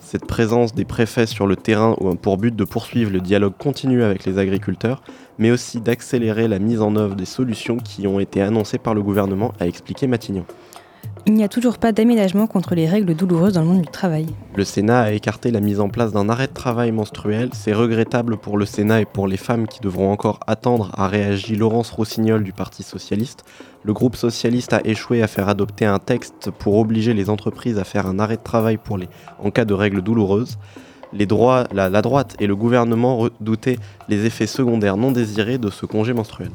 Cette 0.00 0.26
présence 0.26 0.74
des 0.74 0.84
préfets 0.84 1.26
sur 1.26 1.46
le 1.46 1.54
terrain 1.54 1.94
ont 2.00 2.16
pour 2.16 2.36
but 2.36 2.56
de 2.56 2.64
poursuivre 2.64 3.12
le 3.12 3.20
dialogue 3.20 3.52
continu 3.56 4.02
avec 4.02 4.24
les 4.24 4.38
agriculteurs, 4.38 5.04
mais 5.38 5.52
aussi 5.52 5.80
d'accélérer 5.80 6.48
la 6.48 6.58
mise 6.58 6.80
en 6.80 6.96
œuvre 6.96 7.14
des 7.14 7.26
solutions 7.26 7.76
qui 7.76 8.08
ont 8.08 8.18
été 8.18 8.42
annoncées 8.42 8.78
par 8.78 8.94
le 8.94 9.04
gouvernement, 9.04 9.52
a 9.60 9.68
expliqué 9.68 10.08
Matignon. 10.08 10.44
Il 11.26 11.34
n'y 11.34 11.44
a 11.44 11.48
toujours 11.48 11.78
pas 11.78 11.92
d'aménagement 11.92 12.46
contre 12.46 12.74
les 12.74 12.88
règles 12.88 13.14
douloureuses 13.14 13.52
dans 13.52 13.60
le 13.60 13.66
monde 13.66 13.82
du 13.82 13.88
travail. 13.88 14.26
Le 14.56 14.64
Sénat 14.64 15.02
a 15.02 15.12
écarté 15.12 15.50
la 15.50 15.60
mise 15.60 15.78
en 15.78 15.88
place 15.88 16.12
d'un 16.12 16.28
arrêt 16.28 16.46
de 16.46 16.52
travail 16.52 16.92
menstruel. 16.92 17.50
C'est 17.52 17.72
regrettable 17.72 18.36
pour 18.36 18.56
le 18.56 18.64
Sénat 18.64 19.02
et 19.02 19.04
pour 19.04 19.28
les 19.28 19.36
femmes 19.36 19.66
qui 19.66 19.80
devront 19.80 20.10
encore 20.10 20.40
attendre, 20.46 20.90
a 20.96 21.08
réagi 21.08 21.56
Laurence 21.56 21.90
Rossignol 21.90 22.42
du 22.42 22.52
Parti 22.52 22.82
Socialiste. 22.82 23.44
Le 23.84 23.92
groupe 23.92 24.16
socialiste 24.16 24.72
a 24.72 24.80
échoué 24.84 25.22
à 25.22 25.26
faire 25.26 25.48
adopter 25.48 25.84
un 25.84 25.98
texte 25.98 26.50
pour 26.58 26.78
obliger 26.78 27.14
les 27.14 27.30
entreprises 27.30 27.78
à 27.78 27.84
faire 27.84 28.06
un 28.06 28.18
arrêt 28.18 28.36
de 28.36 28.42
travail 28.42 28.78
pour 28.78 28.96
les, 28.96 29.08
en 29.42 29.50
cas 29.50 29.64
de 29.64 29.74
règles 29.74 30.02
douloureuses. 30.02 30.58
Les 31.12 31.26
droits, 31.26 31.64
la, 31.72 31.90
la 31.90 32.02
droite 32.02 32.36
et 32.38 32.46
le 32.46 32.56
gouvernement 32.56 33.16
redoutaient 33.16 33.78
les 34.08 34.26
effets 34.26 34.46
secondaires 34.46 34.96
non 34.96 35.10
désirés 35.10 35.58
de 35.58 35.68
ce 35.68 35.84
congé 35.84 36.12
menstruel. 36.12 36.50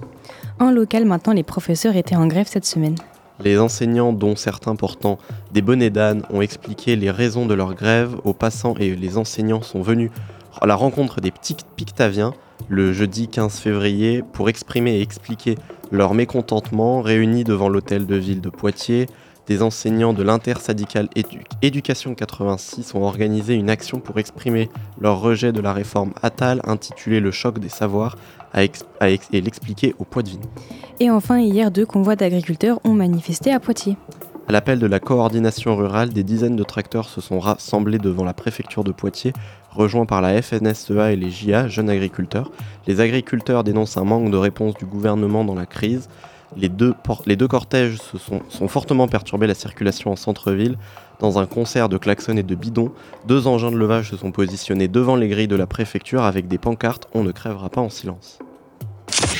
En 0.60 0.72
local 0.72 1.06
maintenant, 1.06 1.34
les 1.34 1.44
professeurs 1.44 1.96
étaient 1.96 2.16
en 2.16 2.28
grève 2.28 2.48
cette 2.48 2.66
semaine. 2.66 2.96
Les 3.44 3.60
enseignants, 3.60 4.14
dont 4.14 4.36
certains 4.36 4.76
portant 4.76 5.18
des 5.52 5.62
bonnets 5.62 5.90
d'âne, 5.90 6.24
ont 6.30 6.42
expliqué 6.42 6.96
les 6.96 7.12
raisons 7.12 7.46
de 7.46 7.54
leur 7.54 7.74
grève 7.74 8.16
aux 8.24 8.34
passants 8.34 8.76
et 8.80 8.96
les 8.96 9.18
enseignants 9.18 9.62
sont 9.62 9.82
venus 9.82 10.12
à 10.62 10.66
la 10.66 10.76
rencontre 10.76 11.20
des 11.20 11.32
petits 11.32 11.58
Pictaviens 11.76 12.34
le 12.68 12.94
jeudi 12.94 13.28
15 13.28 13.60
février 13.60 14.24
pour 14.34 14.50
exprimer 14.50 14.98
et 14.98 15.02
expliquer 15.02 15.58
leur 15.92 16.14
mécontentement 16.14 17.02
réunis 17.02 17.44
devant 17.44 17.70
l'hôtel 17.70 18.06
de 18.06 18.16
ville 18.16 18.42
de 18.42 18.50
Poitiers. 18.50 19.08
Des 19.48 19.62
enseignants 19.62 20.14
de 20.14 20.24
l'intersyndicale 20.24 21.08
Édu- 21.16 21.44
Éducation 21.62 22.16
86 22.16 22.96
ont 22.96 23.04
organisé 23.04 23.54
une 23.54 23.70
action 23.70 24.00
pour 24.00 24.18
exprimer 24.18 24.70
leur 25.00 25.20
rejet 25.22 25.52
de 25.52 25.62
la 25.62 25.72
réforme 25.72 26.14
Attal 26.24 26.62
intitulée 26.64 27.20
Le 27.20 27.30
choc 27.32 27.60
des 27.60 27.70
savoirs 27.70 28.18
à 28.54 28.62
à 29.00 29.10
et 29.10 29.20
l'expliquer 29.42 29.94
au 30.00 30.04
Poitvin. 30.06 30.40
Et 31.00 31.12
enfin, 31.12 31.40
hier, 31.40 31.70
deux 31.72 31.86
convois 31.86 32.16
d'agriculteurs 32.16 32.80
ont 32.86 32.94
manifesté 32.94 33.52
à 33.54 33.60
Poitiers. 33.60 33.98
À 34.48 34.52
l'appel 34.52 34.80
de 34.80 34.88
la 34.88 35.00
coordination 35.00 35.76
rurale, 35.76 36.10
des 36.10 36.24
dizaines 36.24 36.56
de 36.56 36.64
tracteurs 36.64 37.10
se 37.10 37.20
sont 37.20 37.40
rassemblés 37.40 37.98
devant 37.98 38.24
la 38.24 38.34
préfecture 38.34 38.84
de 38.84 38.92
Poitiers, 38.92 39.34
rejoints 39.72 40.06
par 40.06 40.22
la 40.22 40.42
FNSEA 40.42 41.12
et 41.12 41.16
les 41.16 41.32
JA, 41.32 41.68
jeunes 41.68 41.90
agriculteurs. 41.90 42.52
Les 42.88 43.00
agriculteurs 43.02 43.64
dénoncent 43.64 43.98
un 43.98 44.04
manque 44.06 44.32
de 44.32 44.38
réponse 44.38 44.76
du 44.76 44.86
gouvernement 44.86 45.44
dans 45.44 45.56
la 45.56 45.66
crise. 45.66 46.08
Les 46.58 46.70
deux, 46.70 46.94
les 47.26 47.36
deux 47.36 47.48
cortèges 47.48 47.98
se 47.98 48.18
sont, 48.18 48.42
sont 48.50 48.68
fortement 48.68 49.08
perturbés 49.08 49.48
la 49.48 49.54
circulation 49.54 50.12
en 50.12 50.16
centre-ville. 50.16 50.78
Dans 51.20 51.40
un 51.40 51.46
concert 51.46 51.90
de 51.90 51.98
klaxons 51.98 52.38
et 52.38 52.44
de 52.44 52.56
bidons, 52.56 52.92
deux 53.28 53.48
engins 53.48 53.72
de 53.72 53.78
levage 53.78 54.10
se 54.12 54.18
sont 54.18 54.32
positionnés 54.32 54.88
devant 54.88 55.16
les 55.16 55.28
grilles 55.28 55.48
de 55.48 55.56
la 55.56 55.68
préfecture 55.68 56.24
avec 56.24 56.48
des 56.48 56.58
pancartes 56.58 57.08
On 57.14 57.24
ne 57.24 57.32
crèvera 57.32 57.70
pas 57.70 57.82
en 57.82 57.90
silence. 57.90 58.40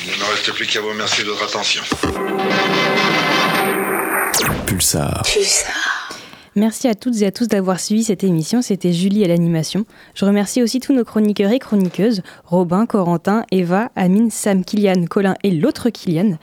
Il 0.06 0.12
ne 0.12 0.18
me 0.18 0.32
reste 0.32 0.52
plus 0.54 0.68
qu'à 0.68 0.82
vous 0.82 0.90
remercier 0.90 1.24
de 1.24 1.30
votre 1.30 1.44
attention. 1.44 1.82
Pulsar. 4.66 5.24
Merci 6.58 6.88
à 6.88 6.96
toutes 6.96 7.22
et 7.22 7.26
à 7.26 7.32
tous 7.32 7.48
d'avoir 7.48 7.82
suivi 7.82 8.06
cette 8.06 8.24
émission. 8.24 8.62
C'était 8.62 8.94
Julie 8.94 9.26
à 9.26 9.28
l'animation. 9.28 9.86
Je 10.14 10.24
remercie 10.24 10.64
aussi 10.64 10.80
tous 10.80 10.94
nos 10.94 11.04
chroniqueurs 11.04 11.52
et 11.52 11.60
chroniqueuses 11.60 12.22
Robin, 12.46 12.86
Corentin, 12.86 13.44
Eva, 13.52 13.92
Amine, 13.98 14.32
Sam, 14.32 14.64
Kylian, 14.64 15.06
Colin 15.10 15.36
et 15.44 15.52
l'autre 15.52 15.90
Kylian. 15.90 16.38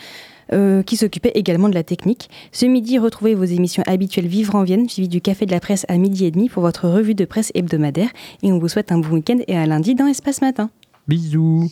Euh, 0.52 0.82
qui 0.82 0.96
s'occupaient 0.96 1.32
également 1.34 1.68
de 1.68 1.74
la 1.74 1.82
technique. 1.82 2.28
Ce 2.52 2.66
midi, 2.66 2.98
retrouvez 2.98 3.34
vos 3.34 3.44
émissions 3.44 3.82
habituelles 3.86 4.26
Vivre 4.26 4.54
en 4.54 4.64
Vienne, 4.64 4.88
suivies 4.88 5.08
du 5.08 5.20
Café 5.20 5.46
de 5.46 5.50
la 5.50 5.60
Presse 5.60 5.84
à 5.88 5.96
midi 5.96 6.24
et 6.24 6.30
demi 6.30 6.48
pour 6.48 6.62
votre 6.62 6.88
revue 6.88 7.14
de 7.14 7.24
presse 7.24 7.50
hebdomadaire. 7.54 8.10
Et 8.42 8.52
on 8.52 8.58
vous 8.58 8.68
souhaite 8.68 8.92
un 8.92 8.98
bon 8.98 9.16
week-end 9.16 9.38
et 9.46 9.56
à 9.56 9.66
lundi 9.66 9.94
dans 9.94 10.06
Espace 10.06 10.40
Matin. 10.40 10.70
Bisous. 11.08 11.70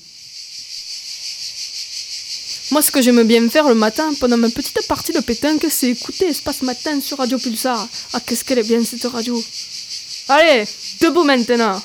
Moi, 2.73 2.83
ce 2.83 2.91
que 2.93 3.03
j'aime 3.03 3.23
bien 3.25 3.49
faire 3.49 3.69
le 3.69 3.75
matin 3.75 4.13
pendant 4.21 4.37
ma 4.37 4.49
petite 4.49 4.87
partie 4.87 5.13
de 5.13 5.21
pétanque, 5.21 5.67
c'est 5.69 5.91
écouter 5.91 6.27
Espace 6.27 6.63
Matin 6.63 7.01
sur 7.01 7.19
Radio 7.19 7.39
Pulsar. 7.39 7.89
Ah, 8.13 8.21
qu'est-ce 8.25 8.45
qu'elle 8.45 8.61
est 8.61 8.69
bien 8.69 8.85
cette 8.85 9.05
radio. 9.05 9.37
Allez, 10.29 10.65
debout 11.01 11.25
maintenant 11.25 11.81